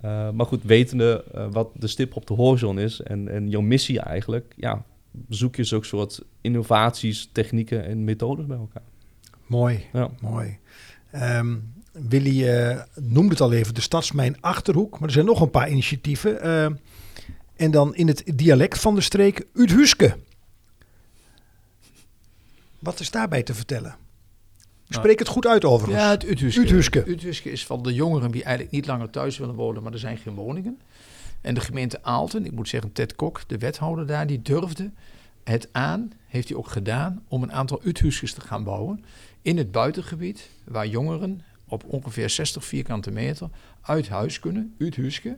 eh, 0.00 0.30
maar 0.30 0.46
goed, 0.46 0.62
wetende 0.62 1.24
eh, 1.34 1.46
wat 1.50 1.70
de 1.74 1.86
stip 1.86 2.16
op 2.16 2.26
de 2.26 2.34
horizon 2.34 2.78
is 2.78 3.00
en, 3.00 3.28
en 3.28 3.48
jouw 3.48 3.60
missie 3.60 4.00
eigenlijk, 4.00 4.54
ja, 4.56 4.84
zoek 5.28 5.56
je 5.56 5.64
zulke 5.64 5.86
soort 5.86 6.22
innovaties, 6.40 7.28
technieken 7.32 7.84
en 7.84 8.04
methodes 8.04 8.46
bij 8.46 8.56
elkaar. 8.56 8.82
Mooi, 9.46 9.84
Ja. 9.92 10.10
mooi. 10.20 10.58
Ehm, 11.10 11.56
Willy 11.92 12.44
noemde 12.94 13.30
het 13.30 13.40
al 13.40 13.52
even, 13.52 13.74
de 13.74 13.80
Stadsmijn 13.80 14.40
Achterhoek. 14.40 14.90
Maar 14.98 15.08
er 15.08 15.14
zijn 15.14 15.24
nog 15.26 15.40
een 15.40 15.50
paar 15.50 15.70
initiatieven. 15.70 16.40
Ehm, 16.42 16.74
en 17.56 17.70
dan 17.70 17.94
in 17.94 18.06
het 18.06 18.22
dialect 18.34 18.78
van 18.80 18.94
de 18.94 19.00
streek 19.00 19.46
Uthuske. 19.54 20.16
Wat 22.78 23.00
is 23.00 23.10
daarbij 23.10 23.42
te 23.42 23.54
vertellen? 23.54 23.90
Ik 23.90 24.94
Nou, 24.94 25.02
spreek 25.02 25.18
het 25.18 25.28
goed 25.28 25.46
uit 25.46 25.64
overigens. 25.64 26.02
Ja, 26.04 26.10
het 26.10 26.24
Uthuske. 26.28 26.60
Uthuske. 26.60 27.08
Uthuske 27.10 27.50
is 27.50 27.66
van 27.66 27.82
de 27.82 27.94
jongeren 27.94 28.30
die 28.30 28.42
eigenlijk 28.42 28.74
niet 28.74 28.86
langer 28.86 29.10
thuis 29.10 29.38
willen 29.38 29.54
wonen, 29.54 29.82
maar 29.82 29.92
er 29.92 29.98
zijn 29.98 30.16
geen 30.18 30.34
woningen. 30.34 30.78
En 31.40 31.54
de 31.54 31.60
gemeente 31.60 32.02
Aalten, 32.02 32.44
ik 32.44 32.52
moet 32.52 32.68
zeggen 32.68 32.92
Ted 32.92 33.14
Kok, 33.14 33.40
de 33.46 33.58
wethouder 33.58 34.06
daar, 34.06 34.26
die 34.26 34.42
durfde 34.42 34.90
het 35.44 35.68
aan, 35.72 36.12
heeft 36.26 36.48
hij 36.48 36.56
ook 36.56 36.68
gedaan, 36.68 37.22
om 37.28 37.42
een 37.42 37.52
aantal 37.52 37.82
uithuisjes 37.84 38.32
te 38.32 38.40
gaan 38.40 38.64
bouwen 38.64 39.04
in 39.42 39.56
het 39.56 39.70
buitengebied, 39.70 40.50
waar 40.64 40.86
jongeren 40.86 41.42
op 41.68 41.84
ongeveer 41.84 42.30
60 42.30 42.64
vierkante 42.64 43.10
meter 43.10 43.48
uit 43.80 44.08
huis 44.08 44.40
kunnen, 44.40 44.74
uithuisje. 44.78 45.36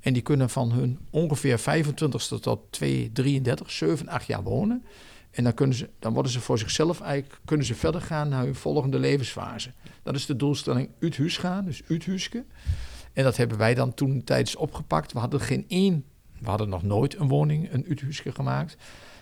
En 0.00 0.12
die 0.12 0.22
kunnen 0.22 0.50
van 0.50 0.72
hun 0.72 0.98
ongeveer 1.10 1.60
25ste 1.60 2.40
tot 2.40 2.60
2, 2.70 3.10
33, 3.12 3.70
7, 3.70 4.08
8 4.08 4.26
jaar 4.26 4.42
wonen. 4.42 4.84
En 5.30 5.44
dan, 5.44 5.54
kunnen 5.54 5.76
ze, 5.76 5.88
dan 5.98 6.12
worden 6.12 6.32
ze 6.32 6.40
voor 6.40 6.58
zichzelf 6.58 7.00
eigenlijk 7.00 7.40
kunnen 7.44 7.66
ze 7.66 7.74
verder 7.74 8.00
gaan 8.00 8.28
naar 8.28 8.44
hun 8.44 8.54
volgende 8.54 8.98
levensfase. 8.98 9.72
Dat 10.02 10.14
is 10.14 10.26
de 10.26 10.36
doelstelling 10.36 10.88
uit 11.00 11.16
huis 11.16 11.36
gaan, 11.36 11.64
dus 11.64 11.82
uit. 11.88 12.44
En 13.16 13.24
dat 13.24 13.36
hebben 13.36 13.58
wij 13.58 13.74
dan 13.74 13.94
toen 13.94 14.24
tijdens 14.24 14.56
opgepakt. 14.56 15.12
We 15.12 15.18
hadden 15.18 15.40
geen 15.40 15.64
één, 15.68 16.04
we 16.38 16.48
hadden 16.48 16.68
nog 16.68 16.82
nooit 16.82 17.18
een 17.18 17.28
woning, 17.28 17.72
een 17.72 17.84
uithuisje 17.88 18.32
gemaakt. 18.32 18.76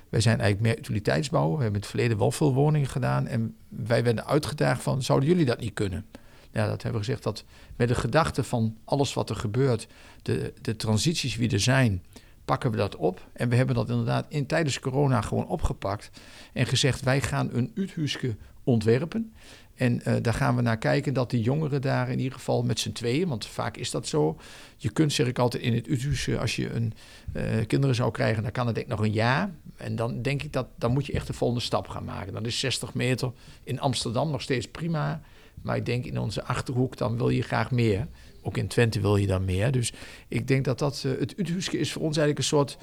Wij 0.09 0.21
zijn 0.21 0.41
eigenlijk 0.41 0.69
meer 0.69 0.79
utiliteitsbouw. 0.79 1.47
We 1.47 1.63
hebben 1.63 1.75
in 1.75 1.81
het 1.81 1.87
verleden 1.87 2.19
wel 2.19 2.31
veel 2.31 2.55
woningen 2.55 2.89
gedaan. 2.89 3.27
En 3.27 3.57
wij 3.69 4.05
werden 4.05 4.27
uitgedaagd 4.27 4.83
van, 4.83 5.03
zouden 5.03 5.29
jullie 5.29 5.45
dat 5.45 5.61
niet 5.61 5.75
kunnen? 5.75 6.07
Ja, 6.53 6.67
dat 6.67 6.83
hebben 6.83 7.01
we 7.01 7.07
gezegd 7.07 7.23
dat 7.23 7.45
met 7.77 7.89
de 7.89 7.95
gedachte 7.95 8.45
van 8.45 8.77
alles 8.85 9.15
wat 9.15 9.31
er 9.31 9.37
gebeurt, 9.37 9.87
de, 10.23 10.53
de 10.61 10.77
transities 10.77 11.37
die 11.37 11.51
er 11.51 11.61
zijn, 11.61 12.03
pakken 12.45 12.71
we 12.71 12.77
dat 12.77 12.97
op. 12.97 13.29
En 13.33 13.49
we 13.49 13.57
hebben 13.57 13.75
dat 13.75 13.89
inderdaad 13.89 14.27
in, 14.29 14.47
tijdens 14.47 14.81
corona 14.81 15.21
gewoon 15.21 15.47
opgepakt. 15.47 16.11
En 16.53 16.67
gezegd, 16.67 17.01
wij 17.01 17.21
gaan 17.21 17.51
een 17.53 17.73
uithuisje 17.77 18.37
ontwerpen. 18.65 19.33
En 19.75 20.01
uh, 20.09 20.15
daar 20.23 20.35
gaan 20.35 20.57
we 20.57 20.63
naar 20.63 20.79
kijken 20.79 21.15
dat 21.15 21.31
die 21.31 21.43
jongeren 21.43 21.83
daar 21.83 22.11
in 22.11 22.19
ieder 22.19 22.33
geval 22.33 22.63
met 22.63 22.81
z'n 22.81 22.93
tweeën, 22.93 23.29
want 23.29 23.47
vaak 23.47 23.77
is 23.77 23.91
dat 23.91 24.07
zo. 24.07 24.39
Je 24.77 24.91
kunt, 24.91 25.13
zeg 25.13 25.27
ik 25.27 25.39
altijd, 25.39 25.63
in 25.63 25.75
het 25.75 25.89
Utrechtse, 25.89 26.39
als 26.39 26.57
je 26.57 26.71
een, 26.71 26.93
uh, 27.37 27.43
kinderen 27.67 27.95
zou 27.95 28.11
krijgen, 28.11 28.43
dan 28.43 28.53
kan 28.53 28.67
het 28.67 28.75
denk 28.75 28.87
ik 28.87 28.93
nog 28.93 29.05
een 29.05 29.13
jaar. 29.13 29.51
En 29.77 29.97
dan 29.97 30.23
denk 30.23 30.43
ik 30.43 30.53
dat, 30.53 30.67
dan 30.79 30.93
moet 30.93 31.07
je 31.07 31.13
echt 31.13 31.27
de 31.27 31.33
volgende 31.33 31.63
stap 31.63 31.89
gaan 31.89 32.05
maken. 32.05 32.33
Dan 32.33 32.47
is 32.47 32.59
60 32.59 32.95
meter 32.95 33.33
in 33.65 33.81
Amsterdam 33.81 34.31
nog 34.31 34.43
steeds 34.43 34.69
prima. 34.69 35.21
Maar 35.63 35.77
ik 35.77 35.87
denk 35.87 36.05
in 36.05 36.19
onze 36.19 36.45
Achterhoek, 36.45 36.97
dan 36.97 37.17
wil 37.17 37.29
je 37.29 37.43
graag 37.43 37.71
meer. 37.71 38.07
Ook 38.43 38.57
in 38.57 38.67
Twente 38.67 39.01
wil 39.01 39.17
je 39.17 39.27
dan 39.27 39.45
meer. 39.45 39.73
Dus 39.73 39.93
ik 40.29 40.49
denk 40.49 40.65
dat 40.65 40.79
dat, 40.79 41.03
uh, 41.07 41.19
het 41.19 41.39
Utrechtse 41.39 41.79
is 41.79 41.93
voor 41.93 42.03
ons 42.03 42.17
eigenlijk 42.17 42.39
een 42.39 42.57
soort 42.57 42.79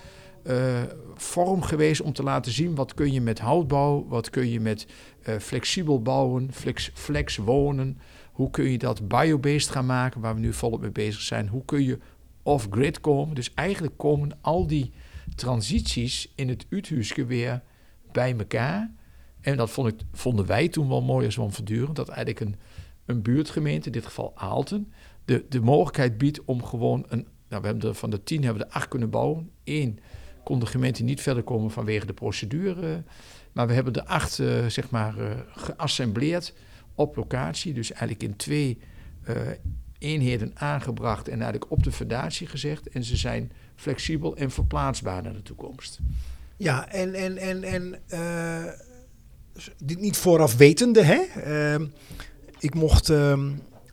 vorm 1.16 1.62
geweest 1.62 2.02
om 2.02 2.14
te 2.14 2.24
laten 2.24 2.52
zien 2.52 2.76
wat 2.76 2.94
kun 2.94 3.12
je 3.12 3.22
met 3.22 3.40
houtbouw, 3.40 4.06
wat 4.08 4.30
kun 4.30 4.50
je 4.50 4.60
met 4.60 4.88
uh, 5.30 5.38
flexibel 5.38 6.02
bouwen, 6.02 6.54
flex, 6.54 6.92
flex 6.94 7.38
wonen, 7.38 7.98
hoe 8.32 8.50
kun 8.50 8.70
je 8.70 8.78
dat 8.78 9.08
biobased 9.08 9.70
gaan 9.70 9.86
maken, 9.86 10.22
waar 10.22 10.34
we 10.34 10.40
nu 10.40 10.54
volop 10.54 10.82
mee 10.82 10.92
bezig 10.92 11.22
zijn, 11.22 11.48
hoe 11.48 11.66
kun 11.66 11.84
je 11.84 12.00
off-grid 12.44 13.00
komen. 13.00 13.36
Dus 13.36 13.54
eigenlijk 13.54 13.98
komen 13.98 14.38
al 14.42 14.68
die 14.68 14.92
transities 15.36 16.32
in 16.36 16.50
het 16.50 16.66
Uthuiske 16.70 17.26
weer 17.26 17.62
bij 18.12 18.36
elkaar. 18.38 18.92
En 19.42 19.58
dat 19.58 19.70
vond 19.70 19.88
ik, 19.88 20.00
vonden 20.12 20.46
wij 20.46 20.68
toen 20.68 20.88
wel 20.88 21.02
mooi 21.02 21.26
als 21.26 21.36
van 21.36 21.52
Verduren, 21.52 21.94
dat 21.94 22.10
eigenlijk 22.10 22.40
een, 22.40 22.56
een 23.06 23.22
buurtgemeente, 23.22 23.86
in 23.86 23.92
dit 23.92 24.06
geval 24.06 24.32
Aalten, 24.36 24.94
de, 25.26 25.46
de 25.50 25.62
mogelijkheid 25.62 26.18
biedt 26.18 26.46
om 26.46 26.64
gewoon 26.64 27.06
een, 27.08 27.28
nou 27.48 27.62
we 27.62 27.68
hebben 27.68 27.90
er, 27.90 27.96
van 27.96 28.10
de 28.10 28.24
tien 28.24 28.44
hebben 28.44 28.62
we 28.62 28.68
er 28.68 28.76
acht 28.76 28.88
kunnen 28.88 29.10
bouwen, 29.10 29.52
één 29.64 30.00
kon 30.44 30.60
de 30.60 30.66
gemeente 30.66 31.04
niet 31.04 31.22
verder 31.22 31.44
komen 31.44 31.72
vanwege 31.72 32.06
de 32.06 32.14
procedure. 32.14 33.04
Maar 33.52 33.68
we 33.68 33.74
hebben 33.74 33.94
de 33.94 34.06
acht 34.06 34.40
uh, 34.40 34.66
zeg 34.66 34.90
maar, 34.90 35.18
uh, 35.18 35.30
geassembleerd 35.56 36.54
op 36.96 37.16
locatie. 37.16 37.74
Dus 37.74 37.92
eigenlijk 37.92 38.24
in 38.24 38.36
twee 38.36 38.78
uh, 39.30 39.36
eenheden 39.98 40.52
aangebracht 40.54 41.28
en 41.28 41.42
eigenlijk 41.42 41.72
op 41.72 41.84
de 41.84 41.92
fundatie 41.92 42.48
gezegd. 42.48 42.90
En 42.90 43.04
ze 43.04 43.18
zijn 43.18 43.52
flexibel 43.76 44.36
en 44.36 44.52
verplaatsbaar 44.52 45.24
naar 45.24 45.34
de 45.34 45.44
toekomst. 45.44 46.00
Ja, 46.58 46.90
en, 46.90 47.14
en, 47.14 47.38
en, 47.38 47.64
en 47.64 48.00
dit 49.78 50.00
niet 50.00 50.18
vooraf 50.18 50.56
wetende, 50.56 51.04
hè? 51.04 51.22
Ehm, 51.42 51.86
ik 52.60 52.74
mocht 52.74 53.10
ehm, 53.10 53.52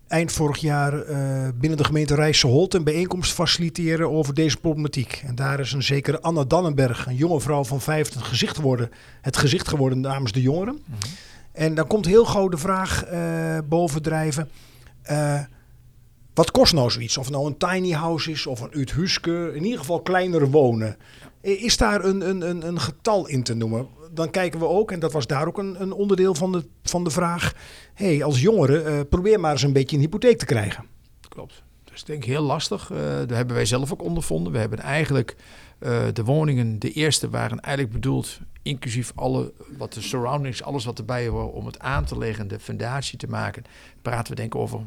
eind 0.08 0.32
vorig 0.32 0.58
jaar 0.58 1.08
uh, 1.08 1.48
binnen 1.54 1.78
de 1.78 1.84
gemeente 1.84 2.14
Rijsselholt 2.14 2.74
een 2.74 2.84
bijeenkomst 2.84 3.32
faciliteren 3.32 4.10
over 4.10 4.34
deze 4.34 4.56
problematiek. 4.56 5.22
En 5.26 5.34
daar 5.34 5.60
is 5.60 5.72
een 5.72 5.82
zekere 5.82 6.20
Anna 6.20 6.44
Dannenberg, 6.44 7.06
een 7.06 7.16
jonge 7.16 7.40
vrouw 7.40 7.64
van 7.64 7.80
50, 7.80 8.28
gezicht 8.28 8.56
geworden, 8.56 8.90
het 9.20 9.36
gezicht 9.36 9.68
geworden 9.68 10.00
namens 10.00 10.32
de 10.32 10.42
jongeren. 10.42 10.74
Mm 10.74 10.94
-hmm. 11.00 11.10
En 11.52 11.74
dan 11.74 11.86
komt 11.86 12.06
heel 12.06 12.24
gauw 12.24 12.48
de 12.48 12.56
vraag 12.56 13.12
uh, 13.12 13.58
bovendrijven. 13.68 14.48
Uh, 15.10 15.40
wat 16.34 16.50
kost 16.50 16.72
nou 16.72 16.90
zoiets? 16.90 17.16
Of 17.16 17.30
nou 17.30 17.46
een 17.46 17.56
tiny 17.56 17.90
house 17.90 18.30
is 18.30 18.46
of 18.46 18.60
een 18.60 18.72
uithuske, 18.72 19.52
in 19.54 19.64
ieder 19.64 19.78
geval 19.78 20.00
kleiner 20.00 20.50
wonen. 20.50 20.96
Is 21.40 21.76
daar 21.76 22.04
een, 22.04 22.28
een, 22.28 22.48
een, 22.48 22.66
een 22.66 22.80
getal 22.80 23.26
in 23.26 23.42
te 23.42 23.54
noemen? 23.54 23.88
Dan 24.10 24.30
kijken 24.30 24.60
we 24.60 24.66
ook, 24.66 24.92
en 24.92 25.00
dat 25.00 25.12
was 25.12 25.26
daar 25.26 25.46
ook 25.46 25.58
een, 25.58 25.82
een 25.82 25.92
onderdeel 25.92 26.34
van 26.34 26.52
de, 26.52 26.64
van 26.82 27.04
de 27.04 27.10
vraag. 27.10 27.54
hey, 27.94 28.24
als 28.24 28.40
jongere, 28.40 28.84
uh, 28.84 29.00
probeer 29.08 29.40
maar 29.40 29.52
eens 29.52 29.62
een 29.62 29.72
beetje 29.72 29.96
een 29.96 30.02
hypotheek 30.02 30.38
te 30.38 30.44
krijgen. 30.44 30.84
Klopt. 31.28 31.62
Dat 31.84 31.94
is 31.94 32.04
denk 32.04 32.22
ik 32.22 32.28
heel 32.28 32.42
lastig. 32.42 32.90
Uh, 32.90 32.98
daar 32.98 33.36
hebben 33.36 33.54
wij 33.54 33.64
zelf 33.64 33.92
ook 33.92 34.02
ondervonden. 34.02 34.52
We 34.52 34.58
hebben 34.58 34.78
eigenlijk 34.78 35.36
uh, 35.80 36.02
de 36.12 36.24
woningen, 36.24 36.78
de 36.78 36.92
eerste 36.92 37.30
waren 37.30 37.60
eigenlijk 37.60 37.94
bedoeld, 37.94 38.40
inclusief 38.62 39.12
alle 39.14 39.52
wat 39.78 39.92
de 39.92 40.00
surroundings, 40.00 40.62
alles 40.62 40.84
wat 40.84 40.98
erbij 40.98 41.26
hoort, 41.26 41.52
om 41.52 41.66
het 41.66 41.78
aan 41.78 42.04
te 42.04 42.18
leggen, 42.18 42.48
de 42.48 42.60
fundatie 42.60 43.18
te 43.18 43.26
maken. 43.26 43.64
Praten 44.02 44.30
we 44.30 44.40
denk 44.40 44.54
ik 44.54 44.60
over 44.60 44.80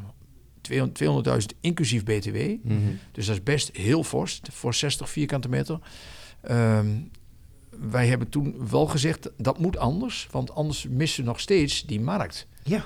200.000 0.70 1.58
inclusief 1.60 2.04
BTW. 2.04 2.36
Mm 2.36 2.60
-hmm. 2.62 2.98
Dus 3.12 3.26
dat 3.26 3.36
is 3.36 3.42
best 3.42 3.76
heel 3.76 4.04
fors 4.04 4.40
voor 4.50 4.74
60 4.74 5.10
vierkante 5.10 5.48
meter. 5.48 5.78
Um, 6.50 7.10
wij 7.90 8.06
hebben 8.06 8.28
toen 8.28 8.68
wel 8.70 8.86
gezegd 8.86 9.30
dat 9.36 9.58
moet 9.58 9.76
anders, 9.76 10.28
want 10.30 10.54
anders 10.54 10.86
missen 10.88 11.22
we 11.22 11.28
nog 11.28 11.40
steeds 11.40 11.86
die 11.86 12.00
markt. 12.00 12.46
Ja. 12.62 12.84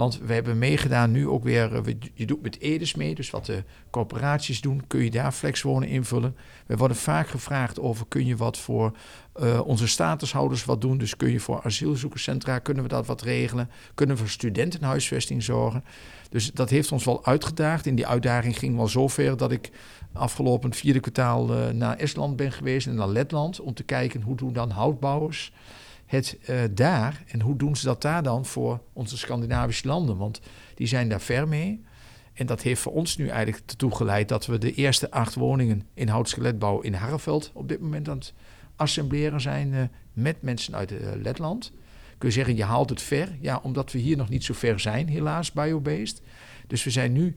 Want 0.00 0.18
we 0.18 0.32
hebben 0.32 0.58
meegedaan 0.58 1.10
nu 1.10 1.28
ook 1.28 1.44
weer, 1.44 1.82
je 2.14 2.26
doet 2.26 2.42
met 2.42 2.60
Edes 2.60 2.94
mee, 2.94 3.14
dus 3.14 3.30
wat 3.30 3.46
de 3.46 3.64
corporaties 3.90 4.60
doen, 4.60 4.86
kun 4.86 5.04
je 5.04 5.10
daar 5.10 5.32
flexwonen 5.32 5.88
invullen. 5.88 6.36
We 6.66 6.76
worden 6.76 6.96
vaak 6.96 7.28
gevraagd 7.28 7.80
over, 7.80 8.06
kun 8.08 8.26
je 8.26 8.36
wat 8.36 8.58
voor 8.58 8.96
uh, 9.40 9.60
onze 9.66 9.88
statushouders 9.88 10.64
wat 10.64 10.80
doen? 10.80 10.98
Dus 10.98 11.16
kun 11.16 11.30
je 11.30 11.40
voor 11.40 11.60
asielzoekerscentra, 11.62 12.58
kunnen 12.58 12.82
we 12.82 12.88
dat 12.88 13.06
wat 13.06 13.22
regelen? 13.22 13.70
Kunnen 13.94 14.14
we 14.16 14.22
voor 14.22 14.30
studentenhuisvesting 14.30 15.42
zorgen? 15.42 15.84
Dus 16.30 16.52
dat 16.52 16.70
heeft 16.70 16.92
ons 16.92 17.04
wel 17.04 17.24
uitgedaagd. 17.24 17.86
In 17.86 17.94
die 17.94 18.06
uitdaging 18.06 18.58
ging 18.58 18.76
wel 18.76 18.88
zover 18.88 19.36
dat 19.36 19.52
ik 19.52 19.70
afgelopen 20.12 20.74
vierde 20.74 21.00
kwartaal 21.00 21.56
uh, 21.56 21.68
naar 21.68 21.96
Estland 21.96 22.36
ben 22.36 22.52
geweest 22.52 22.86
en 22.86 22.94
naar 22.94 23.08
Letland 23.08 23.60
om 23.60 23.74
te 23.74 23.82
kijken 23.82 24.22
hoe 24.22 24.36
doen 24.36 24.52
dan 24.52 24.70
houtbouwers 24.70 25.52
het 26.10 26.38
uh, 26.48 26.60
daar 26.70 27.22
en 27.26 27.40
hoe 27.40 27.56
doen 27.56 27.76
ze 27.76 27.84
dat 27.84 28.02
daar 28.02 28.22
dan 28.22 28.44
voor 28.44 28.80
onze 28.92 29.18
Scandinavische 29.18 29.86
landen? 29.86 30.16
Want 30.16 30.40
die 30.74 30.86
zijn 30.86 31.08
daar 31.08 31.20
ver 31.20 31.48
mee. 31.48 31.84
En 32.32 32.46
dat 32.46 32.62
heeft 32.62 32.80
voor 32.80 32.92
ons 32.92 33.16
nu 33.16 33.28
eigenlijk 33.28 33.70
ertoe 33.70 33.94
geleid 33.94 34.28
dat 34.28 34.46
we 34.46 34.58
de 34.58 34.74
eerste 34.74 35.10
acht 35.10 35.34
woningen 35.34 35.82
in 35.94 36.08
houtskeletbouw 36.08 36.80
in 36.80 36.94
Harreveld 36.94 37.50
op 37.54 37.68
dit 37.68 37.80
moment 37.80 38.08
aan 38.08 38.18
het 38.18 38.34
assembleren 38.76 39.40
zijn 39.40 39.72
uh, 39.72 39.82
met 40.12 40.42
mensen 40.42 40.74
uit 40.74 40.92
uh, 40.92 40.98
Letland. 41.22 41.72
Kun 42.18 42.28
je 42.28 42.34
zeggen, 42.34 42.56
je 42.56 42.64
haalt 42.64 42.90
het 42.90 43.02
ver. 43.02 43.36
Ja, 43.40 43.60
omdat 43.62 43.92
we 43.92 43.98
hier 43.98 44.16
nog 44.16 44.28
niet 44.28 44.44
zo 44.44 44.54
ver 44.54 44.80
zijn, 44.80 45.08
helaas, 45.08 45.52
biobased. 45.52 46.22
Dus 46.66 46.84
we 46.84 46.90
zijn 46.90 47.12
nu 47.12 47.36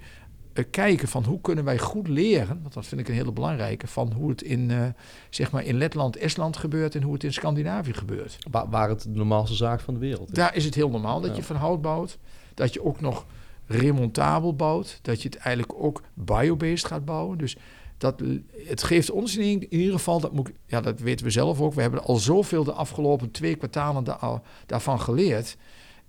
kijken 0.61 1.07
van 1.07 1.23
hoe 1.23 1.41
kunnen 1.41 1.63
wij 1.63 1.79
goed 1.79 2.07
leren, 2.07 2.59
want 2.61 2.73
dat 2.73 2.85
vind 2.85 3.01
ik 3.01 3.07
een 3.07 3.13
hele 3.13 3.31
belangrijke, 3.31 3.87
van 3.87 4.11
hoe 4.11 4.29
het 4.29 4.41
in, 4.41 4.69
uh, 4.69 4.85
zeg 5.29 5.51
maar 5.51 5.63
in 5.63 5.77
Letland, 5.77 6.17
Estland 6.17 6.57
gebeurt 6.57 6.95
en 6.95 7.01
hoe 7.01 7.13
het 7.13 7.23
in 7.23 7.33
Scandinavië 7.33 7.93
gebeurt. 7.93 8.37
Waar, 8.51 8.69
waar 8.69 8.89
het 8.89 9.01
de 9.01 9.09
normaalste 9.09 9.55
zaak 9.55 9.79
van 9.79 9.93
de 9.93 9.99
wereld 9.99 10.29
is. 10.29 10.35
Daar 10.35 10.55
is 10.55 10.65
het 10.65 10.75
heel 10.75 10.89
normaal 10.89 11.21
dat 11.21 11.29
ja. 11.29 11.35
je 11.35 11.43
van 11.43 11.55
hout 11.55 11.81
bouwt, 11.81 12.17
dat 12.53 12.73
je 12.73 12.83
ook 12.83 13.01
nog 13.01 13.25
remontabel 13.67 14.55
bouwt, 14.55 14.99
dat 15.01 15.21
je 15.21 15.29
het 15.29 15.37
eigenlijk 15.37 15.83
ook 15.83 16.01
biobased 16.13 16.85
gaat 16.85 17.05
bouwen. 17.05 17.37
Dus 17.37 17.57
dat, 17.97 18.21
het 18.67 18.83
geeft 18.83 19.11
ons 19.11 19.37
in, 19.37 19.73
ieder 19.73 19.93
geval, 19.93 20.19
dat, 20.19 20.33
moet, 20.33 20.51
ja, 20.65 20.81
dat 20.81 20.99
weten 20.99 21.25
we 21.25 21.31
zelf 21.31 21.61
ook, 21.61 21.73
we 21.73 21.81
hebben 21.81 22.03
al 22.03 22.15
zoveel 22.15 22.63
de 22.63 22.73
afgelopen 22.73 23.31
twee 23.31 23.55
kwartalen 23.55 24.03
da, 24.03 24.41
daarvan 24.65 24.99
geleerd. 24.99 25.57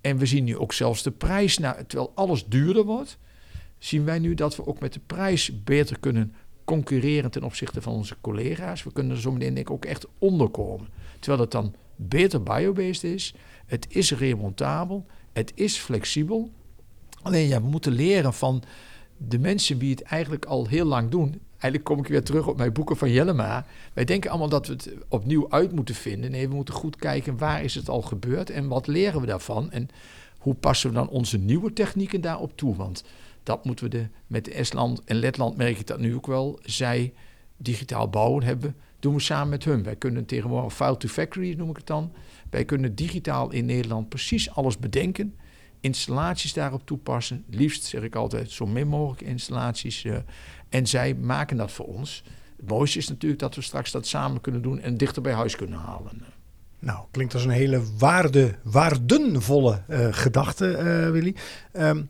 En 0.01 0.17
we 0.17 0.25
zien 0.25 0.43
nu 0.43 0.57
ook 0.57 0.73
zelfs 0.73 1.03
de 1.03 1.11
prijs, 1.11 1.57
naar, 1.57 1.85
terwijl 1.85 2.11
alles 2.15 2.45
duurder 2.45 2.83
wordt, 2.83 3.17
zien 3.85 4.05
wij 4.05 4.19
nu 4.19 4.33
dat 4.33 4.55
we 4.55 4.67
ook 4.67 4.79
met 4.79 4.93
de 4.93 4.99
prijs 5.05 5.63
beter 5.63 5.99
kunnen 5.99 6.33
concurreren 6.63 7.31
ten 7.31 7.43
opzichte 7.43 7.81
van 7.81 7.93
onze 7.93 8.15
collega's. 8.21 8.83
We 8.83 8.91
kunnen 8.91 9.15
er 9.15 9.21
zo 9.21 9.31
meteen 9.31 9.53
denk 9.53 9.67
ik 9.67 9.73
ook 9.73 9.85
echt 9.85 10.07
onderkomen. 10.19 10.87
Terwijl 11.19 11.41
het 11.41 11.51
dan 11.51 11.73
beter 11.95 12.43
biobased 12.43 13.03
is, 13.03 13.35
het 13.65 13.85
is 13.89 14.11
remontabel, 14.11 15.05
het 15.33 15.51
is 15.55 15.77
flexibel. 15.77 16.51
Alleen 17.21 17.47
ja, 17.47 17.61
we 17.61 17.67
moeten 17.67 17.91
leren 17.91 18.33
van 18.33 18.63
de 19.17 19.39
mensen 19.39 19.79
die 19.79 19.91
het 19.91 20.01
eigenlijk 20.01 20.45
al 20.45 20.67
heel 20.67 20.85
lang 20.85 21.09
doen. 21.09 21.41
Eigenlijk 21.49 21.83
kom 21.83 21.99
ik 21.99 22.07
weer 22.07 22.23
terug 22.23 22.47
op 22.47 22.57
mijn 22.57 22.73
boeken 22.73 22.97
van 22.97 23.11
Jellema. 23.11 23.65
Wij 23.93 24.05
denken 24.05 24.29
allemaal 24.29 24.49
dat 24.49 24.67
we 24.67 24.73
het 24.73 24.93
opnieuw 25.07 25.49
uit 25.49 25.71
moeten 25.71 25.95
vinden. 25.95 26.31
Nee, 26.31 26.47
we 26.49 26.55
moeten 26.55 26.73
goed 26.73 26.95
kijken 26.95 27.37
waar 27.37 27.63
is 27.63 27.75
het 27.75 27.89
al 27.89 28.01
gebeurd 28.01 28.49
en 28.49 28.67
wat 28.67 28.87
leren 28.87 29.21
we 29.21 29.27
daarvan. 29.27 29.71
En 29.71 29.89
hoe 30.37 30.53
passen 30.53 30.89
we 30.89 30.95
dan 30.95 31.09
onze 31.09 31.37
nieuwe 31.37 31.73
technieken 31.73 32.21
daarop 32.21 32.57
toe? 32.57 32.75
Want 32.75 33.03
dat 33.45 33.65
moeten 33.65 33.85
we 33.85 33.91
de, 33.91 34.07
met 34.27 34.49
Estland 34.49 35.03
en 35.03 35.15
Letland 35.15 35.57
merk 35.57 35.79
ik 35.79 35.87
dat 35.87 35.99
nu 35.99 36.15
ook 36.15 36.27
wel. 36.27 36.59
Zij 36.63 37.13
digitaal 37.57 38.09
bouwen 38.09 38.43
hebben 38.43 38.75
doen 38.99 39.13
we 39.13 39.19
samen 39.19 39.49
met 39.49 39.63
hun. 39.63 39.83
Wij 39.83 39.95
kunnen 39.95 40.25
tegenwoordig 40.25 40.73
file 40.73 40.97
to 40.97 41.07
factory 41.07 41.53
noem 41.57 41.69
ik 41.69 41.75
het 41.75 41.87
dan. 41.87 42.11
Wij 42.49 42.65
kunnen 42.65 42.95
digitaal 42.95 43.51
in 43.51 43.65
Nederland 43.65 44.09
precies 44.09 44.49
alles 44.49 44.77
bedenken. 44.77 45.35
Installaties 45.79 46.53
daarop 46.53 46.85
toepassen. 46.85 47.43
Liefst 47.49 47.83
zeg 47.83 48.01
ik 48.01 48.15
altijd 48.15 48.51
zo 48.51 48.65
min 48.65 48.87
mogelijk 48.87 49.21
installaties. 49.21 50.03
Uh, 50.03 50.17
en 50.69 50.87
zij 50.87 51.13
maken 51.13 51.57
dat 51.57 51.71
voor 51.71 51.85
ons. 51.85 52.23
Het 52.57 52.69
mooiste 52.69 52.97
is 52.97 53.07
natuurlijk 53.07 53.41
dat 53.41 53.55
we 53.55 53.61
straks 53.61 53.91
dat 53.91 54.07
samen 54.07 54.41
kunnen 54.41 54.61
doen 54.61 54.79
en 54.79 54.97
dichter 54.97 55.21
bij 55.21 55.33
huis 55.33 55.55
kunnen 55.55 55.79
halen. 55.79 56.23
Nou, 56.79 57.05
klinkt 57.11 57.33
als 57.33 57.43
een 57.43 57.49
hele 57.49 57.81
waarde, 57.97 58.55
waardenvolle 58.63 59.81
uh, 59.89 60.07
gedachte, 60.11 60.71
uh, 60.71 61.11
Willy. 61.11 61.35
Um, 61.73 62.09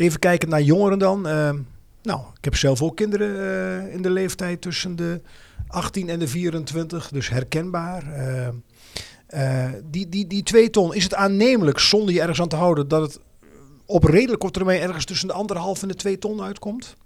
even 0.00 0.18
kijken 0.18 0.48
naar 0.48 0.62
jongeren 0.62 0.98
dan. 0.98 1.26
Uh, 1.26 1.50
nou, 2.02 2.20
ik 2.36 2.44
heb 2.44 2.56
zelf 2.56 2.82
ook 2.82 2.96
kinderen 2.96 3.92
in 3.92 4.02
de 4.02 4.10
leeftijd 4.10 4.60
tussen 4.60 4.96
de 4.96 5.20
18 5.66 6.08
en 6.08 6.18
de 6.18 6.28
24, 6.28 7.08
dus 7.08 7.28
herkenbaar. 7.28 8.04
die, 9.84 10.08
die, 10.08 10.26
die 10.26 10.42
twee 10.42 10.70
ton, 10.70 10.94
is 10.94 11.04
het 11.04 11.14
aannemelijk 11.14 11.78
zonder 11.78 12.14
je 12.14 12.20
ergens 12.20 12.40
aan 12.40 12.48
te 12.48 12.56
houden 12.56 12.88
dat 12.88 13.02
het 13.02 13.20
op 13.86 14.04
redelijk 14.04 14.40
korte 14.40 14.58
termijn 14.58 14.80
ergens 14.80 15.04
tussen 15.04 15.28
de 15.28 15.34
anderhalf 15.34 15.82
en 15.82 15.88
de 15.88 15.94
twee 15.94 16.18
ton 16.18 16.42
uitkomt? 16.42 16.96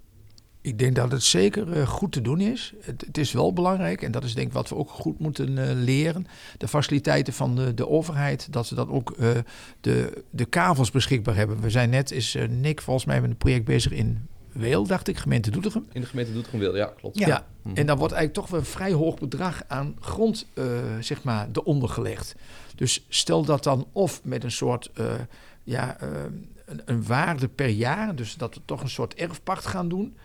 Ik 0.65 0.79
denk 0.79 0.95
dat 0.95 1.13
het 1.13 1.23
zeker 1.23 1.77
uh, 1.77 1.87
goed 1.87 2.13
te 2.13 2.21
doen 2.21 2.41
is. 2.41 2.75
Het, 2.81 3.01
het, 3.07 3.19
is 3.19 3.33
wel 3.33 3.53
belangrijk, 3.53 4.03
en 4.03 4.13
dat 4.13 4.25
is 4.25 4.35
denk 4.35 4.47
ik 4.47 4.53
wat 4.53 4.69
we 4.69 4.77
ook 4.77 4.91
goed 4.91 5.19
moeten 5.19 5.57
uh, 5.57 5.65
leren. 5.73 6.27
De 6.59 6.69
faciliteiten 6.69 7.33
van 7.33 7.57
de, 7.57 7.75
de 7.75 7.89
overheid, 7.89 8.53
dat 8.53 8.67
ze 8.67 8.75
dan 8.75 8.91
ook 8.91 9.15
uh, 9.19 9.31
de, 9.81 10.23
de 10.31 10.45
kavels 10.45 10.91
beschikbaar 10.91 11.37
hebben. 11.37 11.61
We 11.61 11.71
zijn 11.71 11.91
net, 11.91 12.11
is 12.11 12.37
Nick 12.49 12.81
volgens 12.81 13.05
mij 13.05 13.21
met 13.21 13.31
een 13.31 13.37
project 13.37 13.65
bezig 13.65 13.93
in 13.93 14.29
Weel, 14.53 14.87
dacht 14.87 15.09
ik, 15.09 15.19
gemeente 15.19 15.51
Doetinchem. 15.51 15.87
In 15.93 16.01
de 16.01 16.07
gemeente 16.07 16.33
Doetinchem-Weel, 16.33 16.77
ja, 16.77 16.93
klopt. 16.97 17.19
Ja, 17.19 17.27
ja. 17.27 17.47
Mm. 17.63 17.75
en 17.75 17.87
dan 17.87 17.99
wordt 17.99 18.15
eigenlijk 18.15 18.47
toch 18.47 18.51
wel 18.51 18.61
een 18.61 18.73
vrij 18.75 18.93
hoog 18.93 19.19
bedrag 19.19 19.63
aan 19.67 19.97
grond, 20.01 20.47
zeg 21.01 21.23
maar, 21.23 21.49
eronder 21.53 21.89
gelegd. 21.89 22.35
Dus 22.75 23.05
stel 23.09 23.45
dat 23.45 23.65
dan 23.65 23.87
of 23.93 24.21
met 24.25 24.45
een 24.45 24.53
soort, 24.53 24.91
ja, 25.65 25.97
een, 26.01 26.83
een 26.85 27.05
waarde 27.07 27.49
per 27.49 27.69
jaar, 27.69 28.15
dus 28.15 28.35
dat 28.35 28.55
we 28.55 28.61
toch 28.65 28.83
een 28.83 28.89
soort 28.89 29.15
erfpacht 29.15 29.67
gaan 29.67 29.89
doen 29.89 30.17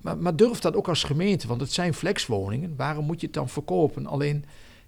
maar, 0.00 0.18
maar 0.18 0.36
durf 0.36 0.58
dat 0.58 0.76
ook 0.76 0.88
als 0.88 1.04
gemeente, 1.04 1.46
want 1.46 1.60
het 1.60 1.72
zijn 1.72 1.94
flexwoningen. 1.94 2.74
Waarom 2.76 3.04
moet 3.04 3.20
je 3.20 3.26
het 3.26 3.34
dan 3.34 3.48
verkopen? 3.48 4.06
Alleen, 4.06 4.44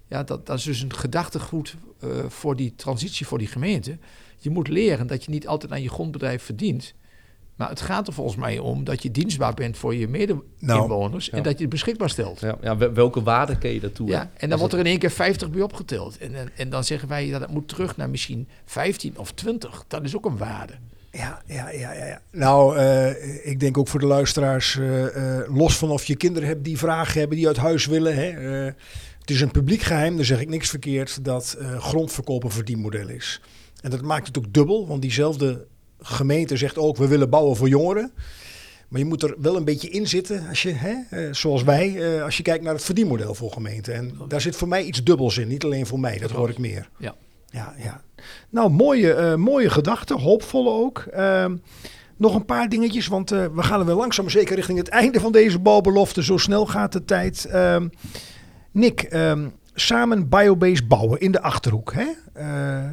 ja, 0.07 0.23
dat, 0.23 0.45
dat 0.45 0.57
is 0.57 0.63
dus 0.63 0.81
een 0.81 0.93
gedachtegoed 0.93 1.75
uh, 2.03 2.09
voor 2.27 2.55
die 2.55 2.73
transitie 2.75 3.27
voor 3.27 3.37
die 3.37 3.47
gemeente. 3.47 3.97
Je 4.37 4.49
moet 4.49 4.67
leren 4.67 5.07
dat 5.07 5.23
je 5.23 5.31
niet 5.31 5.47
altijd 5.47 5.71
aan 5.71 5.81
je 5.81 5.89
grondbedrijf 5.89 6.43
verdient. 6.43 6.93
Maar 7.55 7.69
het 7.69 7.81
gaat 7.81 8.07
er 8.07 8.13
volgens 8.13 8.37
mij 8.37 8.59
om 8.59 8.83
dat 8.83 9.03
je 9.03 9.11
dienstbaar 9.11 9.53
bent 9.53 9.77
voor 9.77 9.95
je 9.95 10.07
mede-inwoners 10.07 11.25
nou, 11.25 11.37
en 11.37 11.43
dat 11.43 11.53
je 11.53 11.61
het 11.61 11.69
beschikbaar 11.69 12.09
stelt. 12.09 12.39
Ja, 12.39 12.57
ja, 12.61 12.77
welke 12.77 13.23
waarde 13.23 13.57
ken 13.57 13.73
je 13.73 13.79
daartoe? 13.79 14.07
Ja, 14.07 14.31
en 14.37 14.49
dan 14.49 14.59
wordt 14.59 14.73
er 14.73 14.79
in 14.79 14.85
één 14.85 14.99
keer 14.99 15.11
50 15.11 15.49
bij 15.49 15.61
opgeteld. 15.61 16.17
En, 16.17 16.35
en, 16.35 16.49
en 16.55 16.69
dan 16.69 16.83
zeggen 16.83 17.07
wij 17.07 17.29
dat 17.29 17.41
het 17.41 17.49
moet 17.49 17.67
terug 17.67 17.97
naar 17.97 18.09
misschien 18.09 18.47
15 18.65 19.17
of 19.17 19.31
20. 19.31 19.83
Dat 19.87 20.03
is 20.03 20.15
ook 20.15 20.25
een 20.25 20.37
waarde. 20.37 20.73
Ja, 21.11 21.41
ja, 21.45 21.69
ja, 21.69 21.93
ja. 21.93 22.05
ja. 22.05 22.21
Nou, 22.31 22.77
uh, 22.77 23.45
ik 23.45 23.59
denk 23.59 23.77
ook 23.77 23.87
voor 23.87 23.99
de 23.99 24.05
luisteraars, 24.05 24.75
uh, 24.75 25.15
uh, 25.15 25.39
los 25.47 25.77
van 25.77 25.91
of 25.91 26.05
je 26.05 26.15
kinderen 26.15 26.47
hebt 26.47 26.63
die 26.63 26.77
vragen 26.77 27.19
hebben, 27.19 27.37
die 27.37 27.47
uit 27.47 27.57
huis 27.57 27.85
willen. 27.85 28.15
Hè, 28.15 28.31
het 29.19 29.29
is 29.29 29.41
een 29.41 29.51
publiek 29.51 29.81
geheim, 29.81 30.15
daar 30.15 30.25
zeg 30.25 30.39
ik 30.39 30.49
niks 30.49 30.69
verkeerd, 30.69 31.25
dat 31.25 31.57
grondverkoop 31.77 32.43
een 32.43 32.51
verdienmodel 32.51 33.09
is. 33.09 33.41
En 33.81 33.89
dat 33.89 34.01
maakt 34.01 34.27
het 34.27 34.37
ook 34.37 34.53
dubbel, 34.53 34.87
want 34.87 35.01
diezelfde 35.01 35.65
gemeente 35.99 36.57
zegt 36.57 36.77
ook, 36.77 36.97
we 36.97 37.07
willen 37.07 37.29
bouwen 37.29 37.55
voor 37.55 37.69
jongeren. 37.69 38.11
Maar 38.87 38.99
je 38.99 39.05
moet 39.05 39.23
er 39.23 39.35
wel 39.37 39.55
een 39.55 39.63
beetje 39.63 39.89
in 39.89 40.07
zitten, 40.07 40.47
als 40.47 40.61
je, 40.61 40.73
hè, 40.73 41.33
zoals 41.33 41.63
wij, 41.63 42.23
als 42.23 42.37
je 42.37 42.43
kijkt 42.43 42.63
naar 42.63 42.73
het 42.73 42.83
verdienmodel 42.83 43.33
voor 43.33 43.51
gemeenten. 43.51 43.93
En 43.93 44.17
daar 44.27 44.41
zit 44.41 44.55
voor 44.55 44.67
mij 44.67 44.83
iets 44.83 45.03
dubbels 45.03 45.37
in, 45.37 45.47
niet 45.47 45.63
alleen 45.63 45.85
voor 45.85 45.99
mij, 45.99 46.17
dat 46.17 46.31
hoor 46.31 46.49
ik 46.49 46.57
meer. 46.57 46.89
Ja. 46.97 47.15
Ja, 47.51 47.73
ja. 47.77 48.01
Nou, 48.49 48.69
mooie, 48.69 49.15
uh, 49.15 49.35
mooie 49.35 49.69
gedachten, 49.69 50.19
hoopvolle 50.19 50.69
ook. 50.69 51.05
Uh, 51.13 51.45
nog 52.17 52.35
een 52.35 52.45
paar 52.45 52.69
dingetjes, 52.69 53.07
want 53.07 53.31
uh, 53.31 53.45
we 53.53 53.63
gaan 53.63 53.79
er 53.79 53.85
wel 53.85 53.97
langzaam 53.97 54.29
zeker 54.29 54.55
richting 54.55 54.77
het 54.77 54.87
einde 54.87 55.19
van 55.19 55.31
deze 55.31 55.59
balbelofte. 55.59 56.23
Zo 56.23 56.37
snel 56.37 56.65
gaat 56.65 56.91
de 56.91 57.05
tijd. 57.05 57.45
Ehm, 57.45 57.87
Nick, 58.71 59.01
ehm, 59.01 59.49
samen 59.73 60.29
biobase 60.29 60.85
bouwen 60.85 61.19
in 61.19 61.31
de 61.31 61.41
Achterhoek. 61.41 61.93
Hè? 61.93 62.07
Eh, 62.33 62.89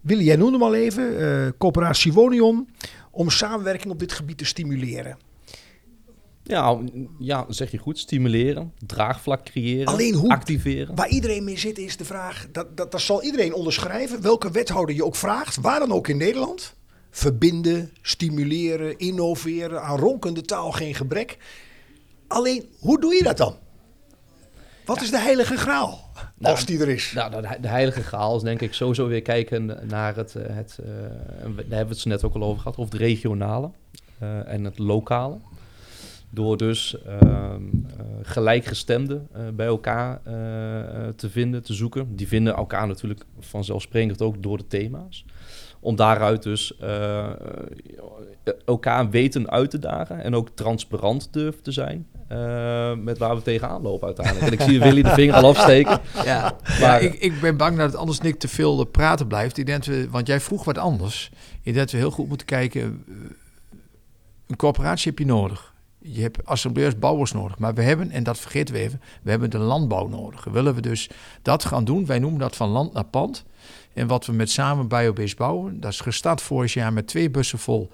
Willy, 0.00 0.24
jij 0.24 0.36
noemde 0.36 0.52
hem 0.52 0.62
al 0.62 0.74
even, 0.74 1.54
coöperatie 1.58 2.12
Wonion, 2.12 2.68
om 3.10 3.30
samenwerking 3.30 3.92
op 3.92 3.98
dit 3.98 4.12
gebied 4.12 4.38
te 4.38 4.44
stimuleren. 4.44 5.16
Ja, 6.46 6.78
ja, 7.18 7.44
zeg 7.48 7.70
je 7.70 7.78
goed. 7.78 7.98
Stimuleren, 7.98 8.72
draagvlak 8.86 9.44
creëren, 9.44 9.86
Alleen 9.86 10.14
hoe, 10.14 10.30
activeren. 10.30 10.94
Waar 10.94 11.08
iedereen 11.08 11.44
mee 11.44 11.58
zit 11.58 11.78
is 11.78 11.96
de 11.96 12.04
vraag, 12.04 12.46
dat, 12.52 12.76
dat, 12.76 12.92
dat 12.92 13.00
zal 13.00 13.22
iedereen 13.22 13.54
onderschrijven. 13.54 14.22
Welke 14.22 14.50
wethouder 14.50 14.94
je 14.94 15.04
ook 15.04 15.16
vraagt, 15.16 15.56
waar 15.56 15.78
dan 15.78 15.92
ook 15.92 16.08
in 16.08 16.16
Nederland. 16.16 16.74
Verbinden, 17.10 17.90
stimuleren, 18.02 18.98
innoveren, 18.98 19.82
aan 19.82 19.98
ronkende 19.98 20.42
taal 20.42 20.72
geen 20.72 20.94
gebrek. 20.94 21.38
Alleen, 22.26 22.64
hoe 22.78 23.00
doe 23.00 23.14
je 23.14 23.22
dat 23.22 23.36
dan? 23.36 23.56
Wat 24.84 25.02
is 25.02 25.10
de 25.10 25.20
heilige 25.20 25.56
graal, 25.56 26.10
nou, 26.38 26.54
als 26.54 26.66
die 26.66 26.80
er 26.80 26.88
is? 26.88 27.12
Nou, 27.12 27.42
de 27.60 27.68
heilige 27.68 28.02
graal 28.02 28.36
is 28.36 28.42
denk 28.42 28.60
ik 28.60 28.74
sowieso 28.74 29.06
weer 29.06 29.22
kijken 29.22 29.78
naar 29.88 30.16
het, 30.16 30.34
eh, 30.34 30.56
het 30.56 30.78
uh, 30.80 30.86
daar 30.86 31.54
hebben 31.54 31.68
we 31.68 31.94
het 31.94 32.04
net 32.04 32.24
ook 32.24 32.34
al 32.34 32.42
over 32.42 32.62
gehad, 32.62 32.78
over 32.78 32.92
het 32.92 33.02
regionale 33.02 33.70
uh, 34.22 34.52
en 34.52 34.64
het 34.64 34.78
lokale. 34.78 35.38
Door 36.34 36.56
dus 36.56 36.96
uh, 37.06 37.16
uh, 37.22 37.54
gelijkgestemden 38.22 39.28
uh, 39.36 39.42
bij 39.54 39.66
elkaar 39.66 40.20
te 41.16 41.30
vinden, 41.30 41.62
te 41.62 41.74
zoeken. 41.74 42.16
Die 42.16 42.28
vinden 42.28 42.54
elkaar 42.54 42.86
natuurlijk 42.86 43.24
vanzelfsprekend 43.38 44.22
ook 44.22 44.42
door 44.42 44.56
de 44.56 44.66
thema's. 44.66 45.24
Om 45.80 45.96
daaruit 45.96 46.42
dus 46.42 46.78
elkaar 48.64 49.10
weten 49.10 49.50
uit 49.50 49.70
te 49.70 49.78
dagen 49.78 50.22
en 50.22 50.34
ook 50.34 50.48
transparant 50.54 51.32
durven 51.32 51.62
te 51.62 51.72
zijn. 51.72 52.06
met 53.04 53.18
waar 53.18 53.36
we 53.36 53.42
tegenaan 53.42 53.82
lopen 53.82 54.06
uiteindelijk. 54.06 54.46
En 54.46 54.52
ik 54.52 54.60
zie 54.60 54.80
Willy 54.80 55.02
de 55.02 55.14
vinger 55.14 55.34
al 55.34 55.48
afsteken. 55.48 56.00
Ja, 56.24 56.56
maar, 56.64 56.80
ja 56.80 56.98
ik, 56.98 57.14
ik, 57.14 57.40
ben 57.40 57.56
bang 57.56 57.76
dat 57.76 57.86
het 57.86 57.96
anders 57.96 58.20
niet 58.20 58.40
te 58.40 58.48
veel 58.48 58.84
praten 58.84 59.26
blijft. 59.26 59.58
Ik 59.58 59.66
denk 59.66 59.84
we, 59.84 60.10
want 60.10 60.26
jij 60.26 60.40
vroeg 60.40 60.64
wat 60.64 60.78
anders. 60.78 61.30
Ik 61.62 61.74
denk 61.74 61.76
dat 61.76 61.90
we 61.90 61.96
heel 61.96 62.10
goed 62.10 62.28
moeten 62.28 62.46
kijken. 62.46 63.04
Een 64.46 64.56
corporatie 64.56 65.10
heb 65.10 65.18
je 65.18 65.26
nodig 65.26 65.73
je 66.06 66.20
hebt 66.20 66.46
assembleurs, 66.46 66.98
bouwers 66.98 67.32
nodig. 67.32 67.58
Maar 67.58 67.74
we 67.74 67.82
hebben, 67.82 68.10
en 68.10 68.22
dat 68.22 68.38
vergeten 68.38 68.74
we 68.74 68.80
even, 68.80 69.00
we 69.22 69.30
hebben 69.30 69.50
de 69.50 69.58
landbouw 69.58 70.06
nodig. 70.06 70.44
Willen 70.44 70.74
we 70.74 70.80
dus 70.80 71.10
dat 71.42 71.64
gaan 71.64 71.84
doen? 71.84 72.06
Wij 72.06 72.18
noemen 72.18 72.40
dat 72.40 72.56
van 72.56 72.68
land 72.68 72.92
naar 72.92 73.04
pand. 73.04 73.44
En 73.92 74.06
wat 74.06 74.26
we 74.26 74.32
met 74.32 74.50
samen 74.50 74.88
Biobase 74.88 75.36
bouwen, 75.36 75.80
dat 75.80 75.92
is 75.92 76.00
gestart 76.00 76.42
vorig 76.42 76.74
jaar 76.74 76.92
met 76.92 77.06
twee 77.06 77.30
bussen 77.30 77.58
vol. 77.58 77.90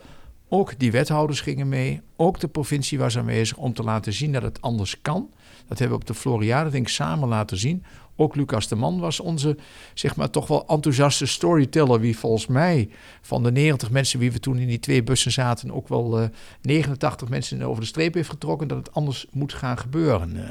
Ook 0.49 0.79
die 0.79 0.93
wethouders 0.93 1.41
gingen 1.41 1.69
mee, 1.69 2.01
ook 2.17 2.41
de 2.41 2.49
provincie 2.49 2.99
was 2.99 3.19
aanwezig 3.19 3.57
om 3.57 3.73
te 3.73 3.83
laten 3.83 4.13
zien 4.13 4.33
dat 4.33 4.43
het 4.43 4.63
anders 4.63 5.01
kan. 5.03 5.31
Dat 5.67 5.79
hebben 5.79 5.99
we 5.99 6.03
op 6.03 6.09
de 6.09 6.21
Floriade 6.21 6.71
denk 6.71 6.87
ik 6.87 6.93
samen 6.93 7.29
laten 7.29 7.59
zien. 7.59 7.85
Ook 8.21 8.37
Lucas 8.37 8.69
de 8.69 8.77
Man 8.77 8.99
was 8.99 9.21
onze, 9.21 9.57
zeg 9.95 10.17
maar, 10.17 10.31
toch 10.31 10.47
wel 10.47 10.67
enthousiaste 10.67 11.27
storyteller. 11.27 12.01
Wie 12.01 12.19
volgens 12.19 12.47
mij 12.47 12.89
van 13.21 13.43
de 13.43 13.53
90 13.53 13.91
mensen 13.91 14.19
wie 14.19 14.33
we 14.33 14.41
toen 14.41 14.59
in 14.59 14.67
die 14.67 14.79
twee 14.79 15.03
bussen 15.03 15.33
zaten, 15.33 15.73
ook 15.73 15.89
wel 15.89 16.19
uh, 16.19 16.25
eh, 16.25 16.31
89 16.63 17.29
mensen 17.29 17.63
over 17.63 17.81
de 17.81 17.89
streep 17.89 18.15
heeft 18.15 18.31
getrokken 18.31 18.69
dat 18.69 18.79
het 18.79 18.95
anders 18.95 19.27
moet 19.31 19.53
gaan 19.53 19.79
gebeuren. 19.79 20.37
Uh, 20.37 20.43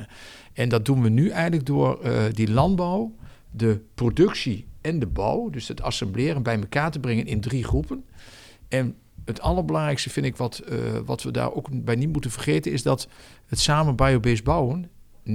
en 0.54 0.70
dat 0.70 0.86
doen 0.86 1.02
we 1.02 1.10
nu 1.10 1.30
eigenlijk 1.30 1.66
door 1.66 2.00
uh, 2.04 2.24
die 2.34 2.52
landbouw, 2.52 3.16
de 3.52 3.82
productie 3.94 4.68
en 4.82 5.00
de 5.00 5.08
bouw, 5.08 5.50
dus 5.50 5.68
het 5.68 5.82
assembleren 5.82 6.44
bij 6.44 6.60
elkaar 6.60 6.92
te 6.92 7.00
brengen 7.00 7.26
in 7.26 7.42
drie 7.42 7.64
groepen. 7.64 8.04
En 8.68 8.96
het 9.26 9.42
allerbelangrijkste 9.42 10.10
vind 10.10 10.26
ik 10.26 10.38
wat, 10.38 10.64
wat 11.06 11.24
we 11.24 11.32
daar 11.32 11.54
ook 11.54 11.68
bij 11.72 11.96
niet 11.96 12.12
moeten 12.12 12.32
vergeten, 12.32 12.72
is 12.72 12.84
dat 12.84 13.08
het 13.46 13.60
samen 13.60 13.96
biobased 13.96 14.44
bouwen 14.44 14.90
99% 15.26 15.34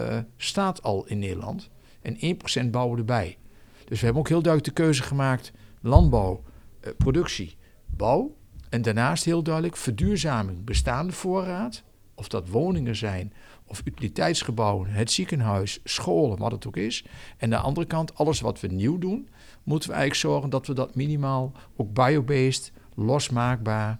uh, 0.00 0.18
staat 0.36 0.82
al 0.82 1.06
in 1.06 1.18
Nederland. 1.18 1.70
En 2.02 2.38
1% 2.66 2.70
bouwen 2.70 2.98
erbij. 2.98 3.38
Dus 3.84 3.98
we 3.98 4.04
hebben 4.04 4.22
ook 4.22 4.28
heel 4.28 4.42
duidelijk 4.42 4.76
de 4.76 4.82
keuze 4.82 5.02
gemaakt: 5.02 5.52
landbouw, 5.80 6.42
uh, 6.84 6.90
productie, 6.96 7.56
bouw. 7.86 8.34
En 8.68 8.82
daarnaast 8.82 9.24
heel 9.24 9.42
duidelijk 9.42 9.76
verduurzaming, 9.76 10.64
bestaande 10.64 11.12
voorraad. 11.12 11.82
Of 12.14 12.28
dat 12.28 12.48
woningen 12.48 12.96
zijn, 12.96 13.32
of 13.64 13.82
utiliteitsgebouwen, 13.84 14.88
het 14.88 15.10
ziekenhuis, 15.10 15.80
scholen, 15.84 16.38
wat 16.38 16.52
het 16.52 16.66
ook 16.66 16.76
is. 16.76 17.04
En 17.36 17.54
aan 17.54 17.60
de 17.60 17.66
andere 17.66 17.86
kant, 17.86 18.14
alles 18.14 18.40
wat 18.40 18.60
we 18.60 18.66
nieuw 18.66 18.98
doen, 18.98 19.28
moeten 19.62 19.88
we 19.88 19.94
eigenlijk 19.94 20.32
zorgen 20.32 20.50
dat 20.50 20.66
we 20.66 20.74
dat 20.74 20.94
minimaal 20.94 21.52
ook 21.76 21.92
biobased, 21.92 22.72
losmaakbaar 22.94 23.98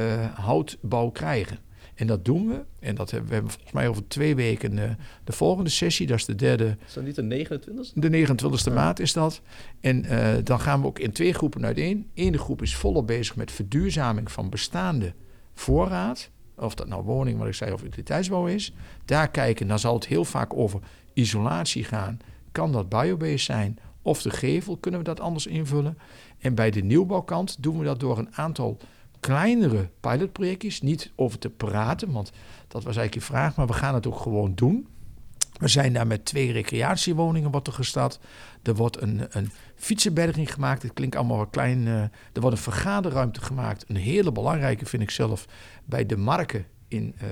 uh, 0.00 0.24
houtbouw 0.34 1.10
krijgen. 1.10 1.58
En 2.00 2.06
dat 2.06 2.24
doen 2.24 2.48
we. 2.48 2.64
En 2.78 2.94
dat 2.94 3.10
hebben 3.10 3.28
we 3.28 3.34
hebben 3.34 3.52
volgens 3.52 3.72
mij 3.72 3.88
over 3.88 4.08
twee 4.08 4.34
weken 4.34 4.76
uh, 4.76 4.90
de 5.24 5.32
volgende 5.32 5.70
sessie. 5.70 6.06
Dat 6.06 6.18
is 6.18 6.24
de 6.24 6.34
derde. 6.34 6.76
Is 6.86 6.92
dat 6.92 7.04
niet 7.04 7.14
de 7.14 7.46
29e? 7.46 7.92
De 7.94 8.26
29e 8.26 8.74
maart 8.74 9.00
is 9.00 9.12
dat. 9.12 9.40
En 9.80 10.04
uh, 10.04 10.28
dan 10.44 10.60
gaan 10.60 10.80
we 10.80 10.86
ook 10.86 10.98
in 10.98 11.12
twee 11.12 11.32
groepen 11.32 11.64
uiteen. 11.64 12.10
Eén 12.14 12.38
groep 12.38 12.62
is 12.62 12.76
volop 12.76 13.06
bezig 13.06 13.36
met 13.36 13.52
verduurzaming 13.52 14.32
van 14.32 14.50
bestaande 14.50 15.12
voorraad. 15.54 16.30
of 16.56 16.74
dat 16.74 16.88
nou 16.88 17.02
woning, 17.02 17.38
wat 17.38 17.48
ik 17.48 17.54
zei, 17.54 17.72
of 17.72 17.82
utiliteitsbouw 17.82 18.46
is, 18.46 18.72
daar 19.04 19.30
kijken, 19.30 19.66
dan 19.66 19.78
zal 19.78 19.94
het 19.94 20.06
heel 20.06 20.24
vaak 20.24 20.54
over 20.54 20.80
isolatie 21.12 21.84
gaan. 21.84 22.18
Kan 22.52 22.72
dat 22.72 22.88
biobased 22.88 23.40
zijn? 23.40 23.78
Of 24.02 24.22
de 24.22 24.30
gevel, 24.30 24.76
kunnen 24.76 25.00
we 25.00 25.06
dat 25.06 25.20
anders 25.20 25.46
invullen? 25.46 25.98
En 26.38 26.54
bij 26.54 26.70
de 26.70 26.82
nieuwbouwkant 26.82 27.62
doen 27.62 27.78
we 27.78 27.84
dat 27.84 28.00
door 28.00 28.18
een 28.18 28.34
aantal 28.34 28.78
kleinere 29.20 29.88
pilotprojectjes, 30.00 30.80
niet 30.80 31.12
over 31.16 31.38
te 31.38 31.50
praten, 31.50 32.12
want 32.12 32.32
dat 32.68 32.84
was 32.84 32.96
eigenlijk 32.96 33.14
je 33.14 33.32
vraag, 33.32 33.56
maar 33.56 33.66
we 33.66 33.72
gaan 33.72 33.94
het 33.94 34.06
ook 34.06 34.18
gewoon 34.18 34.54
doen. 34.54 34.86
We 35.60 35.68
zijn 35.68 35.92
daar 35.92 36.06
met 36.06 36.24
twee 36.24 36.52
recreatiewoningen 36.52 37.50
wat 37.50 37.66
er 37.66 37.72
gestart. 37.72 38.20
Er 38.62 38.74
wordt 38.74 39.02
een, 39.02 39.26
een 39.30 39.50
fietsenberging 39.74 40.52
gemaakt. 40.52 40.82
Het 40.82 40.92
klinkt 40.92 41.16
allemaal 41.16 41.36
wat 41.36 41.50
klein. 41.50 41.86
Uh, 41.86 42.02
er 42.02 42.40
wordt 42.40 42.56
een 42.56 42.62
vergaderruimte 42.62 43.40
gemaakt. 43.40 43.84
Een 43.88 43.96
hele 43.96 44.32
belangrijke 44.32 44.86
vind 44.86 45.02
ik 45.02 45.10
zelf 45.10 45.46
bij 45.84 46.06
de 46.06 46.16
Marken 46.16 46.66
in, 46.88 47.14
uh, 47.22 47.28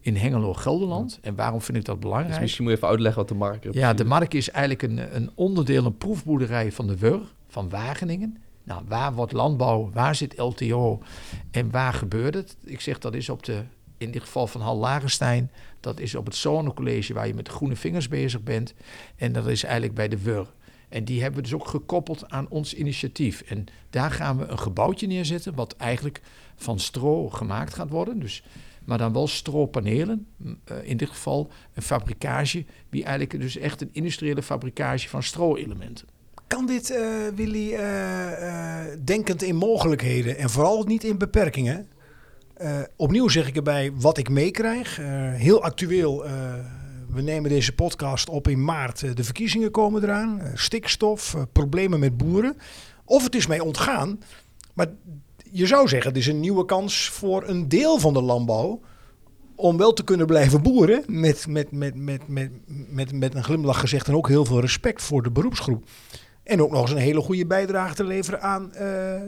in 0.00 0.16
Hengelo-Gelderland. 0.16 1.18
En 1.22 1.34
waarom 1.34 1.60
vind 1.60 1.78
ik 1.78 1.84
dat 1.84 2.00
belangrijk? 2.00 2.32
Dus 2.32 2.40
misschien 2.40 2.64
moet 2.64 2.72
je 2.72 2.78
even 2.78 2.88
uitleggen 2.88 3.20
wat 3.20 3.28
de 3.28 3.34
Marken 3.34 3.70
is. 3.70 3.76
Ja, 3.76 3.94
de 3.94 4.04
Marken 4.04 4.38
is 4.38 4.50
eigenlijk 4.50 4.82
een, 4.82 5.16
een 5.16 5.30
onderdeel, 5.34 5.84
een 5.84 5.96
proefboerderij 5.96 6.72
van 6.72 6.86
de 6.86 6.98
WUR 6.98 7.20
van 7.48 7.68
Wageningen. 7.68 8.36
Nou, 8.68 8.82
waar 8.88 9.14
wordt 9.14 9.32
landbouw? 9.32 9.90
Waar 9.92 10.14
zit 10.14 10.38
LTO? 10.38 11.02
En 11.50 11.70
waar 11.70 11.92
gebeurt 11.92 12.34
het? 12.34 12.56
Ik 12.64 12.80
zeg 12.80 12.98
dat 12.98 13.14
is 13.14 13.28
op 13.28 13.42
de, 13.42 13.62
in 13.98 14.10
dit 14.10 14.22
geval 14.22 14.46
van 14.46 14.60
Hal 14.60 14.76
Lagenstein. 14.76 15.50
Dat 15.80 16.00
is 16.00 16.14
op 16.14 16.24
het 16.24 16.34
Zonnecollege 16.34 17.14
waar 17.14 17.26
je 17.26 17.34
met 17.34 17.44
de 17.44 17.50
groene 17.50 17.76
vingers 17.76 18.08
bezig 18.08 18.42
bent. 18.42 18.74
En 19.16 19.32
dat 19.32 19.46
is 19.46 19.62
eigenlijk 19.62 19.94
bij 19.94 20.08
de 20.08 20.22
WUR. 20.22 20.46
En 20.88 21.04
die 21.04 21.20
hebben 21.22 21.42
we 21.42 21.48
dus 21.48 21.54
ook 21.54 21.68
gekoppeld 21.68 22.30
aan 22.30 22.48
ons 22.48 22.74
initiatief. 22.74 23.40
En 23.40 23.64
daar 23.90 24.10
gaan 24.10 24.38
we 24.38 24.46
een 24.46 24.58
gebouwtje 24.58 25.06
neerzetten, 25.06 25.54
wat 25.54 25.76
eigenlijk 25.76 26.20
van 26.56 26.78
stro 26.78 27.28
gemaakt 27.28 27.74
gaat 27.74 27.90
worden. 27.90 28.18
Dus, 28.18 28.42
maar 28.84 28.98
dan 28.98 29.12
wel 29.12 29.26
stropanelen. 29.26 30.26
Uh, 30.38 30.54
in 30.82 30.96
dit 30.96 31.08
geval 31.08 31.50
een 31.74 31.82
fabrikage, 31.82 32.64
die 32.90 33.04
eigenlijk 33.04 33.40
dus 33.40 33.56
echt 33.56 33.80
een 33.80 33.90
industriële 33.92 34.42
fabrikage 34.42 35.08
van 35.08 35.22
stro-elementen. 35.22 36.16
Kan 36.48 36.66
dit, 36.66 36.90
uh, 36.90 37.06
Willy, 37.34 37.72
uh, 37.72 37.78
denkend 39.04 39.42
in 39.42 39.56
mogelijkheden 39.56 40.38
en 40.38 40.50
vooral 40.50 40.82
niet 40.82 41.04
in 41.04 41.18
beperkingen? 41.18 41.88
opnieuw 42.96 43.28
zeg 43.28 43.48
ik 43.48 43.56
erbij 43.56 43.92
wat 43.94 44.18
ik 44.18 44.28
meekrijg. 44.28 44.96
heel 45.36 45.62
actueel 45.62 46.24
we 47.08 47.22
nemen 47.22 47.50
deze 47.50 47.74
podcast 47.74 48.28
op 48.28 48.48
in 48.48 48.64
maart. 48.64 49.16
De 49.16 49.24
verkiezingen 49.24 49.70
komen 49.70 50.02
eraan. 50.02 50.42
Stikstof, 50.54 51.36
problemen 51.52 52.00
met 52.00 52.16
boeren. 52.16 52.56
Of 53.04 53.24
het 53.24 53.34
is 53.34 53.46
mij 53.46 53.60
ontgaan. 53.60 54.20
Maar 54.74 54.86
je 55.50 55.66
zou 55.66 55.88
zeggen, 55.88 56.08
het 56.08 56.18
is 56.18 56.26
een 56.26 56.40
nieuwe 56.40 56.64
kans 56.64 57.08
voor 57.08 57.48
een 57.48 57.68
deel 57.68 57.98
van 57.98 58.12
de 58.12 58.22
landbouw. 58.22 58.80
Om 59.54 59.76
wel 59.76 59.92
te 59.92 60.04
kunnen 60.04 60.26
blijven 60.26 60.62
boeren. 60.62 61.04
Met, 61.06 61.46
met, 61.46 61.70
met, 61.70 61.94
met, 61.94 62.28
met, 62.28 62.50
met, 62.88 63.12
met 63.12 63.34
een 63.34 63.44
glimlach 63.44 63.80
gezegd. 63.80 64.08
En 64.08 64.14
ook 64.14 64.28
heel 64.28 64.44
veel 64.44 64.60
respect 64.60 65.02
voor 65.02 65.22
de 65.22 65.30
beroepsgroep. 65.30 65.84
En 66.48 66.62
ook 66.62 66.70
nog 66.70 66.80
eens 66.80 66.90
een 66.90 66.96
hele 66.96 67.20
goede 67.20 67.46
bijdrage 67.46 67.94
te 67.94 68.04
leveren 68.04 68.42
aan 68.42 68.64
uh, 68.64 68.78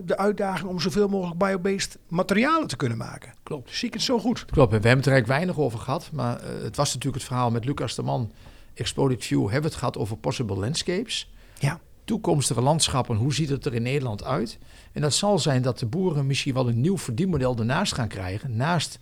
de 0.04 0.16
uitdaging 0.16 0.68
om 0.68 0.80
zoveel 0.80 1.08
mogelijk 1.08 1.38
biobased 1.38 1.98
materialen 2.08 2.68
te 2.68 2.76
kunnen 2.76 2.98
maken. 2.98 3.34
Klopt. 3.42 3.74
Zie 3.74 3.88
ik 3.88 3.94
het 3.94 4.02
zo 4.02 4.18
goed? 4.18 4.44
Klopt. 4.44 4.72
En 4.72 4.80
we 4.80 4.88
hebben 4.88 5.04
het 5.04 5.06
er 5.06 5.12
eigenlijk 5.12 5.26
weinig 5.26 5.58
over 5.64 5.78
gehad. 5.78 6.10
Maar 6.12 6.40
uh, 6.40 6.62
het 6.62 6.76
was 6.76 6.94
natuurlijk 6.94 7.22
het 7.22 7.32
verhaal 7.32 7.50
met 7.50 7.64
Lucas 7.64 7.94
de 7.94 8.02
Man. 8.02 8.32
Exploded 8.74 9.24
View 9.24 9.42
hebben 9.42 9.60
we 9.60 9.66
het 9.66 9.76
gehad 9.76 9.98
over 9.98 10.16
possible 10.16 10.56
landscapes. 10.56 11.32
Ja. 11.58 11.80
Toekomstige 12.04 12.60
landschappen, 12.60 13.16
hoe 13.16 13.34
ziet 13.34 13.48
het 13.48 13.66
er 13.66 13.74
in 13.74 13.82
Nederland 13.82 14.24
uit? 14.24 14.58
En 14.92 15.00
dat 15.00 15.14
zal 15.14 15.38
zijn 15.38 15.62
dat 15.62 15.78
de 15.78 15.86
boeren 15.86 16.26
misschien 16.26 16.54
wel 16.54 16.68
een 16.68 16.80
nieuw 16.80 16.98
verdienmodel 16.98 17.56
ernaast 17.56 17.94
gaan 17.94 18.08
krijgen. 18.08 18.56
Naast 18.56 18.98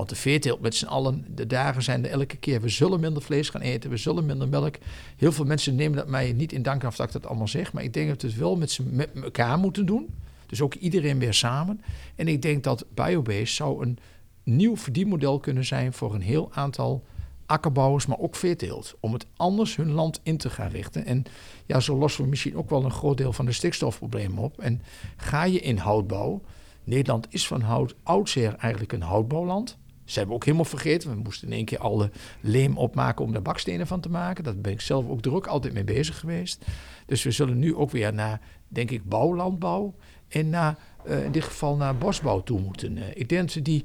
want 0.00 0.12
de 0.12 0.18
veeteelt 0.18 0.60
met 0.60 0.74
z'n 0.74 0.86
allen, 0.86 1.24
de 1.34 1.46
dagen 1.46 1.82
zijn 1.82 2.04
er 2.04 2.10
elke 2.10 2.36
keer. 2.36 2.60
We 2.60 2.68
zullen 2.68 3.00
minder 3.00 3.22
vlees 3.22 3.48
gaan 3.48 3.60
eten, 3.60 3.90
we 3.90 3.96
zullen 3.96 4.26
minder 4.26 4.48
melk. 4.48 4.74
Heel 5.16 5.32
veel 5.32 5.44
mensen 5.44 5.74
nemen 5.74 5.96
dat 5.96 6.08
mij 6.08 6.32
niet 6.32 6.52
in 6.52 6.62
dank 6.62 6.84
af 6.84 6.96
dat 6.96 7.06
ik 7.06 7.12
dat 7.12 7.26
allemaal 7.26 7.48
zeg. 7.48 7.72
Maar 7.72 7.82
ik 7.82 7.92
denk 7.92 8.08
dat 8.08 8.22
we 8.22 8.28
het 8.28 8.36
wel 8.36 8.56
met, 8.56 8.78
met 8.90 9.10
elkaar 9.22 9.58
moeten 9.58 9.86
doen. 9.86 10.14
Dus 10.46 10.60
ook 10.60 10.74
iedereen 10.74 11.18
weer 11.18 11.34
samen. 11.34 11.80
En 12.16 12.28
ik 12.28 12.42
denk 12.42 12.64
dat 12.64 12.84
biobased 12.94 13.48
zou 13.48 13.82
een 13.82 13.98
nieuw 14.42 14.76
verdienmodel 14.76 15.38
kunnen 15.38 15.64
zijn 15.64 15.92
voor 15.92 16.14
een 16.14 16.22
heel 16.22 16.52
aantal 16.52 17.04
akkerbouwers, 17.46 18.06
maar 18.06 18.18
ook 18.18 18.36
veeteelt. 18.36 18.94
Om 19.00 19.12
het 19.12 19.26
anders 19.36 19.76
hun 19.76 19.92
land 19.92 20.20
in 20.22 20.36
te 20.36 20.50
gaan 20.50 20.70
richten. 20.70 21.06
En 21.06 21.24
ja, 21.66 21.80
zo 21.80 21.96
lossen 21.96 22.24
we 22.24 22.30
misschien 22.30 22.56
ook 22.56 22.70
wel 22.70 22.84
een 22.84 22.90
groot 22.90 23.16
deel 23.16 23.32
van 23.32 23.46
de 23.46 23.52
stikstofproblemen 23.52 24.42
op. 24.42 24.60
En 24.60 24.82
ga 25.16 25.44
je 25.44 25.60
in 25.60 25.76
houtbouw. 25.76 26.40
Nederland 26.84 27.26
is 27.30 27.46
van 27.46 27.60
hout 27.60 27.94
oudsher 28.02 28.54
eigenlijk 28.54 28.92
een 28.92 29.02
houtbouwland. 29.02 29.78
Ze 30.10 30.18
hebben 30.18 30.36
ook 30.36 30.44
helemaal 30.44 30.64
vergeten. 30.64 31.10
We 31.10 31.16
moesten 31.16 31.48
in 31.48 31.54
één 31.54 31.64
keer 31.64 31.78
alle 31.78 32.10
leem 32.40 32.76
opmaken 32.76 33.24
om 33.24 33.32
daar 33.32 33.42
bakstenen 33.42 33.86
van 33.86 34.00
te 34.00 34.10
maken. 34.10 34.44
Dat 34.44 34.62
ben 34.62 34.72
ik 34.72 34.80
zelf 34.80 35.08
ook 35.08 35.22
druk 35.22 35.46
altijd 35.46 35.72
mee 35.72 35.84
bezig 35.84 36.18
geweest. 36.18 36.64
Dus 37.06 37.22
we 37.22 37.30
zullen 37.30 37.58
nu 37.58 37.74
ook 37.74 37.90
weer 37.90 38.14
naar, 38.14 38.40
denk 38.68 38.90
ik, 38.90 39.08
bouwlandbouw 39.08 39.94
en 40.28 40.50
naar, 40.50 40.78
uh, 41.08 41.24
in 41.24 41.32
dit 41.32 41.44
geval 41.44 41.76
naar 41.76 41.96
bosbouw 41.96 42.42
toe 42.42 42.60
moeten. 42.60 42.96
Uh, 42.96 43.04
ik 43.14 43.28
denk 43.28 43.54
dat 43.54 43.64
die, 43.64 43.84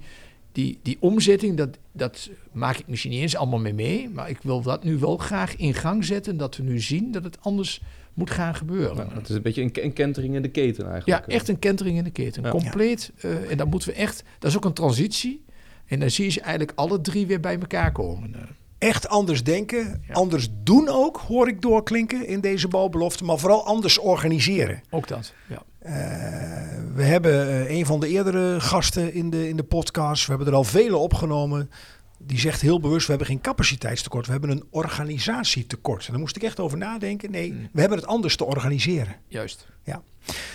die, 0.52 0.80
die 0.84 0.98
omzetting, 1.00 1.58
dat, 1.58 1.78
dat 1.92 2.30
maak 2.52 2.78
ik 2.78 2.88
misschien 2.88 3.12
niet 3.12 3.22
eens 3.22 3.36
allemaal 3.36 3.60
mee 3.60 3.74
mee. 3.74 4.10
Maar 4.10 4.30
ik 4.30 4.40
wil 4.42 4.62
dat 4.62 4.84
nu 4.84 4.98
wel 4.98 5.18
graag 5.18 5.56
in 5.56 5.74
gang 5.74 6.06
zetten. 6.06 6.38
Dat 6.38 6.58
we 6.58 6.64
nu 6.64 6.80
zien 6.80 7.12
dat 7.12 7.24
het 7.24 7.38
anders 7.42 7.82
moet 8.14 8.32
gaan 8.32 8.56
gebeuren. 8.56 9.08
Ja, 9.08 9.14
het 9.14 9.30
is 9.30 9.36
een 9.36 9.42
beetje 9.42 9.62
een, 9.62 9.72
een, 9.74 9.94
kentering 9.94 10.36
in 10.36 10.42
de 10.42 10.50
keten 10.50 10.90
eigenlijk. 10.90 11.28
Ja, 11.28 11.34
echt 11.36 11.48
een 11.48 11.60
kentering 11.60 11.98
in 11.98 12.04
de 12.04 12.12
keten. 12.12 12.44
Ja. 12.44 12.50
Compleet. 12.50 13.12
Uh, 13.26 13.52
en 13.52 13.58
dan 13.58 13.70
moeten 13.70 13.90
we 13.90 13.96
echt... 13.96 14.24
Dat 14.40 14.50
is 14.50 14.58
ook 14.58 14.66
een 14.66 14.74
transitie. 14.74 15.45
En 15.88 16.00
dan 16.00 16.10
zie 16.10 16.26
je 16.26 16.32
ze 16.32 16.42
eigenlijk 16.42 16.80
alle 16.80 17.02
drie 17.02 17.28
weer 17.28 17.40
bij 17.40 17.60
elkaar 17.60 17.92
komen. 17.92 18.36
Echt 18.78 19.08
anders 19.08 19.44
denken, 19.44 20.04
ja. 20.08 20.14
anders 20.14 20.50
doen 20.64 20.90
ook, 20.90 21.18
hoor 21.18 21.48
ik 21.48 21.62
doorklinken 21.62 22.28
in 22.28 22.40
deze 22.40 22.68
balbelofte. 22.68 23.24
Maar 23.24 23.38
vooral 23.38 23.66
anders 23.66 23.98
organiseren. 23.98 24.82
Ook 24.90 25.08
dat, 25.08 25.34
ja. 25.48 25.64
Uh, 25.86 25.92
we 26.96 27.04
hebben 27.04 27.48
uh, 27.48 27.70
een 27.70 27.86
van 27.86 28.00
de 28.00 28.08
eerdere 28.08 28.60
gasten 28.60 29.14
in 29.14 29.30
de, 29.30 29.50
in 29.50 29.56
de 29.56 29.64
podcast. 29.64 30.26
We 30.26 30.30
hebben 30.30 30.48
er 30.48 30.54
al 30.54 30.64
vele 30.64 30.98
opgenomen. 30.98 31.70
Die 32.26 32.40
zegt 32.40 32.62
heel 32.62 32.80
bewust, 32.80 33.06
we 33.06 33.10
hebben 33.10 33.28
geen 33.28 33.42
capaciteitstekort. 33.42 34.26
We 34.26 34.32
hebben 34.32 34.50
een 34.50 34.64
organisatietekort. 34.70 36.06
En 36.06 36.12
daar 36.12 36.20
moest 36.20 36.36
ik 36.36 36.44
echt 36.44 36.60
over 36.60 36.78
nadenken. 36.78 37.32
Nee, 37.32 37.52
mm. 37.52 37.70
we 37.72 37.80
hebben 37.80 37.98
het 37.98 38.08
anders 38.08 38.36
te 38.36 38.46
organiseren. 38.46 39.16
Juist. 39.28 39.68
Ja. 39.84 40.02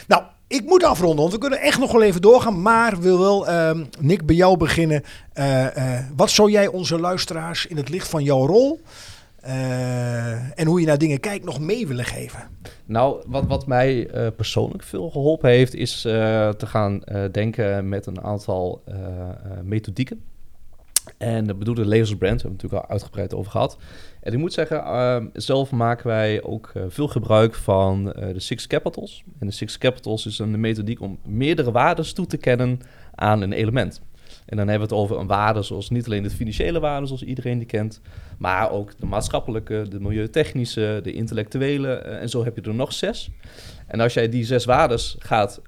Nou, 0.07 0.23
ik 0.47 0.65
moet 0.65 0.85
afronden, 0.85 1.19
want 1.19 1.33
we 1.33 1.39
kunnen 1.39 1.61
echt 1.61 1.79
nog 1.79 1.93
wel 1.93 2.03
even 2.03 2.21
doorgaan. 2.21 2.63
Maar 2.63 3.01
wil 3.01 3.19
wel, 3.19 3.49
uh, 3.49 3.71
Nick, 4.01 4.27
bij 4.27 4.37
jou 4.37 4.57
beginnen. 4.57 5.03
Uh, 5.35 5.77
uh, 5.77 5.99
wat 6.17 6.31
zou 6.31 6.51
jij 6.51 6.67
onze 6.67 6.99
luisteraars 6.99 7.67
in 7.67 7.77
het 7.77 7.89
licht 7.89 8.09
van 8.09 8.23
jouw 8.23 8.47
rol 8.47 8.81
en 10.55 10.67
hoe 10.67 10.81
je 10.81 10.87
naar 10.87 10.99
dingen 10.99 11.21
kijkt 11.21 11.45
nog 11.45 11.61
mee 11.61 11.87
willen 11.87 12.05
geven? 12.05 12.41
Nou, 12.85 13.23
wat, 13.27 13.47
wat 13.47 13.67
mij 13.67 14.11
persoonlijk 14.37 14.83
veel 14.83 15.11
geholpen 15.11 15.51
heeft, 15.51 15.75
is 15.75 16.01
te 16.01 16.67
gaan 16.67 17.03
denken 17.33 17.89
met 17.89 18.07
een 18.07 18.23
aantal 18.23 18.83
methodieken. 19.63 20.23
En 21.19 21.47
de 21.47 21.55
bedoelde 21.55 21.87
levensbrand, 21.87 22.43
hebben 22.43 22.59
we 22.59 22.63
natuurlijk 22.63 22.83
al 22.83 22.91
uitgebreid 22.91 23.35
over 23.35 23.51
gehad. 23.51 23.79
En 24.21 24.33
ik 24.33 24.39
moet 24.39 24.53
zeggen, 24.53 24.79
uh, 24.79 25.25
zelf 25.33 25.71
maken 25.71 26.07
wij 26.07 26.43
ook 26.43 26.73
uh, 26.77 26.83
veel 26.89 27.09
gebruik 27.09 27.55
van 27.55 28.07
uh, 28.07 28.15
de 28.15 28.41
Six 28.41 28.67
Capitals. 28.67 29.25
En 29.39 29.47
de 29.47 29.53
Six 29.53 29.79
Capitals 29.79 30.27
is 30.27 30.39
een 30.39 30.61
methodiek 30.61 31.01
om 31.01 31.19
meerdere 31.25 31.71
waarden 31.71 32.15
toe 32.15 32.27
te 32.27 32.37
kennen 32.37 32.81
aan 33.15 33.41
een 33.41 33.53
element. 33.53 34.01
En 34.47 34.57
dan 34.57 34.69
hebben 34.69 34.89
we 34.89 34.95
het 34.95 35.05
over 35.05 35.19
een 35.19 35.27
waarde 35.27 35.63
zoals 35.63 35.91
niet 35.91 36.07
alleen 36.07 36.23
de 36.23 36.31
financiële 36.31 36.81
waarden 36.81 37.07
zoals 37.07 37.23
iedereen 37.23 37.59
die 37.59 37.67
kent, 37.67 38.01
maar 38.39 38.71
ook 38.71 38.99
de 38.99 39.07
maatschappelijke, 39.07 39.87
de 39.89 40.01
milieutechnische, 40.01 41.01
de 41.03 41.13
intellectuele. 41.13 41.95
en 41.95 42.29
zo 42.29 42.45
heb 42.45 42.57
je 42.57 42.63
er 42.63 42.75
nog 42.75 42.93
zes. 42.93 43.31
En 43.87 44.01
als 44.01 44.15
jij 44.15 44.29
die 44.29 44.45
zes 44.45 44.65
waardes 44.65 45.17
gaat 45.19 45.63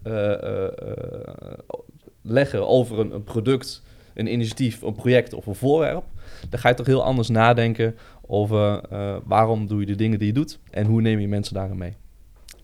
leggen 2.23 2.69
over 2.69 2.99
een 2.99 3.25
product, 3.25 3.83
een 4.15 4.33
initiatief, 4.33 4.83
een 4.83 4.95
project 4.95 5.35
of 5.35 5.47
een 5.47 5.55
voorwerp, 5.55 6.05
dan 6.49 6.61
ga 6.61 6.69
je 6.69 6.75
toch 6.75 6.87
heel 6.87 7.05
anders 7.05 7.29
nadenken 7.29 7.97
over 8.27 8.81
uh, 8.93 9.17
waarom 9.25 9.67
doe 9.67 9.81
je 9.81 9.87
de 9.87 9.95
dingen 9.95 10.19
die 10.19 10.27
je 10.27 10.35
doet 10.35 10.59
en 10.71 10.87
hoe 10.87 11.01
neem 11.01 11.19
je 11.19 11.29
mensen 11.29 11.55
daarin 11.55 11.79
mee. 11.79 11.97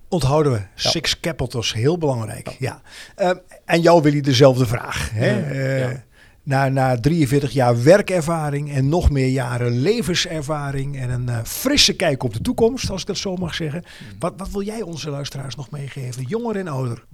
Onthouden 0.09 0.53
we. 0.53 0.61
Six 0.75 1.21
Capitals, 1.21 1.73
heel 1.73 1.99
belangrijk. 1.99 2.57
Ja. 2.59 2.83
ja. 3.17 3.33
Uh, 3.33 3.39
en 3.65 3.81
jou 3.81 4.03
wil 4.03 4.13
je 4.13 4.23
dezelfde 4.23 4.67
vraag. 4.67 5.11
Hè? 5.13 5.53
Uh, 5.53 5.81
ja. 5.81 6.05
na, 6.43 6.69
na 6.69 7.01
43 7.01 7.51
jaar 7.51 7.83
werkervaring 7.83 8.73
en 8.73 8.89
nog 8.89 9.11
meer 9.11 9.29
jaren 9.29 9.79
levenservaring 9.79 10.99
en 10.99 11.11
een 11.11 11.47
frisse 11.47 11.97
kijk 11.97 12.23
op 12.23 12.33
de 12.33 12.41
toekomst, 12.41 12.91
als 12.91 13.01
ik 13.01 13.07
dat 13.07 13.17
zo 13.17 13.37
mag 13.37 13.55
zeggen. 13.55 13.85
Hmm. 13.99 14.19
Wat, 14.19 14.35
wat 14.37 14.51
wil 14.51 14.63
jij 14.63 14.83
onze 14.83 15.11
luisteraars 15.11 15.55
nog 15.55 15.71
meegeven, 15.71 16.23
jonger 16.23 16.57
en 16.57 16.69
ouder? 16.69 17.05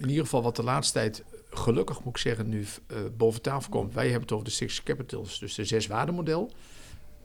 in 0.00 0.08
ieder 0.08 0.24
geval 0.24 0.42
wat 0.42 0.56
de 0.56 0.62
laatste 0.62 0.98
tijd 0.98 1.22
gelukkig 1.58 2.04
moet 2.04 2.16
ik 2.16 2.22
zeggen, 2.22 2.48
nu 2.48 2.60
uh, 2.60 2.98
boven 3.16 3.42
tafel 3.42 3.70
komt. 3.70 3.94
Wij 3.94 4.04
hebben 4.04 4.22
het 4.22 4.32
over 4.32 4.44
de 4.44 4.50
Six 4.50 4.82
Capitals, 4.82 5.38
dus 5.38 5.54
de 5.54 5.64
zes 5.64 5.86
waardemodel. 5.86 6.50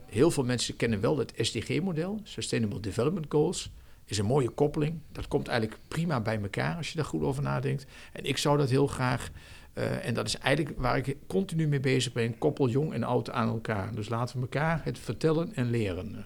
Heel 0.05 0.31
veel 0.31 0.43
mensen 0.43 0.75
kennen 0.75 1.01
wel 1.01 1.17
het 1.17 1.33
SDG-model, 1.37 2.19
Sustainable 2.23 2.79
Development 2.79 3.25
Goals. 3.29 3.71
Is 4.05 4.17
een 4.17 4.25
mooie 4.25 4.49
koppeling. 4.49 4.99
Dat 5.11 5.27
komt 5.27 5.47
eigenlijk 5.47 5.81
prima 5.87 6.21
bij 6.21 6.41
elkaar 6.41 6.75
als 6.75 6.89
je 6.89 6.95
daar 6.95 7.05
goed 7.05 7.21
over 7.21 7.43
nadenkt. 7.43 7.85
En 8.13 8.23
ik 8.23 8.37
zou 8.37 8.57
dat 8.57 8.69
heel 8.69 8.87
graag 8.87 9.31
Eh, 9.79 10.05
en 10.05 10.13
dat 10.13 10.27
is 10.27 10.37
eigenlijk 10.37 10.79
waar 10.79 10.97
ik 10.97 11.15
continu 11.27 11.67
mee 11.67 11.79
bezig 11.79 12.13
ben. 12.13 12.37
Koppel 12.37 12.69
jong 12.69 12.93
en 12.93 13.03
oud 13.03 13.29
aan 13.31 13.47
elkaar. 13.47 13.95
Dus 13.95 14.09
laten 14.09 14.35
we 14.35 14.41
elkaar 14.41 14.81
het 14.83 14.99
vertellen 14.99 15.55
en 15.55 15.69
leren. 15.69 16.25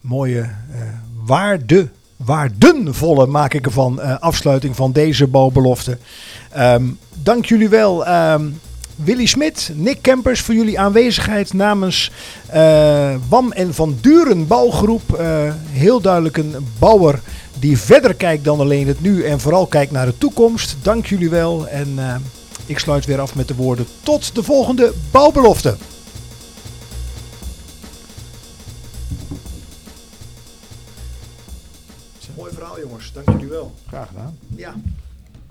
Mooie 0.00 0.40
eh, 0.40 0.98
waarde, 1.26 1.88
waardenvolle 2.24 3.26
maak 3.26 3.54
ik 3.54 3.66
ervan. 3.66 4.00
eh, 4.00 4.18
afsluiting 4.18 4.76
van 4.76 4.92
deze 4.92 5.26
bouwbelofte. 5.26 5.98
Ehm, 6.50 6.84
dank 7.22 7.46
jullie 7.46 7.68
wel. 7.68 8.06
ehm, 8.06 8.44
Willy 9.04 9.26
Smit, 9.26 9.70
Nick 9.74 9.98
Kempers 10.02 10.40
voor 10.40 10.54
jullie 10.54 10.78
aanwezigheid 10.80 11.52
namens 11.52 12.10
eh, 12.46 13.14
WAM 13.28 13.52
en 13.52 13.74
Van 13.74 13.96
Duren 14.00 14.46
Bouwgroep. 14.46 15.12
Eh, 15.12 15.52
heel 15.70 16.00
duidelijk 16.00 16.36
een 16.36 16.54
bouwer 16.78 17.20
die 17.58 17.78
verder 17.78 18.14
kijkt 18.14 18.44
dan 18.44 18.60
alleen 18.60 18.86
het 18.86 19.00
nu 19.00 19.24
en 19.24 19.40
vooral 19.40 19.66
kijkt 19.66 19.92
naar 19.92 20.06
de 20.06 20.18
toekomst. 20.18 20.76
Dank 20.82 21.06
jullie 21.06 21.30
wel 21.30 21.68
en 21.68 21.92
eh, 21.96 22.14
ik 22.66 22.78
sluit 22.78 23.04
weer 23.06 23.20
af 23.20 23.34
met 23.34 23.48
de 23.48 23.54
woorden 23.54 23.86
tot 24.02 24.34
de 24.34 24.42
volgende 24.42 24.92
bouwbelofte. 25.10 25.76
Graag 33.88 34.08
gedaan. 34.08 34.38
Ja. 34.56 34.74